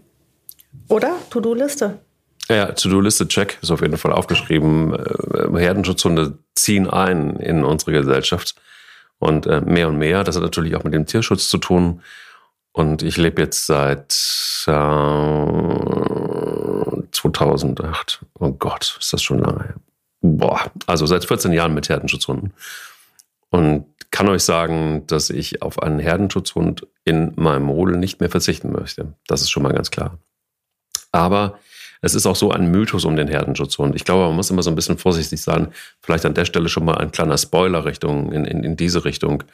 oder 0.88 1.12
To-Do-Liste. 1.30 1.98
Ja, 2.48 2.66
To-Do-Liste 2.72 3.28
check 3.28 3.58
ist 3.60 3.70
auf 3.70 3.82
jeden 3.82 3.98
Fall 3.98 4.12
aufgeschrieben. 4.12 4.94
Äh, 4.94 5.58
Herdenschutzhunde 5.58 6.38
ziehen 6.54 6.88
ein 6.88 7.36
in 7.36 7.64
unsere 7.64 7.92
Gesellschaft 7.92 8.54
und 9.18 9.46
äh, 9.46 9.60
mehr 9.60 9.88
und 9.88 9.98
mehr. 9.98 10.24
Das 10.24 10.36
hat 10.36 10.42
natürlich 10.42 10.76
auch 10.76 10.84
mit 10.84 10.94
dem 10.94 11.06
Tierschutz 11.06 11.48
zu 11.48 11.58
tun. 11.58 12.00
Und 12.72 13.02
ich 13.02 13.16
lebe 13.16 13.40
jetzt 13.40 13.66
seit 13.66 14.12
äh, 14.66 14.70
2008. 17.36 18.24
Oh 18.38 18.52
Gott, 18.52 18.96
ist 18.98 19.12
das 19.12 19.22
schon 19.22 19.38
lange 19.38 19.64
her. 19.64 19.74
Boah, 20.22 20.70
also 20.86 21.06
seit 21.06 21.24
14 21.24 21.52
Jahren 21.52 21.74
mit 21.74 21.88
Herdenschutzhunden. 21.88 22.52
Und 23.50 23.86
kann 24.10 24.28
euch 24.28 24.42
sagen, 24.42 25.06
dass 25.06 25.30
ich 25.30 25.62
auf 25.62 25.82
einen 25.82 25.98
Herdenschutzhund 25.98 26.86
in 27.04 27.32
meinem 27.36 27.68
Rudel 27.68 27.96
nicht 27.98 28.20
mehr 28.20 28.30
verzichten 28.30 28.72
möchte. 28.72 29.14
Das 29.26 29.42
ist 29.42 29.50
schon 29.50 29.62
mal 29.62 29.72
ganz 29.72 29.90
klar. 29.90 30.18
Aber 31.12 31.58
es 32.00 32.14
ist 32.14 32.26
auch 32.26 32.36
so 32.36 32.50
ein 32.50 32.70
Mythos 32.70 33.04
um 33.04 33.16
den 33.16 33.28
Herdenschutzhund. 33.28 33.94
Ich 33.94 34.04
glaube, 34.04 34.24
man 34.24 34.36
muss 34.36 34.50
immer 34.50 34.62
so 34.62 34.70
ein 34.70 34.76
bisschen 34.76 34.98
vorsichtig 34.98 35.40
sein. 35.40 35.72
Vielleicht 36.00 36.24
an 36.24 36.34
der 36.34 36.44
Stelle 36.44 36.68
schon 36.68 36.84
mal 36.84 36.98
ein 36.98 37.12
kleiner 37.12 37.38
Spoiler 37.38 37.84
Richtung, 37.84 38.32
in, 38.32 38.44
in, 38.44 38.64
in 38.64 38.76
diese 38.76 39.04
Richtung, 39.04 39.44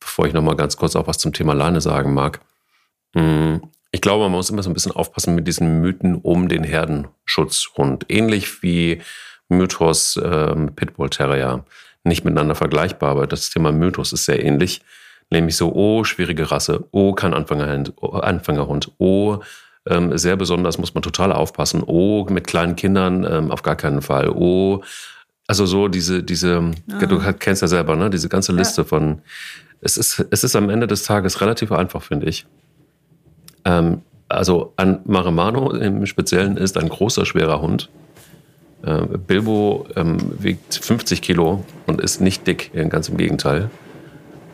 bevor 0.00 0.26
ich 0.26 0.32
noch 0.32 0.42
mal 0.42 0.56
ganz 0.56 0.76
kurz 0.76 0.96
auch 0.96 1.06
was 1.06 1.18
zum 1.18 1.32
Thema 1.32 1.54
Leine 1.54 1.80
sagen 1.80 2.14
mag. 2.14 2.40
Ich 3.90 4.00
glaube, 4.00 4.24
man 4.24 4.32
muss 4.32 4.50
immer 4.50 4.62
so 4.62 4.70
ein 4.70 4.74
bisschen 4.74 4.92
aufpassen 4.92 5.34
mit 5.34 5.46
diesen 5.46 5.80
Mythen 5.80 6.16
um 6.16 6.48
den 6.48 6.62
Herdenschutzhund. 6.62 8.06
Ähnlich 8.08 8.62
wie 8.62 9.00
Mythos 9.48 10.20
ähm, 10.22 10.74
Pitbull 10.74 11.10
Terrier. 11.10 11.64
Nicht 12.04 12.24
miteinander 12.24 12.54
vergleichbar, 12.54 13.10
aber 13.10 13.26
das 13.26 13.50
Thema 13.50 13.72
Mythos 13.72 14.12
ist 14.12 14.26
sehr 14.26 14.44
ähnlich. 14.44 14.82
Nämlich 15.30 15.56
so, 15.56 15.72
oh, 15.74 16.04
schwierige 16.04 16.50
Rasse, 16.50 16.84
oh, 16.90 17.12
kein 17.12 17.34
Anfängerhund, 17.34 17.92
oh, 17.96 18.12
Anfängerhund, 18.12 18.92
oh, 18.98 19.40
ähm, 19.86 20.16
sehr 20.16 20.36
besonders, 20.36 20.78
muss 20.78 20.94
man 20.94 21.02
total 21.02 21.32
aufpassen, 21.32 21.82
oh, 21.84 22.26
mit 22.30 22.46
kleinen 22.46 22.76
Kindern 22.76 23.24
ähm, 23.24 23.50
auf 23.50 23.62
gar 23.62 23.76
keinen 23.76 24.00
Fall, 24.00 24.30
oh, 24.30 24.82
also 25.46 25.66
so 25.66 25.88
diese, 25.88 26.22
diese, 26.22 26.72
ah. 26.90 27.06
du 27.06 27.18
kennst 27.38 27.60
ja 27.60 27.68
selber, 27.68 27.94
ne, 27.96 28.08
diese 28.08 28.30
ganze 28.30 28.52
Liste 28.52 28.82
ja. 28.82 28.86
von, 28.86 29.20
es 29.82 29.98
ist, 29.98 30.24
es 30.30 30.44
ist 30.44 30.56
am 30.56 30.70
Ende 30.70 30.86
des 30.86 31.02
Tages 31.02 31.42
relativ 31.42 31.72
einfach, 31.72 32.02
finde 32.02 32.26
ich. 32.26 32.46
Ähm, 33.68 34.02
also 34.28 34.72
an 34.76 35.00
Maremano 35.04 35.72
im 35.72 36.06
Speziellen 36.06 36.56
ist 36.56 36.76
ein 36.76 36.88
großer, 36.88 37.24
schwerer 37.24 37.60
Hund. 37.60 37.90
Äh, 38.82 39.02
Bilbo 39.18 39.86
ähm, 39.96 40.16
wiegt 40.38 40.74
50 40.74 41.22
Kilo 41.22 41.64
und 41.86 42.00
ist 42.00 42.20
nicht 42.20 42.46
dick, 42.46 42.70
ganz 42.90 43.08
im 43.08 43.16
Gegenteil. 43.16 43.70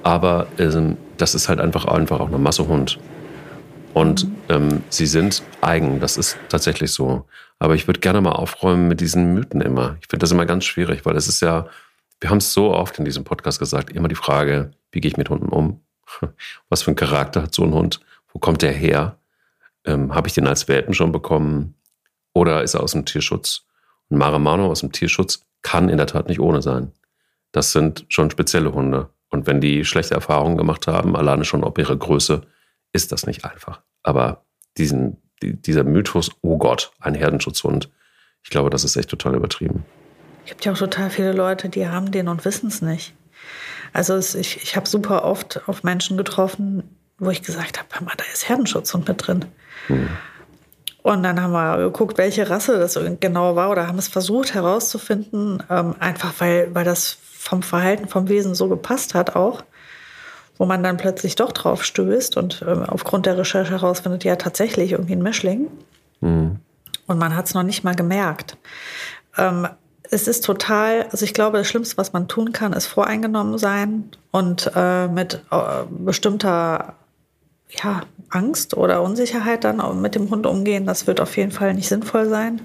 Aber 0.02 0.46
ähm, 0.58 0.96
das 1.16 1.34
ist 1.34 1.48
halt 1.48 1.60
einfach, 1.60 1.86
einfach 1.86 2.20
auch 2.20 2.28
eine 2.28 2.38
Massehund. 2.38 2.98
Und 3.94 4.24
mhm. 4.24 4.36
ähm, 4.48 4.82
sie 4.90 5.06
sind 5.06 5.42
eigen, 5.60 6.00
das 6.00 6.16
ist 6.16 6.36
tatsächlich 6.48 6.92
so. 6.92 7.24
Aber 7.58 7.74
ich 7.74 7.86
würde 7.86 8.00
gerne 8.00 8.20
mal 8.20 8.32
aufräumen 8.32 8.88
mit 8.88 9.00
diesen 9.00 9.34
Mythen 9.34 9.60
immer. 9.60 9.96
Ich 10.00 10.08
finde 10.08 10.24
das 10.24 10.32
immer 10.32 10.46
ganz 10.46 10.64
schwierig, 10.64 11.06
weil 11.06 11.16
es 11.16 11.28
ist 11.28 11.40
ja, 11.40 11.66
wir 12.20 12.30
haben 12.30 12.38
es 12.38 12.52
so 12.52 12.72
oft 12.74 12.98
in 12.98 13.04
diesem 13.04 13.24
Podcast 13.24 13.58
gesagt, 13.58 13.90
immer 13.90 14.08
die 14.08 14.14
Frage, 14.14 14.72
wie 14.92 15.00
gehe 15.00 15.10
ich 15.10 15.16
mit 15.16 15.30
Hunden 15.30 15.48
um? 15.48 15.80
Was 16.68 16.82
für 16.82 16.88
einen 16.88 16.96
Charakter 16.96 17.42
hat 17.42 17.54
so 17.54 17.62
ein 17.62 17.72
Hund? 17.72 18.00
Wo 18.34 18.40
kommt 18.40 18.60
der 18.60 18.72
her? 18.72 19.18
Ähm, 19.86 20.14
Habe 20.14 20.28
ich 20.28 20.34
den 20.34 20.46
als 20.46 20.68
Welpen 20.68 20.92
schon 20.92 21.12
bekommen? 21.12 21.76
Oder 22.34 22.62
ist 22.62 22.74
er 22.74 22.82
aus 22.82 22.92
dem 22.92 23.06
Tierschutz? 23.06 23.64
Und 24.08 24.18
Maramano 24.18 24.66
aus 24.66 24.80
dem 24.80 24.92
Tierschutz 24.92 25.46
kann 25.62 25.88
in 25.88 25.96
der 25.96 26.08
Tat 26.08 26.28
nicht 26.28 26.40
ohne 26.40 26.60
sein. 26.60 26.92
Das 27.52 27.72
sind 27.72 28.04
schon 28.08 28.30
spezielle 28.30 28.74
Hunde. 28.74 29.08
Und 29.30 29.46
wenn 29.46 29.60
die 29.60 29.84
schlechte 29.84 30.14
Erfahrungen 30.14 30.56
gemacht 30.56 30.86
haben, 30.86 31.16
alleine 31.16 31.44
schon 31.44 31.64
ob 31.64 31.78
ihre 31.78 31.96
Größe, 31.96 32.42
ist 32.92 33.12
das 33.12 33.26
nicht 33.26 33.44
einfach. 33.44 33.82
Aber 34.02 34.44
diesen, 34.76 35.22
die, 35.42 35.60
dieser 35.60 35.84
Mythos, 35.84 36.30
oh 36.42 36.58
Gott, 36.58 36.92
ein 37.00 37.14
Herdenschutzhund, 37.14 37.90
ich 38.42 38.50
glaube, 38.50 38.70
das 38.70 38.84
ist 38.84 38.96
echt 38.96 39.08
total 39.08 39.34
übertrieben. 39.34 39.84
Es 40.44 40.50
gibt 40.50 40.64
ja 40.64 40.72
auch 40.72 40.78
total 40.78 41.08
viele 41.08 41.32
Leute, 41.32 41.68
die 41.68 41.88
haben 41.88 42.12
den 42.12 42.28
und 42.28 42.44
wissen 42.44 42.66
es 42.66 42.82
nicht. 42.82 43.14
Also 43.92 44.14
es, 44.14 44.34
ich, 44.34 44.62
ich 44.62 44.76
habe 44.76 44.88
super 44.88 45.24
oft 45.24 45.66
auf 45.68 45.82
Menschen 45.82 46.16
getroffen, 46.16 46.82
wo 47.18 47.30
ich 47.30 47.42
gesagt 47.42 47.78
habe, 47.78 47.88
Mama, 47.94 48.12
da 48.16 48.24
ist 48.32 48.48
Herdenschutzhund 48.48 49.08
mit 49.08 49.26
drin. 49.26 49.44
Mhm. 49.88 50.08
Und 51.02 51.22
dann 51.22 51.40
haben 51.40 51.52
wir 51.52 51.76
geguckt, 51.76 52.16
welche 52.16 52.48
Rasse 52.48 52.78
das 52.78 52.98
genau 53.20 53.56
war 53.56 53.70
oder 53.70 53.86
haben 53.86 53.98
es 53.98 54.08
versucht 54.08 54.54
herauszufinden, 54.54 55.62
ähm, 55.68 55.94
einfach 56.00 56.32
weil, 56.38 56.74
weil 56.74 56.84
das 56.84 57.18
vom 57.20 57.62
Verhalten, 57.62 58.08
vom 58.08 58.30
Wesen 58.30 58.54
so 58.54 58.68
gepasst 58.68 59.12
hat 59.12 59.36
auch, 59.36 59.62
wo 60.56 60.64
man 60.64 60.82
dann 60.82 60.96
plötzlich 60.96 61.36
doch 61.36 61.52
drauf 61.52 61.84
stößt 61.84 62.38
und 62.38 62.62
äh, 62.62 62.70
aufgrund 62.86 63.26
der 63.26 63.36
Recherche 63.36 63.72
herausfindet, 63.72 64.24
ja 64.24 64.36
tatsächlich 64.36 64.92
irgendwie 64.92 65.12
ein 65.12 65.22
Mischling. 65.22 65.68
Mhm. 66.22 66.60
Und 67.06 67.18
man 67.18 67.36
hat 67.36 67.46
es 67.46 67.54
noch 67.54 67.64
nicht 67.64 67.84
mal 67.84 67.94
gemerkt. 67.94 68.56
Ähm, 69.36 69.68
es 70.10 70.26
ist 70.26 70.44
total, 70.44 71.06
also 71.10 71.24
ich 71.24 71.34
glaube, 71.34 71.58
das 71.58 71.68
Schlimmste, 71.68 71.98
was 71.98 72.14
man 72.14 72.28
tun 72.28 72.52
kann, 72.52 72.72
ist 72.72 72.86
voreingenommen 72.86 73.58
sein 73.58 74.10
und 74.30 74.70
äh, 74.74 75.06
mit 75.08 75.42
äh, 75.50 75.84
bestimmter 75.90 76.94
ja, 77.68 78.02
Angst 78.30 78.76
oder 78.76 79.02
Unsicherheit 79.02 79.64
dann 79.64 80.00
mit 80.00 80.14
dem 80.14 80.30
Hund 80.30 80.46
umgehen. 80.46 80.86
Das 80.86 81.06
wird 81.06 81.20
auf 81.20 81.36
jeden 81.36 81.50
Fall 81.50 81.74
nicht 81.74 81.88
sinnvoll 81.88 82.28
sein. 82.28 82.60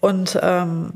Und 0.00 0.38
ähm, 0.42 0.94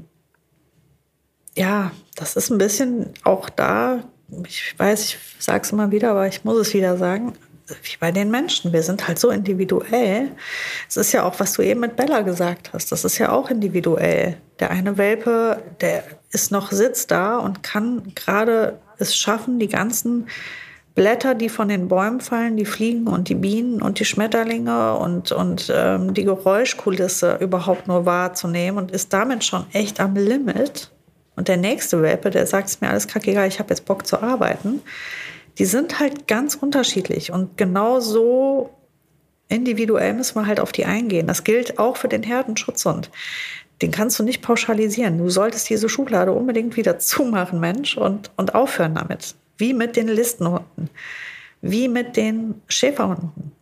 ja, 1.54 1.92
das 2.14 2.36
ist 2.36 2.50
ein 2.50 2.58
bisschen 2.58 3.14
auch 3.24 3.48
da, 3.48 4.04
ich 4.46 4.74
weiß, 4.78 5.04
ich 5.04 5.18
sage 5.38 5.62
es 5.62 5.72
immer 5.72 5.90
wieder, 5.90 6.10
aber 6.10 6.26
ich 6.26 6.44
muss 6.44 6.58
es 6.58 6.74
wieder 6.74 6.96
sagen, 6.96 7.34
wie 7.68 7.96
bei 7.98 8.12
den 8.12 8.30
Menschen. 8.30 8.72
Wir 8.72 8.82
sind 8.82 9.08
halt 9.08 9.18
so 9.18 9.30
individuell. 9.30 10.30
Es 10.88 10.96
ist 10.96 11.12
ja 11.12 11.24
auch, 11.24 11.40
was 11.40 11.54
du 11.54 11.62
eben 11.62 11.80
mit 11.80 11.96
Bella 11.96 12.20
gesagt 12.20 12.72
hast, 12.72 12.92
das 12.92 13.04
ist 13.04 13.18
ja 13.18 13.32
auch 13.32 13.50
individuell. 13.50 14.36
Der 14.60 14.70
eine 14.70 14.98
Welpe, 14.98 15.62
der 15.80 16.04
ist 16.30 16.52
noch 16.52 16.72
sitzt 16.72 17.10
da 17.10 17.38
und 17.38 17.62
kann 17.62 18.12
gerade 18.14 18.78
es 18.98 19.16
schaffen, 19.16 19.58
die 19.58 19.68
ganzen 19.68 20.28
Blätter, 20.96 21.36
die 21.36 21.48
von 21.48 21.68
den 21.68 21.86
Bäumen 21.86 22.20
fallen, 22.20 22.56
die 22.56 22.64
Fliegen 22.64 23.06
und 23.06 23.28
die 23.28 23.36
Bienen 23.36 23.80
und 23.80 24.00
die 24.00 24.04
Schmetterlinge 24.04 24.96
und, 24.96 25.30
und 25.30 25.72
ähm, 25.72 26.12
die 26.14 26.24
Geräuschkulisse 26.24 27.36
überhaupt 27.36 27.86
nur 27.86 28.04
wahrzunehmen 28.04 28.78
und 28.78 28.90
ist 28.90 29.12
damit 29.12 29.44
schon 29.44 29.66
echt 29.72 30.00
am 30.00 30.16
Limit. 30.16 30.90
Und 31.36 31.46
der 31.46 31.58
nächste 31.58 32.02
Welpe, 32.02 32.30
der 32.30 32.46
sagt 32.46 32.68
es 32.68 32.80
mir 32.80 32.88
alles 32.88 33.06
kackegal, 33.06 33.46
ich 33.46 33.60
habe 33.60 33.68
jetzt 33.70 33.84
Bock 33.84 34.06
zu 34.06 34.20
arbeiten 34.20 34.80
die 35.58 35.64
sind 35.64 35.98
halt 35.98 36.26
ganz 36.26 36.54
unterschiedlich 36.54 37.32
und 37.32 37.56
genau 37.56 38.00
so 38.00 38.70
individuell 39.48 40.12
müssen 40.14 40.34
wir 40.34 40.46
halt 40.46 40.60
auf 40.60 40.72
die 40.72 40.84
eingehen. 40.84 41.26
Das 41.26 41.44
gilt 41.44 41.78
auch 41.78 41.96
für 41.96 42.08
den 42.08 42.22
Herdenschutzhund. 42.22 43.10
Den 43.80 43.90
kannst 43.90 44.18
du 44.18 44.22
nicht 44.22 44.42
pauschalisieren. 44.42 45.18
Du 45.18 45.28
solltest 45.30 45.68
diese 45.68 45.88
Schublade 45.88 46.32
unbedingt 46.32 46.76
wieder 46.76 46.98
zumachen, 46.98 47.60
Mensch, 47.60 47.96
und, 47.96 48.30
und 48.36 48.54
aufhören 48.54 48.94
damit. 48.94 49.34
Wie 49.58 49.72
mit 49.72 49.96
den 49.96 50.08
Listenhunden. 50.08 50.90
Wie 51.60 51.88
mit 51.88 52.16
den 52.16 52.60
Schäferhunden. 52.68 53.52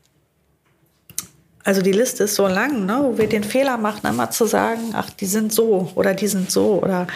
Also 1.65 1.81
die 1.81 1.93
Liste 1.93 2.25
ist 2.25 2.35
so 2.35 2.47
lang, 2.47 2.85
ne, 2.85 3.01
wo 3.03 3.17
wir 3.17 3.27
den 3.27 3.43
Fehler 3.43 3.79
machen, 3.79 4.07
immer 4.07 4.31
zu 4.31 4.45
sagen, 4.45 4.93
ach, 4.93 5.09
die 5.11 5.27
sind 5.27 5.53
so 5.53 5.91
oder 5.95 6.13
die 6.13 6.29
sind 6.29 6.51
so 6.51 6.83
oder 6.83 7.07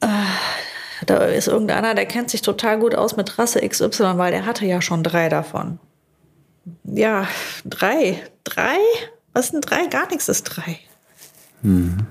äh, 0.00 0.06
da 1.06 1.24
ist 1.24 1.48
irgendeiner, 1.48 1.94
der 1.94 2.06
kennt 2.06 2.30
sich 2.30 2.42
total 2.42 2.78
gut 2.78 2.94
aus 2.94 3.16
mit 3.16 3.38
Rasse 3.38 3.66
XY, 3.66 4.18
weil 4.18 4.30
der 4.30 4.46
hatte 4.46 4.66
ja 4.66 4.80
schon 4.80 5.02
drei 5.02 5.28
davon. 5.28 5.80
Ja, 6.84 7.26
drei. 7.64 8.22
Drei? 8.44 8.76
Was 9.32 9.48
sind 9.48 9.68
drei? 9.68 9.86
Gar 9.86 10.08
nichts 10.08 10.28
ist 10.28 10.44
drei. 10.44 10.78
Mhm. 11.62 12.06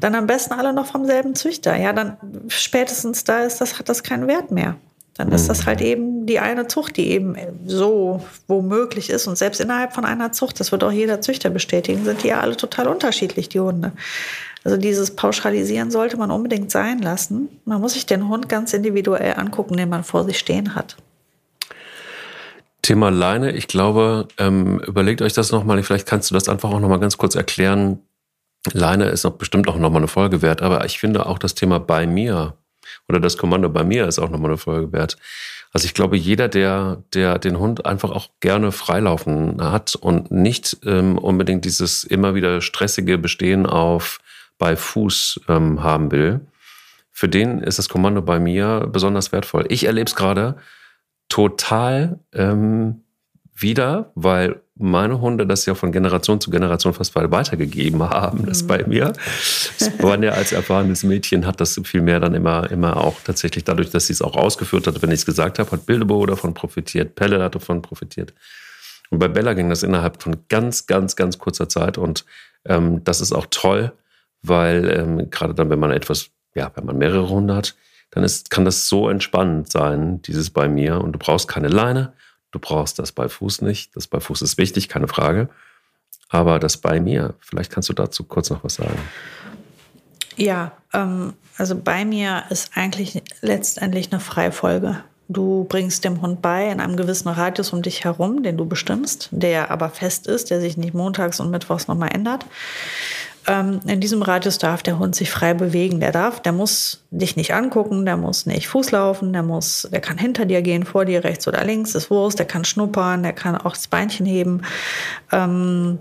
Dann 0.00 0.14
am 0.14 0.26
besten 0.26 0.54
alle 0.54 0.72
noch 0.72 0.86
vom 0.86 1.04
selben 1.04 1.34
Züchter. 1.34 1.76
Ja, 1.76 1.92
dann 1.92 2.16
spätestens 2.48 3.24
da 3.24 3.40
ist 3.40 3.60
das, 3.60 3.78
hat 3.78 3.88
das 3.88 4.02
keinen 4.02 4.26
Wert 4.26 4.50
mehr. 4.50 4.76
Dann 5.16 5.32
ist 5.32 5.50
das 5.50 5.66
halt 5.66 5.82
eben 5.82 6.24
die 6.24 6.38
eine 6.38 6.66
Zucht, 6.66 6.96
die 6.96 7.10
eben 7.10 7.36
so 7.66 8.24
womöglich 8.48 9.10
ist. 9.10 9.26
Und 9.26 9.36
selbst 9.36 9.60
innerhalb 9.60 9.92
von 9.92 10.06
einer 10.06 10.32
Zucht, 10.32 10.58
das 10.60 10.72
wird 10.72 10.82
auch 10.82 10.92
jeder 10.92 11.20
Züchter 11.20 11.50
bestätigen, 11.50 12.04
sind 12.04 12.22
die 12.22 12.28
ja 12.28 12.40
alle 12.40 12.56
total 12.56 12.88
unterschiedlich, 12.88 13.50
die 13.50 13.60
Hunde. 13.60 13.92
Also 14.64 14.78
dieses 14.78 15.16
Pauschalisieren 15.16 15.90
sollte 15.90 16.16
man 16.16 16.30
unbedingt 16.30 16.70
sein 16.70 17.00
lassen. 17.00 17.48
Man 17.66 17.82
muss 17.82 17.92
sich 17.94 18.06
den 18.06 18.28
Hund 18.28 18.48
ganz 18.48 18.72
individuell 18.72 19.34
angucken, 19.36 19.76
den 19.76 19.90
man 19.90 20.04
vor 20.04 20.24
sich 20.24 20.38
stehen 20.38 20.74
hat. 20.74 20.96
Thema 22.82 23.10
Leine, 23.10 23.52
ich 23.52 23.68
glaube, 23.68 24.28
ähm, 24.38 24.80
überlegt 24.80 25.20
euch 25.20 25.34
das 25.34 25.52
nochmal, 25.52 25.82
vielleicht 25.82 26.06
kannst 26.06 26.30
du 26.30 26.34
das 26.34 26.48
einfach 26.48 26.70
auch 26.70 26.80
nochmal 26.80 27.00
ganz 27.00 27.18
kurz 27.18 27.34
erklären. 27.34 28.00
Leine 28.72 29.06
ist 29.06 29.24
auch 29.24 29.32
bestimmt 29.32 29.68
auch 29.68 29.76
nochmal 29.76 30.00
eine 30.00 30.08
Folge 30.08 30.42
wert, 30.42 30.62
aber 30.62 30.84
ich 30.84 30.98
finde 30.98 31.26
auch 31.26 31.38
das 31.38 31.54
Thema 31.54 31.80
bei 31.80 32.06
mir 32.06 32.54
oder 33.08 33.20
das 33.20 33.36
Kommando 33.36 33.68
bei 33.68 33.84
mir 33.84 34.06
ist 34.06 34.18
auch 34.18 34.30
nochmal 34.30 34.50
eine 34.50 34.58
Folge 34.58 34.92
wert. 34.92 35.16
Also 35.72 35.86
ich 35.86 35.94
glaube, 35.94 36.16
jeder, 36.16 36.48
der, 36.48 37.02
der 37.14 37.38
den 37.38 37.58
Hund 37.58 37.86
einfach 37.86 38.10
auch 38.10 38.28
gerne 38.40 38.72
freilaufen 38.72 39.62
hat 39.62 39.94
und 39.94 40.30
nicht 40.30 40.78
ähm, 40.84 41.16
unbedingt 41.16 41.64
dieses 41.64 42.04
immer 42.04 42.34
wieder 42.34 42.60
stressige 42.60 43.18
Bestehen 43.18 43.66
auf 43.66 44.18
bei 44.58 44.76
Fuß 44.76 45.40
ähm, 45.48 45.82
haben 45.82 46.10
will, 46.10 46.40
für 47.12 47.28
den 47.28 47.60
ist 47.60 47.78
das 47.78 47.88
Kommando 47.88 48.22
bei 48.22 48.40
mir 48.40 48.88
besonders 48.90 49.32
wertvoll. 49.32 49.66
Ich 49.68 49.84
erlebe 49.84 50.06
es 50.06 50.16
gerade 50.16 50.56
total 51.28 52.18
ähm, 52.32 53.02
wieder, 53.54 54.10
weil 54.14 54.62
meine 54.80 55.20
Hunde 55.20 55.46
das 55.46 55.66
ja 55.66 55.74
von 55.74 55.92
Generation 55.92 56.40
zu 56.40 56.50
Generation 56.50 56.94
fast 56.94 57.14
weitergegeben 57.14 58.02
haben, 58.02 58.46
das 58.46 58.62
mhm. 58.62 58.66
bei 58.66 58.84
mir. 58.86 59.12
Spanja 59.18 60.32
als 60.32 60.52
erfahrenes 60.52 61.04
Mädchen 61.04 61.46
hat 61.46 61.60
das 61.60 61.80
viel 61.84 62.00
mehr 62.00 62.18
dann 62.18 62.34
immer, 62.34 62.70
immer 62.70 62.96
auch 62.96 63.16
tatsächlich 63.22 63.64
dadurch, 63.64 63.90
dass 63.90 64.06
sie 64.06 64.14
es 64.14 64.22
auch 64.22 64.36
ausgeführt 64.36 64.86
hat, 64.86 65.00
wenn 65.02 65.10
ich 65.10 65.20
es 65.20 65.26
gesagt 65.26 65.58
habe, 65.58 65.70
hat 65.70 65.86
Bildebo 65.86 66.24
davon 66.26 66.54
profitiert, 66.54 67.14
Pelle 67.14 67.42
hat 67.42 67.54
davon 67.54 67.82
profitiert. 67.82 68.32
Und 69.10 69.18
bei 69.18 69.28
Bella 69.28 69.54
ging 69.54 69.68
das 69.68 69.82
innerhalb 69.82 70.22
von 70.22 70.36
ganz, 70.48 70.86
ganz, 70.86 71.14
ganz 71.16 71.38
kurzer 71.38 71.68
Zeit 71.68 71.98
und 71.98 72.24
ähm, 72.64 73.04
das 73.04 73.20
ist 73.20 73.32
auch 73.32 73.46
toll, 73.50 73.92
weil 74.42 74.88
ähm, 74.90 75.30
gerade 75.30 75.54
dann, 75.54 75.70
wenn 75.70 75.78
man 75.78 75.90
etwas, 75.90 76.30
ja, 76.54 76.70
wenn 76.74 76.86
man 76.86 76.98
mehrere 76.98 77.28
Hunde 77.28 77.54
hat, 77.54 77.74
dann 78.10 78.24
ist, 78.24 78.50
kann 78.50 78.64
das 78.64 78.88
so 78.88 79.08
entspannend 79.08 79.70
sein, 79.70 80.20
dieses 80.22 80.50
bei 80.50 80.68
mir. 80.68 81.00
Und 81.00 81.12
du 81.12 81.18
brauchst 81.18 81.48
keine 81.48 81.68
Leine, 81.68 82.12
du 82.50 82.58
brauchst 82.58 82.98
das 82.98 83.12
bei 83.12 83.28
Fuß 83.28 83.62
nicht. 83.62 83.94
Das 83.96 84.06
bei 84.06 84.20
Fuß 84.20 84.42
ist 84.42 84.58
wichtig, 84.58 84.88
keine 84.88 85.08
Frage. 85.08 85.48
Aber 86.28 86.58
das 86.58 86.76
bei 86.76 87.00
mir, 87.00 87.34
vielleicht 87.40 87.72
kannst 87.72 87.88
du 87.88 87.92
dazu 87.92 88.24
kurz 88.24 88.50
noch 88.50 88.62
was 88.62 88.74
sagen. 88.74 88.98
Ja, 90.36 90.72
ähm, 90.92 91.34
also 91.56 91.76
bei 91.76 92.04
mir 92.04 92.44
ist 92.50 92.70
eigentlich 92.74 93.22
letztendlich 93.40 94.12
eine 94.12 94.20
Freifolge. 94.20 95.02
Du 95.28 95.64
bringst 95.68 96.04
dem 96.04 96.22
Hund 96.22 96.42
bei 96.42 96.70
in 96.70 96.80
einem 96.80 96.96
gewissen 96.96 97.28
Radius 97.28 97.72
um 97.72 97.82
dich 97.82 98.04
herum, 98.04 98.42
den 98.42 98.56
du 98.56 98.66
bestimmst, 98.66 99.28
der 99.30 99.70
aber 99.70 99.90
fest 99.90 100.26
ist, 100.26 100.50
der 100.50 100.60
sich 100.60 100.76
nicht 100.76 100.94
montags 100.94 101.38
und 101.38 101.50
mittwochs 101.50 101.86
nochmal 101.86 102.10
ändert. 102.12 102.46
Ähm, 103.50 103.80
in 103.86 104.00
diesem 104.00 104.22
Radius 104.22 104.58
darf 104.58 104.82
der 104.82 105.00
Hund 105.00 105.16
sich 105.16 105.30
frei 105.30 105.54
bewegen. 105.54 105.98
Der 105.98 106.12
darf, 106.12 106.40
der 106.40 106.52
muss 106.52 107.02
dich 107.10 107.34
nicht 107.34 107.52
angucken, 107.52 108.04
der 108.04 108.16
muss 108.16 108.46
nicht 108.46 108.68
Fuß 108.68 108.92
laufen, 108.92 109.32
der 109.32 109.42
muss, 109.42 109.88
der 109.90 110.00
kann 110.00 110.18
hinter 110.18 110.44
dir 110.44 110.62
gehen, 110.62 110.84
vor 110.84 111.04
dir, 111.04 111.24
rechts 111.24 111.48
oder 111.48 111.64
links, 111.64 111.96
ist 111.96 112.10
Wurst, 112.10 112.38
der 112.38 112.46
kann 112.46 112.64
schnuppern, 112.64 113.24
der 113.24 113.32
kann 113.32 113.56
auch 113.56 113.72
das 113.72 113.88
Beinchen 113.88 114.24
heben. 114.24 114.62
Ähm, 115.32 115.98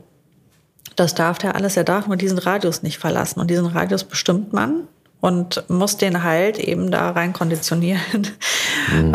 das 0.95 1.15
darf 1.15 1.39
der 1.39 1.55
alles. 1.55 1.75
Er 1.75 1.85
darf 1.85 2.05
nur 2.05 2.17
diesen 2.17 2.37
Radius 2.37 2.83
nicht 2.83 2.99
verlassen. 2.99 3.39
Und 3.39 3.49
diesen 3.49 3.65
Radius 3.65 4.03
bestimmt 4.03 4.53
man 4.53 4.87
und 5.21 5.63
muss 5.69 5.97
den 5.97 6.23
halt 6.23 6.59
eben 6.59 6.91
da 6.91 7.09
rein 7.11 7.33
konditionieren. 7.33 8.03
Mhm. 8.21 8.29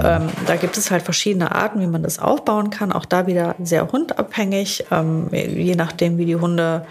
Ähm, 0.04 0.28
da 0.46 0.56
gibt 0.56 0.76
es 0.76 0.90
halt 0.90 1.02
verschiedene 1.02 1.52
Arten, 1.52 1.80
wie 1.80 1.86
man 1.86 2.02
das 2.02 2.20
aufbauen 2.20 2.70
kann. 2.70 2.92
Auch 2.92 3.06
da 3.06 3.26
wieder 3.26 3.56
sehr 3.60 3.90
hundabhängig, 3.90 4.84
ähm, 4.92 5.28
je 5.32 5.74
nachdem, 5.74 6.16
wie 6.16 6.26
die 6.26 6.36
Hunde 6.36 6.86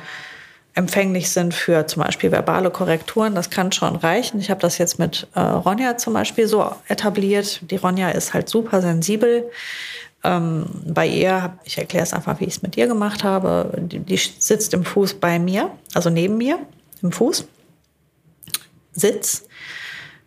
empfänglich 0.76 1.30
sind 1.30 1.54
für 1.54 1.86
zum 1.88 2.04
Beispiel 2.04 2.32
verbale 2.32 2.72
Korrekturen. 2.72 3.36
Das 3.36 3.50
kann 3.50 3.72
schon 3.72 3.96
reichen. 3.96 4.40
Ich 4.40 4.50
habe 4.50 4.62
das 4.62 4.78
jetzt 4.78 5.00
mit 5.00 5.28
äh, 5.36 5.40
Ronja 5.40 5.98
zum 5.98 6.14
Beispiel 6.14 6.48
so 6.48 6.72
etabliert. 6.88 7.62
Die 7.70 7.76
Ronja 7.76 8.10
ist 8.10 8.34
halt 8.34 8.50
super 8.50 8.82
sensibel. 8.82 9.50
Ähm, 10.24 10.66
bei 10.86 11.06
ihr, 11.06 11.58
ich 11.64 11.78
erkläre 11.78 12.04
es 12.04 12.14
einfach, 12.14 12.40
wie 12.40 12.46
ich 12.46 12.56
es 12.56 12.62
mit 12.62 12.78
ihr 12.78 12.88
gemacht 12.88 13.24
habe. 13.24 13.72
Die, 13.78 14.00
die 14.00 14.18
sitzt 14.18 14.74
im 14.74 14.84
Fuß 14.84 15.16
bei 15.16 15.38
mir, 15.38 15.70
also 15.94 16.10
neben 16.10 16.38
mir 16.38 16.60
im 17.02 17.12
Fuß. 17.12 17.46
Sitz. 18.94 19.46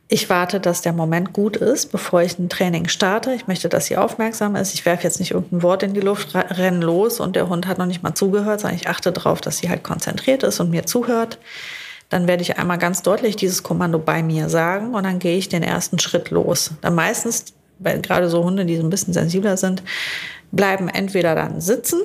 Ich 0.08 0.30
warte, 0.30 0.60
dass 0.60 0.82
der 0.82 0.92
Moment 0.92 1.32
gut 1.32 1.56
ist, 1.56 1.90
bevor 1.90 2.22
ich 2.22 2.38
ein 2.38 2.48
Training 2.48 2.86
starte. 2.86 3.34
Ich 3.34 3.48
möchte, 3.48 3.68
dass 3.68 3.86
sie 3.86 3.96
aufmerksam 3.96 4.54
ist. 4.54 4.72
Ich 4.72 4.86
werfe 4.86 5.02
jetzt 5.02 5.18
nicht 5.18 5.32
irgendein 5.32 5.64
Wort 5.64 5.82
in 5.82 5.94
die 5.94 6.00
Luft, 6.00 6.32
renne 6.34 6.84
los 6.84 7.18
und 7.18 7.34
der 7.34 7.48
Hund 7.48 7.66
hat 7.66 7.78
noch 7.78 7.86
nicht 7.86 8.04
mal 8.04 8.14
zugehört, 8.14 8.60
sondern 8.60 8.78
ich 8.78 8.88
achte 8.88 9.10
darauf, 9.10 9.40
dass 9.40 9.58
sie 9.58 9.68
halt 9.68 9.82
konzentriert 9.82 10.44
ist 10.44 10.60
und 10.60 10.70
mir 10.70 10.86
zuhört. 10.86 11.38
Dann 12.08 12.28
werde 12.28 12.42
ich 12.42 12.56
einmal 12.56 12.78
ganz 12.78 13.02
deutlich 13.02 13.34
dieses 13.34 13.64
Kommando 13.64 13.98
bei 13.98 14.22
mir 14.22 14.48
sagen 14.48 14.94
und 14.94 15.02
dann 15.02 15.18
gehe 15.18 15.36
ich 15.36 15.48
den 15.48 15.64
ersten 15.64 15.98
Schritt 15.98 16.30
los. 16.30 16.70
Dann 16.82 16.94
meistens, 16.94 17.46
weil 17.80 18.00
gerade 18.00 18.28
so 18.28 18.44
Hunde, 18.44 18.64
die 18.64 18.76
so 18.76 18.84
ein 18.84 18.90
bisschen 18.90 19.12
sensibler 19.12 19.56
sind, 19.56 19.82
bleiben 20.52 20.88
entweder 20.88 21.34
dann 21.34 21.60
sitzen 21.60 22.00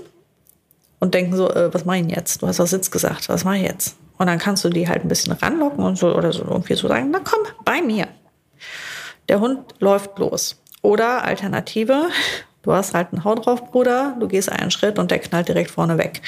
und 1.00 1.14
denken 1.14 1.36
so, 1.36 1.52
äh, 1.52 1.72
was 1.72 1.86
mache 1.86 1.98
ich 1.98 2.04
denn 2.08 2.16
jetzt? 2.16 2.42
Du 2.42 2.48
hast 2.48 2.60
doch 2.60 2.66
Sitz 2.66 2.90
gesagt, 2.90 3.30
was 3.30 3.44
mache 3.44 3.58
ich 3.58 3.64
jetzt? 3.64 3.96
Und 4.22 4.28
dann 4.28 4.38
kannst 4.38 4.64
du 4.64 4.70
die 4.70 4.88
halt 4.88 5.04
ein 5.04 5.08
bisschen 5.08 5.34
ranlocken 5.34 5.84
und 5.84 5.98
so 5.98 6.16
oder 6.16 6.32
so 6.32 6.44
irgendwie 6.44 6.76
so 6.76 6.88
sagen, 6.88 7.10
na 7.10 7.22
komm, 7.24 7.40
bei 7.66 7.82
mir. 7.82 8.08
Der 9.28 9.40
Hund 9.40 9.62
läuft 9.80 10.20
los. 10.20 10.62
Oder 10.84 11.24
Alternative, 11.24 12.08
du 12.62 12.72
hast 12.72 12.94
halt 12.94 13.08
einen 13.14 13.24
Hau 13.24 13.34
drauf, 13.34 13.72
Bruder, 13.72 14.16
du 14.20 14.28
gehst 14.28 14.52
einen 14.52 14.70
Schritt 14.70 15.00
und 15.00 15.10
der 15.10 15.18
knallt 15.18 15.48
direkt 15.48 15.72
vorne 15.72 15.98
weg. 15.98 16.22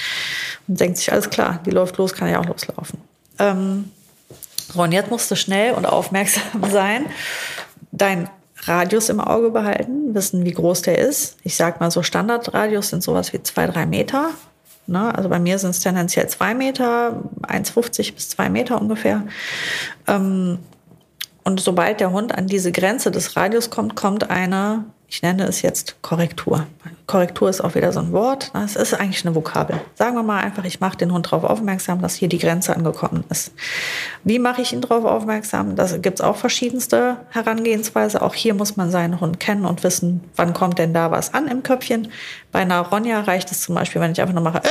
Und 0.68 0.80
denkt 0.80 0.98
sich, 0.98 1.12
alles 1.12 1.30
klar, 1.30 1.60
die 1.68 1.70
läuft 1.70 1.98
los, 1.98 2.14
kann 2.14 2.32
ja 2.32 2.40
auch 2.40 2.48
loslaufen. 2.48 3.00
Ähm, 3.38 3.92
So, 4.74 4.82
und 4.82 4.92
jetzt 4.92 5.12
musst 5.12 5.30
du 5.30 5.36
schnell 5.36 5.76
und 5.76 5.86
aufmerksam 5.86 6.64
sein, 6.72 7.06
dein 7.92 8.28
Radius 8.64 9.10
im 9.10 9.20
Auge 9.20 9.52
behalten, 9.52 10.16
wissen, 10.16 10.46
wie 10.46 10.52
groß 10.52 10.82
der 10.82 10.98
ist. 10.98 11.38
Ich 11.44 11.56
sag 11.56 11.80
mal 11.80 11.92
so, 11.92 12.02
Standardradius 12.02 12.90
sind 12.90 13.04
sowas 13.04 13.34
wie 13.34 13.44
zwei, 13.44 13.68
drei 13.68 13.86
Meter. 13.86 14.32
Ne? 14.88 15.14
Also 15.16 15.30
bei 15.30 15.40
mir 15.40 15.58
sind 15.60 15.72
es 15.72 15.80
tendenziell 15.80 16.28
zwei 16.28 16.54
Meter, 16.54 17.24
1,50 17.44 18.14
bis 18.14 18.30
zwei 18.30 18.50
Meter 18.50 18.80
ungefähr. 18.80 19.24
Ähm, 20.08 20.60
und 21.44 21.60
sobald 21.60 22.00
der 22.00 22.12
Hund 22.12 22.36
an 22.36 22.48
diese 22.48 22.72
Grenze 22.72 23.12
des 23.12 23.36
Radius 23.36 23.70
kommt, 23.70 23.96
kommt 23.96 24.30
eine 24.30 24.86
ich 25.08 25.22
nenne 25.22 25.44
es 25.44 25.62
jetzt 25.62 26.02
Korrektur. 26.02 26.66
Korrektur 27.06 27.50
ist 27.50 27.62
auch 27.62 27.76
wieder 27.76 27.92
so 27.92 28.00
ein 28.00 28.12
Wort. 28.14 28.52
Es 28.54 28.76
ist 28.76 28.94
eigentlich 28.94 29.26
eine 29.26 29.36
Vokabel. 29.36 29.80
Sagen 29.94 30.16
wir 30.16 30.24
mal 30.24 30.42
einfach, 30.42 30.64
ich 30.66 30.80
mache 30.80 30.98
den 30.98 31.14
Hund 31.14 31.28
darauf 31.28 31.44
aufmerksam, 31.44 32.02
dass 32.02 32.16
hier 32.16 32.30
die 32.30 32.40
Grenze 32.40 32.76
angekommen 32.76 33.24
ist. 33.30 33.52
Wie 34.24 34.40
mache 34.40 34.62
ich 34.62 34.74
ihn 34.74 34.82
darauf 34.82 35.06
aufmerksam? 35.06 35.76
Da 35.76 35.86
gibt 35.98 36.20
es 36.20 36.26
auch 36.26 36.38
verschiedenste 36.38 37.18
Herangehensweise. 37.30 38.22
Auch 38.22 38.34
hier 38.34 38.54
muss 38.54 38.76
man 38.76 38.90
seinen 38.90 39.20
Hund 39.20 39.40
kennen 39.40 39.66
und 39.66 39.84
wissen, 39.84 40.22
wann 40.36 40.54
kommt 40.54 40.80
denn 40.80 40.94
da 40.94 41.12
was 41.12 41.34
an 41.34 41.48
im 41.48 41.62
Köpfchen. 41.62 42.08
Bei 42.52 42.60
einer 42.60 42.80
Ronja 42.80 43.22
reicht 43.22 43.52
es 43.52 43.62
zum 43.62 43.76
Beispiel, 43.76 44.02
wenn 44.02 44.14
ich 44.14 44.22
einfach 44.22 44.34
nur 44.34 44.44
mache, 44.44 44.64
äh, 44.64 44.70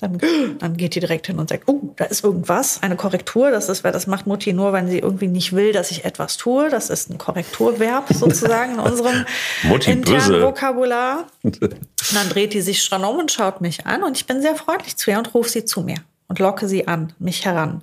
dann, 0.00 0.20
dann 0.58 0.76
geht 0.76 0.94
die 0.94 1.00
direkt 1.00 1.26
hin 1.26 1.38
und 1.38 1.48
sagt, 1.48 1.64
oh, 1.68 1.94
da 1.96 2.04
ist 2.04 2.22
irgendwas, 2.22 2.82
eine 2.82 2.96
Korrektur. 2.96 3.50
Das 3.50 3.70
ist, 3.70 3.82
das 3.82 4.06
macht 4.06 4.26
Mutti 4.26 4.52
nur, 4.52 4.74
wenn 4.74 4.88
sie 4.88 4.98
irgendwie 4.98 5.26
nicht 5.26 5.54
will, 5.54 5.72
dass 5.72 5.90
ich 5.90 6.04
etwas 6.04 6.36
tue. 6.36 6.68
Das 6.68 6.90
ist 6.90 7.08
ein 7.10 7.16
Korrekturverb 7.16 8.12
sozusagen 8.12 8.74
in 8.74 8.80
unserem 8.80 9.24
Mutti 9.62 9.92
internen 9.92 10.18
böse. 10.18 10.42
Vokabular. 10.42 11.26
Und 11.42 11.60
dann 11.62 12.28
dreht 12.28 12.52
die 12.52 12.60
sich 12.60 12.82
schon 12.82 13.04
um 13.04 13.16
und 13.16 13.32
schaut 13.32 13.62
mich 13.62 13.86
an 13.86 14.02
und 14.02 14.16
ich 14.16 14.26
bin 14.26 14.42
sehr 14.42 14.54
freundlich 14.54 14.96
zu 14.96 15.10
ihr 15.10 15.18
und 15.18 15.32
rufe 15.32 15.48
sie 15.48 15.64
zu 15.64 15.80
mir 15.80 15.98
und 16.28 16.38
locke 16.38 16.68
sie 16.68 16.86
an, 16.86 17.14
mich 17.18 17.46
heran. 17.46 17.82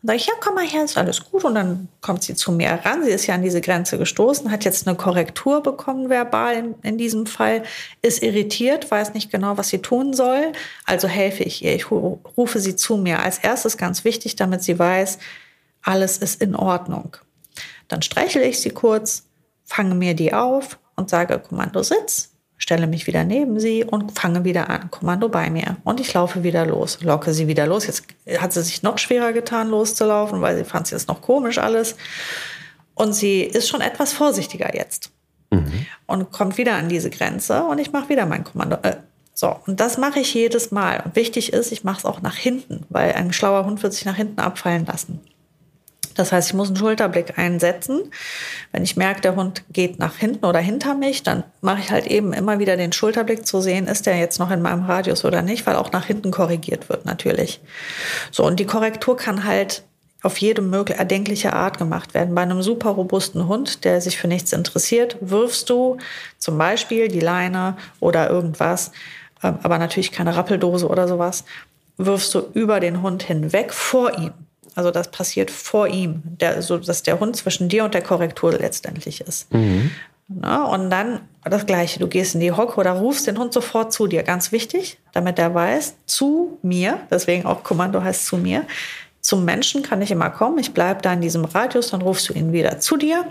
Und 0.00 0.06
sage 0.06 0.16
ich, 0.18 0.26
ja, 0.26 0.34
komm 0.40 0.54
mal 0.54 0.66
her, 0.66 0.84
ist 0.84 0.96
alles 0.96 1.24
gut. 1.24 1.44
Und 1.44 1.56
dann 1.56 1.88
kommt 2.00 2.22
sie 2.22 2.34
zu 2.36 2.52
mir 2.52 2.70
ran. 2.84 3.02
Sie 3.02 3.10
ist 3.10 3.26
ja 3.26 3.34
an 3.34 3.42
diese 3.42 3.60
Grenze 3.60 3.98
gestoßen, 3.98 4.50
hat 4.50 4.64
jetzt 4.64 4.86
eine 4.86 4.96
Korrektur 4.96 5.60
bekommen, 5.62 6.08
verbal 6.08 6.54
in, 6.54 6.74
in 6.82 6.98
diesem 6.98 7.26
Fall, 7.26 7.64
ist 8.00 8.22
irritiert, 8.22 8.90
weiß 8.90 9.14
nicht 9.14 9.30
genau, 9.30 9.58
was 9.58 9.68
sie 9.68 9.78
tun 9.78 10.14
soll. 10.14 10.52
Also 10.84 11.08
helfe 11.08 11.42
ich 11.42 11.64
ihr. 11.64 11.74
Ich 11.74 11.90
rufe 11.90 12.60
sie 12.60 12.76
zu 12.76 12.96
mir. 12.96 13.20
Als 13.20 13.38
erstes 13.38 13.76
ganz 13.76 14.04
wichtig, 14.04 14.36
damit 14.36 14.62
sie 14.62 14.78
weiß, 14.78 15.18
alles 15.82 16.18
ist 16.18 16.40
in 16.40 16.54
Ordnung. 16.54 17.16
Dann 17.88 18.02
streichle 18.02 18.44
ich 18.44 18.60
sie 18.60 18.70
kurz, 18.70 19.24
fange 19.64 19.94
mir 19.94 20.14
die 20.14 20.32
auf 20.32 20.78
und 20.94 21.10
sage, 21.10 21.38
Kommando 21.40 21.82
Sitz, 21.82 22.30
stelle 22.58 22.86
mich 22.86 23.06
wieder 23.06 23.24
neben 23.24 23.58
sie 23.60 23.84
und 23.84 24.18
fange 24.18 24.44
wieder 24.44 24.68
an. 24.68 24.90
Kommando 24.90 25.28
bei 25.28 25.48
mir. 25.48 25.76
Und 25.84 26.00
ich 26.00 26.12
laufe 26.12 26.42
wieder 26.42 26.66
los, 26.66 27.00
locke 27.02 27.32
sie 27.32 27.46
wieder 27.46 27.66
los. 27.66 27.86
Jetzt 27.86 28.04
hat 28.38 28.52
sie 28.52 28.62
sich 28.62 28.82
noch 28.82 28.98
schwerer 28.98 29.32
getan, 29.32 29.70
loszulaufen, 29.70 30.42
weil 30.42 30.56
sie 30.56 30.64
fand 30.64 30.86
es 30.86 30.90
jetzt 30.90 31.08
noch 31.08 31.22
komisch 31.22 31.58
alles. 31.58 31.96
Und 32.94 33.14
sie 33.14 33.42
ist 33.42 33.68
schon 33.68 33.80
etwas 33.80 34.12
vorsichtiger 34.12 34.74
jetzt. 34.74 35.10
Mhm. 35.50 35.86
Und 36.06 36.32
kommt 36.32 36.58
wieder 36.58 36.74
an 36.74 36.88
diese 36.88 37.10
Grenze 37.10 37.62
und 37.62 37.78
ich 37.78 37.92
mache 37.92 38.08
wieder 38.08 38.26
mein 38.26 38.44
Kommando. 38.44 38.76
Äh, 38.82 38.96
so, 39.32 39.56
und 39.66 39.78
das 39.78 39.98
mache 39.98 40.18
ich 40.18 40.34
jedes 40.34 40.72
Mal. 40.72 41.00
Und 41.04 41.14
wichtig 41.14 41.52
ist, 41.52 41.70
ich 41.70 41.84
mache 41.84 41.98
es 41.98 42.04
auch 42.04 42.22
nach 42.22 42.34
hinten, 42.34 42.84
weil 42.88 43.12
ein 43.12 43.32
schlauer 43.32 43.64
Hund 43.66 43.84
wird 43.84 43.94
sich 43.94 44.04
nach 44.04 44.16
hinten 44.16 44.40
abfallen 44.40 44.84
lassen. 44.84 45.20
Das 46.18 46.32
heißt, 46.32 46.48
ich 46.48 46.54
muss 46.54 46.66
einen 46.66 46.76
Schulterblick 46.76 47.38
einsetzen. 47.38 48.10
Wenn 48.72 48.82
ich 48.82 48.96
merke, 48.96 49.20
der 49.20 49.36
Hund 49.36 49.62
geht 49.72 50.00
nach 50.00 50.16
hinten 50.16 50.44
oder 50.44 50.58
hinter 50.58 50.94
mich, 50.94 51.22
dann 51.22 51.44
mache 51.60 51.78
ich 51.78 51.92
halt 51.92 52.08
eben 52.08 52.32
immer 52.32 52.58
wieder 52.58 52.76
den 52.76 52.92
Schulterblick 52.92 53.46
zu 53.46 53.60
sehen, 53.60 53.86
ist 53.86 54.04
der 54.04 54.18
jetzt 54.18 54.40
noch 54.40 54.50
in 54.50 54.60
meinem 54.60 54.84
Radius 54.84 55.24
oder 55.24 55.42
nicht, 55.42 55.64
weil 55.64 55.76
auch 55.76 55.92
nach 55.92 56.06
hinten 56.06 56.32
korrigiert 56.32 56.88
wird 56.88 57.04
natürlich. 57.04 57.60
So, 58.32 58.44
und 58.44 58.58
die 58.58 58.66
Korrektur 58.66 59.16
kann 59.16 59.44
halt 59.44 59.84
auf 60.22 60.38
jede 60.38 60.60
mögliche 60.60 60.98
erdenkliche 60.98 61.52
Art 61.52 61.78
gemacht 61.78 62.14
werden. 62.14 62.34
Bei 62.34 62.42
einem 62.42 62.62
super 62.62 62.90
robusten 62.90 63.46
Hund, 63.46 63.84
der 63.84 64.00
sich 64.00 64.18
für 64.18 64.26
nichts 64.26 64.52
interessiert, 64.52 65.16
wirfst 65.20 65.70
du 65.70 65.98
zum 66.36 66.58
Beispiel 66.58 67.06
die 67.06 67.20
Leine 67.20 67.76
oder 68.00 68.28
irgendwas, 68.28 68.90
ähm, 69.44 69.60
aber 69.62 69.78
natürlich 69.78 70.10
keine 70.10 70.34
Rappeldose 70.34 70.88
oder 70.88 71.06
sowas, 71.06 71.44
wirfst 71.96 72.34
du 72.34 72.40
über 72.54 72.80
den 72.80 73.02
Hund 73.02 73.22
hinweg 73.22 73.72
vor 73.72 74.18
ihm. 74.18 74.32
Also 74.78 74.92
das 74.92 75.10
passiert 75.10 75.50
vor 75.50 75.88
ihm, 75.88 76.22
der, 76.24 76.62
so 76.62 76.78
dass 76.78 77.02
der 77.02 77.18
Hund 77.18 77.34
zwischen 77.34 77.68
dir 77.68 77.84
und 77.84 77.94
der 77.94 78.00
Korrektur 78.00 78.52
letztendlich 78.52 79.20
ist. 79.20 79.52
Mhm. 79.52 79.90
Na, 80.28 80.66
und 80.66 80.88
dann 80.88 81.22
das 81.42 81.66
Gleiche, 81.66 81.98
du 81.98 82.06
gehst 82.06 82.36
in 82.36 82.40
die 82.40 82.52
Hocke 82.52 82.78
oder 82.78 82.92
rufst 82.92 83.26
den 83.26 83.40
Hund 83.40 83.52
sofort 83.52 83.92
zu 83.92 84.06
dir. 84.06 84.22
Ganz 84.22 84.52
wichtig, 84.52 85.00
damit 85.12 85.40
er 85.40 85.52
weiß, 85.52 85.96
zu 86.06 86.58
mir, 86.62 87.00
deswegen 87.10 87.44
auch 87.44 87.64
Kommando 87.64 88.04
heißt 88.04 88.24
zu 88.24 88.36
mir. 88.36 88.66
Zum 89.20 89.44
Menschen 89.44 89.82
kann 89.82 90.00
ich 90.00 90.12
immer 90.12 90.30
kommen, 90.30 90.58
ich 90.58 90.72
bleibe 90.72 91.02
da 91.02 91.12
in 91.12 91.22
diesem 91.22 91.44
Radius, 91.44 91.90
dann 91.90 92.02
rufst 92.02 92.28
du 92.28 92.34
ihn 92.34 92.52
wieder 92.52 92.78
zu 92.78 92.96
dir 92.96 93.24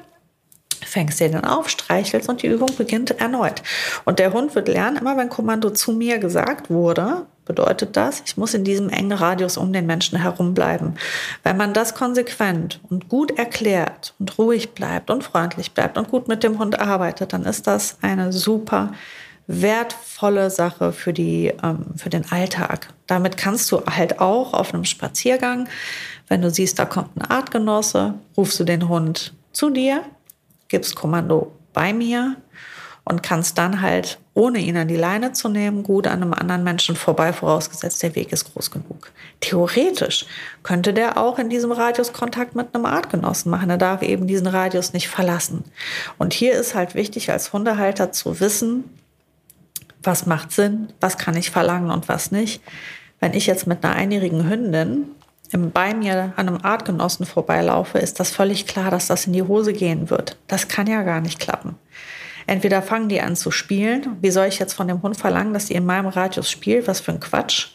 fängst 0.85 1.19
den 1.19 1.31
dann 1.31 1.45
auf, 1.45 1.69
streichelst 1.69 2.29
und 2.29 2.43
die 2.43 2.47
Übung 2.47 2.69
beginnt 2.77 3.11
erneut. 3.19 3.61
Und 4.05 4.19
der 4.19 4.31
Hund 4.31 4.53
wird 4.55 4.67
lernen, 4.67 4.97
immer 4.97 5.17
wenn 5.17 5.27
Kommando 5.27 5.69
zu 5.71 5.91
mir 5.91 6.19
gesagt 6.19 6.69
wurde, 6.69 7.25
bedeutet 7.47 7.95
das, 7.95 8.21
ich 8.25 8.37
muss 8.37 8.53
in 8.53 8.63
diesem 8.63 8.89
engen 8.89 9.13
Radius 9.13 9.57
um 9.57 9.73
den 9.73 9.85
Menschen 9.85 10.19
herum 10.19 10.53
bleiben. 10.53 10.95
Wenn 11.43 11.57
man 11.57 11.73
das 11.73 11.95
konsequent 11.95 12.79
und 12.89 13.09
gut 13.09 13.37
erklärt 13.37 14.13
und 14.19 14.37
ruhig 14.37 14.73
bleibt 14.73 15.09
und 15.09 15.23
freundlich 15.23 15.71
bleibt 15.71 15.97
und 15.97 16.09
gut 16.09 16.27
mit 16.27 16.43
dem 16.43 16.59
Hund 16.59 16.79
arbeitet, 16.79 17.33
dann 17.33 17.43
ist 17.43 17.67
das 17.67 17.97
eine 18.01 18.31
super 18.31 18.91
wertvolle 19.47 20.49
Sache 20.49 20.91
für, 20.91 21.13
die, 21.13 21.53
ähm, 21.63 21.85
für 21.95 22.09
den 22.09 22.29
Alltag. 22.31 22.93
Damit 23.07 23.37
kannst 23.37 23.71
du 23.71 23.81
halt 23.85 24.19
auch 24.19 24.53
auf 24.53 24.73
einem 24.73 24.83
Spaziergang, 24.83 25.69
wenn 26.27 26.41
du 26.41 26.49
siehst, 26.49 26.77
da 26.77 26.85
kommt 26.85 27.15
ein 27.15 27.21
Artgenosse, 27.21 28.15
rufst 28.35 28.59
du 28.59 28.65
den 28.65 28.89
Hund 28.89 29.33
zu 29.53 29.69
dir 29.69 30.03
gibst 30.67 30.95
Kommando 30.95 31.51
bei 31.73 31.93
mir 31.93 32.35
und 33.07 33.23
kannst 33.23 33.57
dann 33.57 33.81
halt, 33.81 34.19
ohne 34.33 34.59
ihn 34.59 34.75
an 34.75 34.89
die 34.89 34.97
Leine 34.97 35.31
zu 35.31 35.47
nehmen, 35.47 35.83
gut 35.83 36.07
an 36.07 36.21
einem 36.21 36.33
anderen 36.33 36.65
Menschen 36.65 36.97
vorbei, 36.97 37.31
vorausgesetzt 37.31 38.03
der 38.03 38.15
Weg 38.15 38.33
ist 38.33 38.53
groß 38.53 38.69
genug. 38.69 39.13
Theoretisch 39.39 40.25
könnte 40.61 40.93
der 40.93 41.17
auch 41.17 41.39
in 41.39 41.49
diesem 41.49 41.71
Radius 41.71 42.11
Kontakt 42.11 42.53
mit 42.53 42.75
einem 42.75 42.85
Artgenossen 42.85 43.49
machen. 43.49 43.69
Er 43.69 43.77
darf 43.77 44.01
eben 44.01 44.27
diesen 44.27 44.47
Radius 44.47 44.91
nicht 44.91 45.07
verlassen. 45.07 45.63
Und 46.17 46.33
hier 46.33 46.53
ist 46.53 46.75
halt 46.75 46.95
wichtig, 46.95 47.31
als 47.31 47.53
Hundehalter 47.53 48.11
zu 48.11 48.41
wissen, 48.41 48.83
was 50.03 50.25
macht 50.25 50.51
Sinn, 50.51 50.89
was 50.99 51.17
kann 51.17 51.37
ich 51.37 51.49
verlangen 51.49 51.91
und 51.91 52.09
was 52.09 52.31
nicht. 52.31 52.61
Wenn 53.21 53.33
ich 53.33 53.47
jetzt 53.47 53.67
mit 53.67 53.85
einer 53.85 53.95
einjährigen 53.95 54.49
Hündin 54.49 55.05
bei 55.73 55.93
mir 55.93 56.33
an 56.35 56.49
einem 56.49 56.59
Artgenossen 56.61 57.25
vorbeilaufe, 57.25 57.99
ist 57.99 58.19
das 58.19 58.31
völlig 58.31 58.67
klar, 58.67 58.91
dass 58.91 59.07
das 59.07 59.27
in 59.27 59.33
die 59.33 59.43
Hose 59.43 59.71
gehen 59.71 60.09
wird. 60.09 60.35
Das 60.47 60.67
kann 60.67 60.87
ja 60.87 61.03
gar 61.03 61.21
nicht 61.21 61.39
klappen. 61.39 61.75
Entweder 62.47 62.81
fangen 62.81 63.09
die 63.09 63.21
an 63.21 63.35
zu 63.35 63.51
spielen. 63.51 64.17
Wie 64.21 64.31
soll 64.31 64.47
ich 64.47 64.57
jetzt 64.57 64.73
von 64.73 64.87
dem 64.87 65.01
Hund 65.01 65.17
verlangen, 65.17 65.53
dass 65.53 65.65
die 65.65 65.75
in 65.75 65.85
meinem 65.85 66.07
Radius 66.07 66.49
spielt? 66.49 66.87
Was 66.87 67.01
für 67.01 67.11
ein 67.11 67.19
Quatsch. 67.19 67.67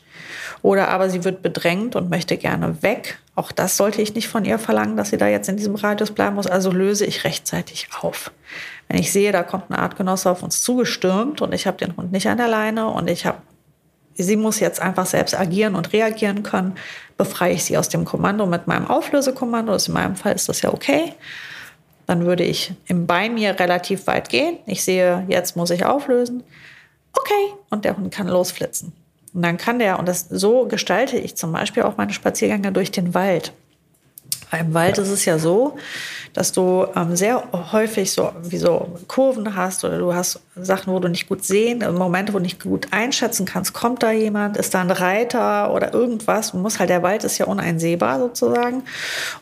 Oder 0.62 0.88
aber 0.88 1.10
sie 1.10 1.24
wird 1.24 1.42
bedrängt 1.42 1.94
und 1.94 2.08
möchte 2.08 2.36
gerne 2.36 2.82
weg. 2.82 3.18
Auch 3.34 3.52
das 3.52 3.76
sollte 3.76 4.00
ich 4.00 4.14
nicht 4.14 4.28
von 4.28 4.44
ihr 4.44 4.58
verlangen, 4.58 4.96
dass 4.96 5.10
sie 5.10 5.16
da 5.16 5.26
jetzt 5.26 5.48
in 5.48 5.56
diesem 5.56 5.74
Radius 5.74 6.12
bleiben 6.12 6.36
muss. 6.36 6.46
Also 6.46 6.70
löse 6.70 7.04
ich 7.04 7.24
rechtzeitig 7.24 7.88
auf. 8.00 8.32
Wenn 8.88 8.98
ich 8.98 9.12
sehe, 9.12 9.32
da 9.32 9.42
kommt 9.42 9.70
ein 9.70 9.74
Artgenosse 9.74 10.30
auf 10.30 10.42
uns 10.42 10.62
zugestürmt 10.62 11.42
und 11.42 11.52
ich 11.52 11.66
habe 11.66 11.78
den 11.78 11.96
Hund 11.96 12.12
nicht 12.12 12.28
an 12.28 12.38
der 12.38 12.48
Leine 12.48 12.88
und 12.88 13.10
ich 13.10 13.26
habe 13.26 13.38
sie 14.14 14.36
muss 14.36 14.60
jetzt 14.60 14.80
einfach 14.80 15.06
selbst 15.06 15.38
agieren 15.38 15.74
und 15.74 15.92
reagieren 15.92 16.42
können, 16.42 16.74
befreie 17.16 17.54
ich 17.54 17.64
sie 17.64 17.78
aus 17.78 17.88
dem 17.88 18.04
Kommando 18.04 18.46
mit 18.46 18.66
meinem 18.66 18.86
Auflösekommando. 18.86 19.74
In 19.74 19.92
meinem 19.92 20.16
Fall 20.16 20.34
ist 20.34 20.48
das 20.48 20.62
ja 20.62 20.72
okay. 20.72 21.14
Dann 22.12 22.26
würde 22.26 22.44
ich 22.44 22.74
im 22.88 23.06
bei 23.06 23.30
mir 23.30 23.58
relativ 23.58 24.06
weit 24.06 24.28
gehen. 24.28 24.58
Ich 24.66 24.84
sehe, 24.84 25.24
jetzt 25.28 25.56
muss 25.56 25.70
ich 25.70 25.86
auflösen. 25.86 26.42
Okay. 27.14 27.54
Und 27.70 27.86
der 27.86 27.96
Hund 27.96 28.12
kann 28.12 28.28
losflitzen. 28.28 28.92
Und 29.32 29.40
dann 29.40 29.56
kann 29.56 29.78
der, 29.78 29.98
und 29.98 30.06
das 30.06 30.26
so 30.28 30.66
gestalte 30.66 31.16
ich 31.16 31.36
zum 31.36 31.52
Beispiel 31.52 31.84
auch 31.84 31.96
meine 31.96 32.12
Spaziergänge 32.12 32.70
durch 32.70 32.90
den 32.90 33.14
Wald. 33.14 33.54
Im 34.52 34.74
Wald 34.74 34.98
ist 34.98 35.08
es 35.08 35.24
ja 35.24 35.38
so, 35.38 35.78
dass 36.34 36.52
du 36.52 36.86
ähm, 36.94 37.16
sehr 37.16 37.44
häufig 37.72 38.12
so 38.12 38.30
wie 38.42 38.58
so 38.58 38.98
Kurven 39.08 39.56
hast 39.56 39.82
oder 39.82 39.96
du 39.96 40.12
hast 40.12 40.38
Sachen, 40.54 40.92
wo 40.92 40.98
du 40.98 41.08
nicht 41.08 41.30
gut 41.30 41.42
sehen, 41.42 41.82
Momente, 41.96 42.34
wo 42.34 42.36
du 42.36 42.42
nicht 42.42 42.62
gut 42.62 42.88
einschätzen 42.90 43.46
kannst, 43.46 43.72
kommt 43.72 44.02
da 44.02 44.10
jemand, 44.10 44.58
ist 44.58 44.74
da 44.74 44.82
ein 44.82 44.90
Reiter 44.90 45.72
oder 45.72 45.94
irgendwas. 45.94 46.50
Du 46.50 46.58
musst 46.58 46.78
halt, 46.78 46.90
der 46.90 47.02
Wald 47.02 47.24
ist 47.24 47.38
ja 47.38 47.46
uneinsehbar 47.46 48.18
sozusagen. 48.18 48.82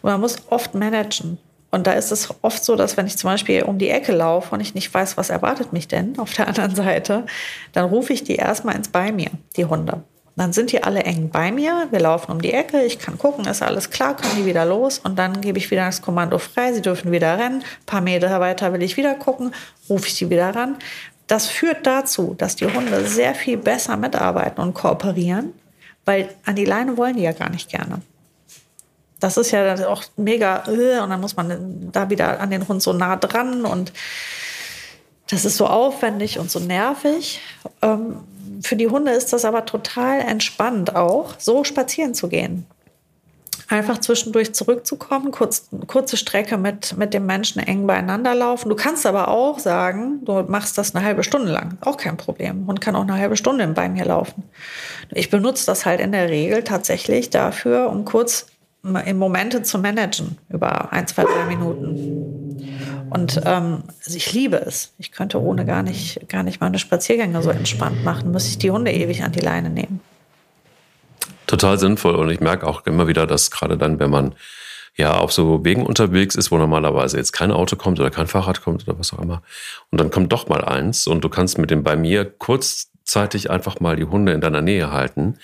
Und 0.03 0.05
man 0.05 0.21
muss 0.21 0.37
oft 0.51 0.77
managen. 0.77 1.39
Und 1.71 1.87
da 1.87 1.93
ist 1.93 2.11
es 2.11 2.29
oft 2.43 2.64
so, 2.64 2.77
dass 2.77 2.97
wenn 2.97 3.07
ich 3.07 3.16
zum 3.16 3.31
Beispiel 3.31 3.62
um 3.62 3.79
die 3.79 3.91
Ecke 3.91 4.12
laufe 4.12 4.55
und 4.55 4.61
ich 4.61 4.75
nicht 4.75 4.93
weiß, 4.93 5.16
was 5.16 5.31
erwartet 5.31 5.73
mich 5.73 5.89
denn 5.89 6.18
auf 6.18 6.33
der 6.33 6.49
anderen 6.49 6.75
Seite, 6.75 7.27
dann 7.73 7.87
rufe 7.87 8.12
ich 8.12 8.25
die 8.25 8.37
erstmal 8.37 8.77
ins 8.77 8.89
Bei 8.89 9.12
mir, 9.12 9.31
die 9.57 9.64
Hunde. 9.64 10.03
Dann 10.37 10.53
sind 10.53 10.73
die 10.73 10.83
alle 10.83 11.03
eng 11.03 11.29
bei 11.31 11.53
mir. 11.53 11.89
Wir 11.91 12.01
laufen 12.01 12.33
um 12.33 12.41
die 12.41 12.53
Ecke. 12.53 12.83
Ich 12.85 12.99
kann 12.99 13.18
gucken, 13.18 13.45
ist 13.45 13.62
alles 13.62 13.91
klar, 13.91 14.16
können 14.16 14.37
die 14.39 14.47
wieder 14.47 14.64
los. 14.64 14.99
Und 14.99 15.18
dann 15.18 15.41
gebe 15.41 15.59
ich 15.59 15.71
wieder 15.71 15.85
das 15.85 16.01
Kommando 16.01 16.39
frei. 16.39 16.73
Sie 16.73 16.81
dürfen 16.81 17.12
wieder 17.12 17.37
rennen. 17.37 17.61
Ein 17.61 17.87
paar 17.87 18.01
Meter 18.01 18.41
weiter 18.41 18.73
will 18.73 18.83
ich 18.83 18.97
wieder 18.97 19.14
gucken, 19.14 19.53
rufe 19.89 20.07
ich 20.07 20.14
sie 20.14 20.31
wieder 20.31 20.55
ran. 20.55 20.77
Das 21.27 21.47
führt 21.47 21.87
dazu, 21.87 22.35
dass 22.39 22.57
die 22.57 22.66
Hunde 22.66 23.07
sehr 23.07 23.35
viel 23.35 23.57
besser 23.57 23.97
mitarbeiten 23.97 24.62
und 24.62 24.73
kooperieren, 24.75 25.53
weil 26.05 26.29
an 26.45 26.57
die 26.57 26.64
Leine 26.64 26.97
wollen 26.97 27.16
die 27.16 27.23
ja 27.23 27.33
gar 27.33 27.51
nicht 27.51 27.68
gerne. 27.68 28.01
Das 29.21 29.37
ist 29.37 29.51
ja 29.51 29.89
auch 29.89 30.03
mega, 30.16 30.64
äh, 30.66 31.01
und 31.01 31.11
dann 31.11 31.21
muss 31.21 31.37
man 31.37 31.91
da 31.93 32.11
wieder 32.11 32.41
an 32.41 32.51
den 32.51 32.66
Hund 32.66 32.83
so 32.83 32.93
nah 32.93 33.16
dran 33.16 33.64
und 33.64 33.93
das 35.31 35.45
ist 35.45 35.57
so 35.57 35.66
aufwendig 35.66 36.39
und 36.39 36.51
so 36.51 36.59
nervig. 36.59 37.41
Ähm, 37.83 38.16
für 38.62 38.77
die 38.77 38.89
Hunde 38.89 39.12
ist 39.12 39.33
das 39.33 39.45
aber 39.45 39.64
total 39.64 40.21
entspannt 40.21 40.97
auch, 40.97 41.35
so 41.39 41.64
spazieren 41.64 42.14
zu 42.14 42.29
gehen 42.29 42.66
einfach 43.71 43.99
zwischendurch 43.99 44.53
zurückzukommen, 44.53 45.31
kurz, 45.31 45.68
kurze 45.87 46.16
Strecke 46.16 46.59
mit, 46.59 46.97
mit 46.97 47.14
dem 47.14 47.27
Menschen 47.27 47.61
eng 47.61 47.87
beieinander 47.87 48.35
laufen. 48.35 48.68
Du 48.68 48.75
kannst 48.75 49.07
aber 49.07 49.29
auch 49.29 49.59
sagen, 49.59 50.25
du 50.25 50.43
machst 50.43 50.77
das 50.77 50.95
eine 50.95 51.05
halbe 51.05 51.23
Stunde 51.23 51.53
lang. 51.53 51.79
Auch 51.81 51.97
kein 51.97 52.16
Problem. 52.16 52.68
Und 52.68 52.81
kann 52.81 52.97
auch 52.97 53.03
eine 53.03 53.14
halbe 53.14 53.37
Stunde 53.37 53.66
bei 53.68 53.89
mir 53.89 54.05
laufen. 54.05 54.43
Ich 55.12 55.31
benutze 55.31 55.66
das 55.66 55.87
halt 55.87 56.01
in 56.01 56.12
der 56.12 56.29
Regel 56.29 56.64
tatsächlich 56.64 57.31
dafür, 57.31 57.89
um 57.91 58.05
kurz 58.05 58.47
in 58.83 59.18
Momente 59.18 59.62
zu 59.62 59.78
managen 59.78 60.39
über 60.49 60.93
ein, 60.93 61.07
zwei, 61.07 61.24
drei 61.24 61.45
Minuten. 61.45 63.07
Und 63.11 63.41
ähm, 63.45 63.83
also 64.05 64.16
ich 64.16 64.33
liebe 64.33 64.57
es. 64.57 64.93
Ich 64.99 65.12
könnte 65.12 65.41
ohne 65.41 65.66
gar 65.66 65.83
nicht, 65.83 66.28
gar 66.28 66.43
nicht 66.43 66.61
meine 66.61 66.78
Spaziergänge 66.78 67.43
so 67.43 67.51
entspannt 67.51 68.05
machen. 68.05 68.31
Müsste 68.31 68.51
ich 68.51 68.59
die 68.59 68.70
Hunde 68.70 68.93
ewig 68.93 69.22
an 69.22 69.33
die 69.33 69.41
Leine 69.41 69.68
nehmen 69.68 70.01
total 71.51 71.78
sinnvoll. 71.78 72.14
Und 72.14 72.31
ich 72.31 72.41
merke 72.41 72.66
auch 72.66 72.87
immer 72.87 73.09
wieder, 73.09 73.26
dass 73.26 73.51
gerade 73.51 73.76
dann, 73.76 73.99
wenn 73.99 74.11
man 74.11 74.35
ja 74.97 75.14
auf 75.14 75.33
so 75.33 75.64
Wegen 75.64 75.85
unterwegs 75.85 76.35
ist, 76.35 76.51
wo 76.51 76.59
normalerweise 76.59 77.16
jetzt 77.16 77.33
kein 77.33 77.51
Auto 77.51 77.76
kommt 77.76 78.01
oder 78.01 78.11
kein 78.11 78.26
Fahrrad 78.26 78.62
kommt 78.62 78.87
oder 78.87 78.99
was 78.99 79.12
auch 79.12 79.20
immer, 79.20 79.43
und 79.91 80.01
dann 80.01 80.11
kommt 80.11 80.33
doch 80.33 80.49
mal 80.49 80.64
eins 80.64 81.07
und 81.07 81.22
du 81.22 81.28
kannst 81.28 81.59
mit 81.59 81.70
dem 81.70 81.83
bei 81.83 81.97
mir 81.97 82.24
kurzzeitig 82.24 83.51
einfach 83.51 83.81
mal 83.81 83.97
die 83.97 84.05
Hunde 84.05 84.33
in 84.33 84.41
deiner 84.41 84.62
Nähe 84.62 84.91
halten. 84.91 85.39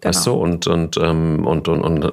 Genau. 0.00 0.14
Weißt 0.14 0.26
du, 0.26 0.32
und, 0.34 0.66
und, 0.66 0.96
ähm, 0.98 1.46
und, 1.46 1.68
und, 1.68 1.82
und 1.82 2.12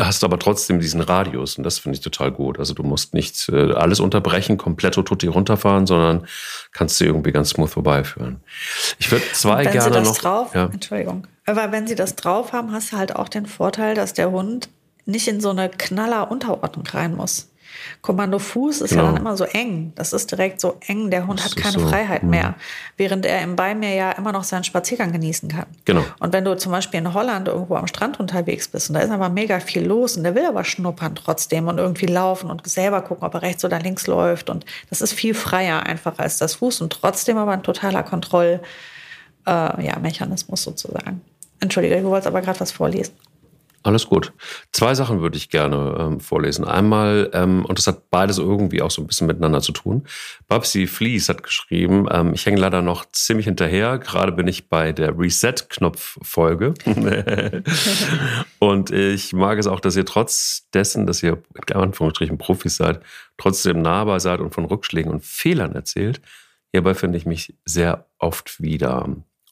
hast 0.00 0.24
aber 0.24 0.38
trotzdem 0.38 0.80
diesen 0.80 1.00
Radius 1.00 1.56
und 1.56 1.64
das 1.64 1.78
finde 1.78 1.96
ich 1.96 2.02
total 2.02 2.32
gut. 2.32 2.58
Also 2.58 2.74
du 2.74 2.82
musst 2.82 3.14
nicht 3.14 3.48
äh, 3.48 3.72
alles 3.72 4.00
unterbrechen, 4.00 4.58
komplett 4.58 4.94
tutti 4.94 5.26
runterfahren, 5.26 5.86
sondern 5.86 6.26
kannst 6.72 6.98
sie 6.98 7.06
irgendwie 7.06 7.32
ganz 7.32 7.50
smooth 7.50 7.70
vorbeiführen. 7.70 8.40
Ich 8.98 9.10
würde 9.10 9.24
zwei 9.32 9.64
wenn 9.64 9.72
gerne 9.72 9.84
Sie 9.84 9.90
das 9.90 10.08
noch. 10.08 10.18
Drauf, 10.18 10.54
ja. 10.54 10.66
Entschuldigung. 10.66 11.26
Aber 11.46 11.72
wenn 11.72 11.86
sie 11.86 11.94
das 11.94 12.16
drauf 12.16 12.52
haben, 12.52 12.72
hast 12.72 12.92
du 12.92 12.96
halt 12.96 13.14
auch 13.14 13.28
den 13.28 13.46
Vorteil, 13.46 13.94
dass 13.94 14.12
der 14.12 14.30
Hund 14.30 14.68
nicht 15.06 15.28
in 15.28 15.40
so 15.40 15.50
eine 15.50 15.68
knaller 15.68 16.30
Unterordnung 16.30 16.86
rein 16.88 17.14
muss. 17.14 17.50
Kommando 18.02 18.38
Fuß 18.38 18.82
ist 18.82 18.90
genau. 18.90 19.04
ja 19.04 19.12
dann 19.12 19.20
immer 19.20 19.36
so 19.36 19.44
eng. 19.44 19.92
Das 19.94 20.12
ist 20.12 20.30
direkt 20.30 20.60
so 20.60 20.76
eng. 20.86 21.10
Der 21.10 21.26
Hund 21.26 21.40
das 21.40 21.46
hat 21.46 21.56
keine 21.56 21.80
so, 21.80 21.88
Freiheit 21.88 22.22
mh. 22.22 22.30
mehr. 22.30 22.54
Während 22.96 23.26
er 23.26 23.42
im 23.42 23.56
Beimeer 23.56 23.94
ja 23.94 24.12
immer 24.12 24.32
noch 24.32 24.44
seinen 24.44 24.64
Spaziergang 24.64 25.12
genießen 25.12 25.48
kann. 25.48 25.66
Genau. 25.84 26.04
Und 26.20 26.32
wenn 26.32 26.44
du 26.44 26.56
zum 26.56 26.72
Beispiel 26.72 27.00
in 27.00 27.14
Holland 27.14 27.48
irgendwo 27.48 27.76
am 27.76 27.86
Strand 27.86 28.20
unterwegs 28.20 28.68
bist 28.68 28.90
und 28.90 28.94
da 28.94 29.00
ist 29.00 29.10
aber 29.10 29.28
mega 29.28 29.60
viel 29.60 29.84
los 29.84 30.16
und 30.16 30.24
der 30.24 30.34
will 30.34 30.46
aber 30.46 30.64
schnuppern 30.64 31.14
trotzdem 31.14 31.68
und 31.68 31.78
irgendwie 31.78 32.06
laufen 32.06 32.50
und 32.50 32.66
selber 32.66 33.02
gucken, 33.02 33.26
ob 33.26 33.34
er 33.34 33.42
rechts 33.42 33.64
oder 33.64 33.78
links 33.78 34.06
läuft. 34.06 34.50
Und 34.50 34.64
das 34.90 35.00
ist 35.00 35.12
viel 35.12 35.34
freier 35.34 35.84
einfach 35.84 36.18
als 36.18 36.38
das 36.38 36.56
Fuß 36.56 36.80
und 36.80 36.92
trotzdem 36.92 37.38
aber 37.38 37.52
ein 37.52 37.62
totaler 37.62 38.02
Kontrollmechanismus 38.02 40.60
äh, 40.60 40.64
ja, 40.64 40.72
sozusagen. 40.72 41.20
Entschuldige, 41.60 42.00
du 42.00 42.08
wolltest 42.08 42.28
aber 42.28 42.42
gerade 42.42 42.60
was 42.60 42.72
vorlesen. 42.72 43.14
Alles 43.86 44.08
gut. 44.08 44.32
Zwei 44.72 44.96
Sachen 44.96 45.20
würde 45.20 45.36
ich 45.36 45.48
gerne 45.48 45.96
ähm, 45.96 46.18
vorlesen. 46.18 46.64
Einmal, 46.64 47.30
ähm, 47.32 47.64
und 47.64 47.78
das 47.78 47.86
hat 47.86 48.10
beides 48.10 48.38
irgendwie 48.38 48.82
auch 48.82 48.90
so 48.90 49.00
ein 49.00 49.06
bisschen 49.06 49.28
miteinander 49.28 49.60
zu 49.60 49.70
tun. 49.70 50.08
Babsi 50.48 50.88
Fleece 50.88 51.28
hat 51.28 51.44
geschrieben, 51.44 52.08
ähm, 52.10 52.32
ich 52.34 52.44
hänge 52.46 52.58
leider 52.58 52.82
noch 52.82 53.04
ziemlich 53.12 53.46
hinterher. 53.46 53.98
Gerade 53.98 54.32
bin 54.32 54.48
ich 54.48 54.68
bei 54.68 54.90
der 54.90 55.16
Reset-Knopf-Folge. 55.16 56.74
und 58.58 58.90
ich 58.90 59.32
mag 59.32 59.56
es 59.60 59.68
auch, 59.68 59.78
dass 59.78 59.94
ihr 59.94 60.04
trotz 60.04 60.66
dessen, 60.74 61.06
dass 61.06 61.22
ihr 61.22 61.40
in 61.68 61.76
Anführungsstrichen 61.76 62.38
Profis 62.38 62.78
seid, 62.78 62.98
trotzdem 63.38 63.82
nahbar 63.82 64.18
seid 64.18 64.40
und 64.40 64.52
von 64.52 64.64
Rückschlägen 64.64 65.12
und 65.12 65.24
Fehlern 65.24 65.76
erzählt. 65.76 66.20
Hierbei 66.72 66.94
finde 66.94 67.18
ich 67.18 67.24
mich 67.24 67.54
sehr 67.64 68.06
oft 68.18 68.60
wieder. 68.60 69.08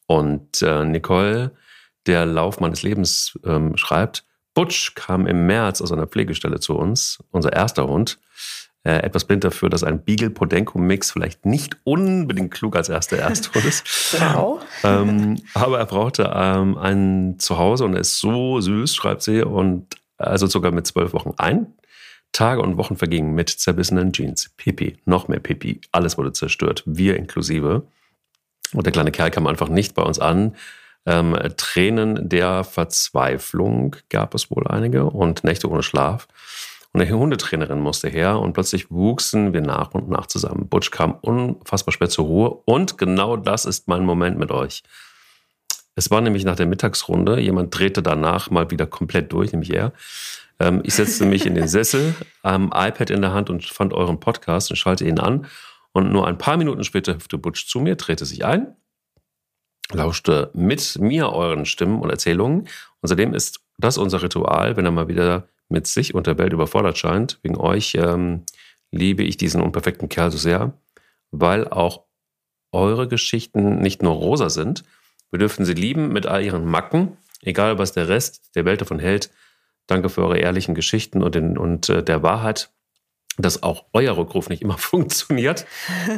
Und 0.08 0.60
äh, 0.60 0.84
Nicole 0.84 1.52
der 2.06 2.26
Lauf 2.26 2.60
meines 2.60 2.82
Lebens 2.82 3.38
ähm, 3.44 3.76
schreibt, 3.76 4.24
Butch 4.54 4.94
kam 4.94 5.26
im 5.26 5.46
März 5.46 5.82
aus 5.82 5.92
einer 5.92 6.06
Pflegestelle 6.06 6.60
zu 6.60 6.76
uns, 6.76 7.18
unser 7.30 7.52
erster 7.52 7.88
Hund. 7.88 8.18
Äh, 8.84 8.98
etwas 8.98 9.24
blind 9.24 9.42
dafür, 9.44 9.70
dass 9.70 9.82
ein 9.82 10.04
Beagle 10.04 10.30
Podenco 10.30 10.78
Mix 10.78 11.10
vielleicht 11.10 11.46
nicht 11.46 11.76
unbedingt 11.84 12.52
klug 12.52 12.76
als 12.76 12.88
erster 12.88 13.16
Ersthund 13.16 13.64
ist. 13.64 14.14
Wow. 14.20 14.60
ähm, 14.84 15.40
aber 15.54 15.78
er 15.78 15.86
brauchte 15.86 16.30
ähm, 16.34 16.76
ein 16.76 17.36
Zuhause 17.38 17.84
und 17.84 17.94
er 17.94 18.00
ist 18.00 18.18
so 18.18 18.60
süß, 18.60 18.94
schreibt 18.94 19.22
sie, 19.22 19.42
und 19.42 19.96
also 20.18 20.46
sogar 20.46 20.70
mit 20.70 20.86
zwölf 20.86 21.12
Wochen 21.14 21.32
ein. 21.38 21.66
Tage 22.32 22.60
und 22.60 22.76
Wochen 22.76 22.96
vergingen 22.96 23.34
mit 23.34 23.48
zerbissenen 23.48 24.12
Jeans. 24.12 24.50
Pipi, 24.56 24.98
noch 25.04 25.28
mehr 25.28 25.40
Pipi. 25.40 25.80
Alles 25.92 26.18
wurde 26.18 26.32
zerstört, 26.32 26.82
wir 26.84 27.16
inklusive. 27.16 27.86
Und 28.72 28.84
der 28.84 28.92
kleine 28.92 29.12
Kerl 29.12 29.30
kam 29.30 29.46
einfach 29.46 29.68
nicht 29.68 29.94
bei 29.94 30.02
uns 30.02 30.18
an 30.18 30.54
ähm, 31.06 31.36
Tränen 31.56 32.28
der 32.28 32.64
Verzweiflung 32.64 33.96
gab 34.08 34.34
es 34.34 34.50
wohl 34.50 34.66
einige 34.66 35.04
und 35.04 35.44
Nächte 35.44 35.68
ohne 35.68 35.82
Schlaf. 35.82 36.28
Und 36.92 37.00
eine 37.00 37.12
Hundetrainerin 37.12 37.80
musste 37.80 38.08
her 38.08 38.38
und 38.38 38.52
plötzlich 38.52 38.90
wuchsen 38.90 39.52
wir 39.52 39.60
nach 39.60 39.92
und 39.94 40.08
nach 40.08 40.26
zusammen. 40.26 40.68
Butch 40.68 40.92
kam 40.92 41.14
unfassbar 41.20 41.92
spät 41.92 42.12
zur 42.12 42.26
Ruhe 42.26 42.50
und 42.64 42.98
genau 42.98 43.36
das 43.36 43.64
ist 43.64 43.88
mein 43.88 44.04
Moment 44.04 44.38
mit 44.38 44.52
euch. 44.52 44.84
Es 45.96 46.10
war 46.10 46.20
nämlich 46.20 46.44
nach 46.44 46.56
der 46.56 46.66
Mittagsrunde, 46.66 47.40
jemand 47.40 47.76
drehte 47.76 48.02
danach 48.02 48.50
mal 48.50 48.70
wieder 48.70 48.86
komplett 48.86 49.32
durch, 49.32 49.52
nämlich 49.52 49.72
er. 49.72 49.92
Ähm, 50.60 50.80
ich 50.84 50.94
setzte 50.94 51.26
mich 51.26 51.46
in 51.46 51.54
den 51.54 51.68
Sessel, 51.68 52.14
ähm, 52.44 52.70
iPad 52.72 53.10
in 53.10 53.22
der 53.22 53.32
Hand 53.32 53.50
und 53.50 53.64
fand 53.64 53.92
euren 53.92 54.20
Podcast 54.20 54.70
und 54.70 54.76
schalte 54.76 55.04
ihn 55.04 55.18
an. 55.18 55.46
Und 55.92 56.12
nur 56.12 56.26
ein 56.26 56.38
paar 56.38 56.56
Minuten 56.56 56.82
später 56.82 57.14
hüpfte 57.14 57.38
Butch 57.38 57.66
zu 57.66 57.80
mir, 57.80 57.96
drehte 57.96 58.24
sich 58.24 58.44
ein 58.44 58.74
lauschte 59.92 60.50
mit 60.54 60.98
mir 60.98 61.30
euren 61.30 61.66
Stimmen 61.66 62.00
und 62.00 62.10
Erzählungen. 62.10 62.60
Und 63.00 63.08
seitdem 63.08 63.34
ist 63.34 63.60
das 63.78 63.98
unser 63.98 64.22
Ritual, 64.22 64.76
wenn 64.76 64.84
er 64.84 64.90
mal 64.90 65.08
wieder 65.08 65.48
mit 65.68 65.86
sich 65.86 66.14
und 66.14 66.26
der 66.26 66.38
Welt 66.38 66.52
überfordert 66.52 66.98
scheint. 66.98 67.38
Wegen 67.42 67.56
euch 67.56 67.94
ähm, 67.96 68.44
liebe 68.90 69.22
ich 69.22 69.36
diesen 69.36 69.60
unperfekten 69.60 70.08
Kerl 70.08 70.30
so 70.30 70.38
sehr, 70.38 70.72
weil 71.30 71.68
auch 71.68 72.04
eure 72.72 73.08
Geschichten 73.08 73.80
nicht 73.80 74.02
nur 74.02 74.14
rosa 74.14 74.50
sind. 74.50 74.84
Wir 75.30 75.38
dürfen 75.38 75.64
sie 75.64 75.74
lieben 75.74 76.12
mit 76.12 76.26
all 76.26 76.44
ihren 76.44 76.64
Macken, 76.64 77.16
egal 77.42 77.78
was 77.78 77.92
der 77.92 78.08
Rest 78.08 78.54
der 78.54 78.64
Welt 78.64 78.80
davon 78.80 78.98
hält. 78.98 79.30
Danke 79.86 80.08
für 80.08 80.22
eure 80.22 80.38
ehrlichen 80.38 80.74
Geschichten 80.74 81.22
und, 81.22 81.34
den, 81.34 81.58
und 81.58 81.88
äh, 81.88 82.02
der 82.02 82.22
Wahrheit, 82.22 82.70
dass 83.36 83.62
auch 83.62 83.84
euer 83.92 84.16
Rückruf 84.16 84.48
nicht 84.48 84.62
immer 84.62 84.78
funktioniert. 84.78 85.66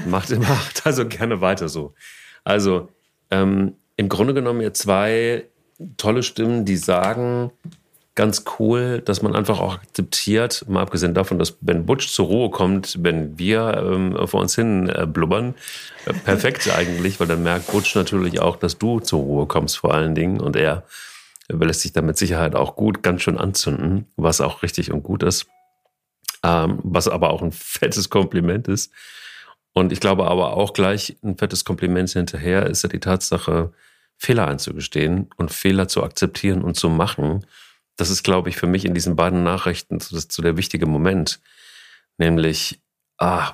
macht, 0.07 0.31
macht 0.39 0.83
also 0.87 1.07
gerne 1.07 1.41
weiter 1.41 1.69
so. 1.69 1.95
Also 2.45 2.89
ähm, 3.31 3.75
im 3.97 4.09
Grunde 4.09 4.35
genommen 4.35 4.61
ihr 4.61 4.75
zwei 4.75 5.45
tolle 5.97 6.23
Stimmen, 6.23 6.65
die 6.65 6.77
sagen, 6.77 7.51
ganz 8.17 8.45
cool, 8.59 9.03
dass 9.05 9.23
man 9.23 9.37
einfach 9.37 9.61
auch 9.61 9.75
akzeptiert, 9.75 10.65
mal 10.69 10.81
abgesehen 10.81 11.15
davon, 11.15 11.39
dass 11.39 11.59
wenn 11.61 11.85
Butch 11.85 12.09
zur 12.09 12.27
Ruhe 12.27 12.51
kommt, 12.51 12.97
wenn 13.03 13.39
wir 13.39 13.85
ähm, 13.87 14.27
vor 14.27 14.41
uns 14.41 14.55
hin 14.55 14.89
äh, 14.89 15.07
blubbern, 15.07 15.55
äh, 16.07 16.15
perfekt 16.15 16.69
eigentlich, 16.77 17.21
weil 17.21 17.27
dann 17.27 17.43
merkt 17.43 17.71
Butch 17.71 17.95
natürlich 17.95 18.41
auch, 18.41 18.57
dass 18.57 18.79
du 18.79 19.01
zur 19.01 19.21
Ruhe 19.21 19.47
kommst 19.47 19.79
vor 19.79 19.93
allen 19.93 20.15
Dingen. 20.15 20.41
Und 20.41 20.57
er 20.57 20.85
lässt 21.49 21.83
sich 21.83 21.93
da 21.93 22.01
mit 22.01 22.17
Sicherheit 22.17 22.57
auch 22.57 22.75
gut 22.75 23.03
ganz 23.03 23.23
schön 23.23 23.39
anzünden, 23.39 24.07
was 24.17 24.41
auch 24.41 24.63
richtig 24.63 24.91
und 24.91 25.03
gut 25.03 25.23
ist, 25.23 25.47
ähm, 26.43 26.79
was 26.83 27.09
aber 27.09 27.31
auch 27.31 27.43
ein 27.43 27.53
fettes 27.53 28.09
Kompliment 28.09 28.67
ist. 28.67 28.91
Und 29.77 29.93
ich 29.93 30.01
glaube 30.01 30.27
aber 30.27 30.57
auch 30.57 30.73
gleich 30.73 31.19
ein 31.23 31.37
fettes 31.37 31.67
Kompliment 31.67 32.09
hinterher 32.09 32.65
ist 32.65 32.83
ja 32.83 32.89
die 32.89 32.99
Tatsache, 32.99 33.75
Fehler 34.17 34.49
einzugestehen 34.49 35.29
und 35.37 35.53
Fehler 35.53 35.87
zu 35.87 36.03
akzeptieren 36.03 36.63
und 36.63 36.77
zu 36.77 36.89
machen. 36.89 37.45
Das 37.97 38.09
ist, 38.09 38.23
glaube 38.23 38.49
ich, 38.49 38.57
für 38.57 38.67
mich 38.67 38.87
in 38.87 38.95
diesen 38.95 39.17
beiden 39.17 39.45
Nachrichten 39.45 40.01
so, 40.01 40.19
so 40.19 40.41
der 40.41 40.57
wichtige 40.57 40.87
Moment. 40.87 41.41
Nämlich, 42.17 42.81
ah, 43.19 43.53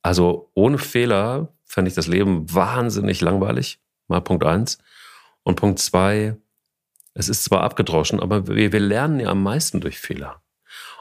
also 0.00 0.48
ohne 0.54 0.78
Fehler 0.78 1.48
fände 1.64 1.88
ich 1.88 1.96
das 1.96 2.06
Leben 2.06 2.54
wahnsinnig 2.54 3.20
langweilig. 3.20 3.80
Mal 4.06 4.20
Punkt 4.20 4.44
eins. 4.44 4.78
Und 5.42 5.56
Punkt 5.56 5.80
zwei, 5.80 6.36
es 7.14 7.28
ist 7.28 7.42
zwar 7.42 7.62
abgedroschen, 7.62 8.20
aber 8.20 8.46
wir, 8.46 8.70
wir 8.70 8.80
lernen 8.80 9.18
ja 9.18 9.30
am 9.30 9.42
meisten 9.42 9.80
durch 9.80 9.98
Fehler. 9.98 10.40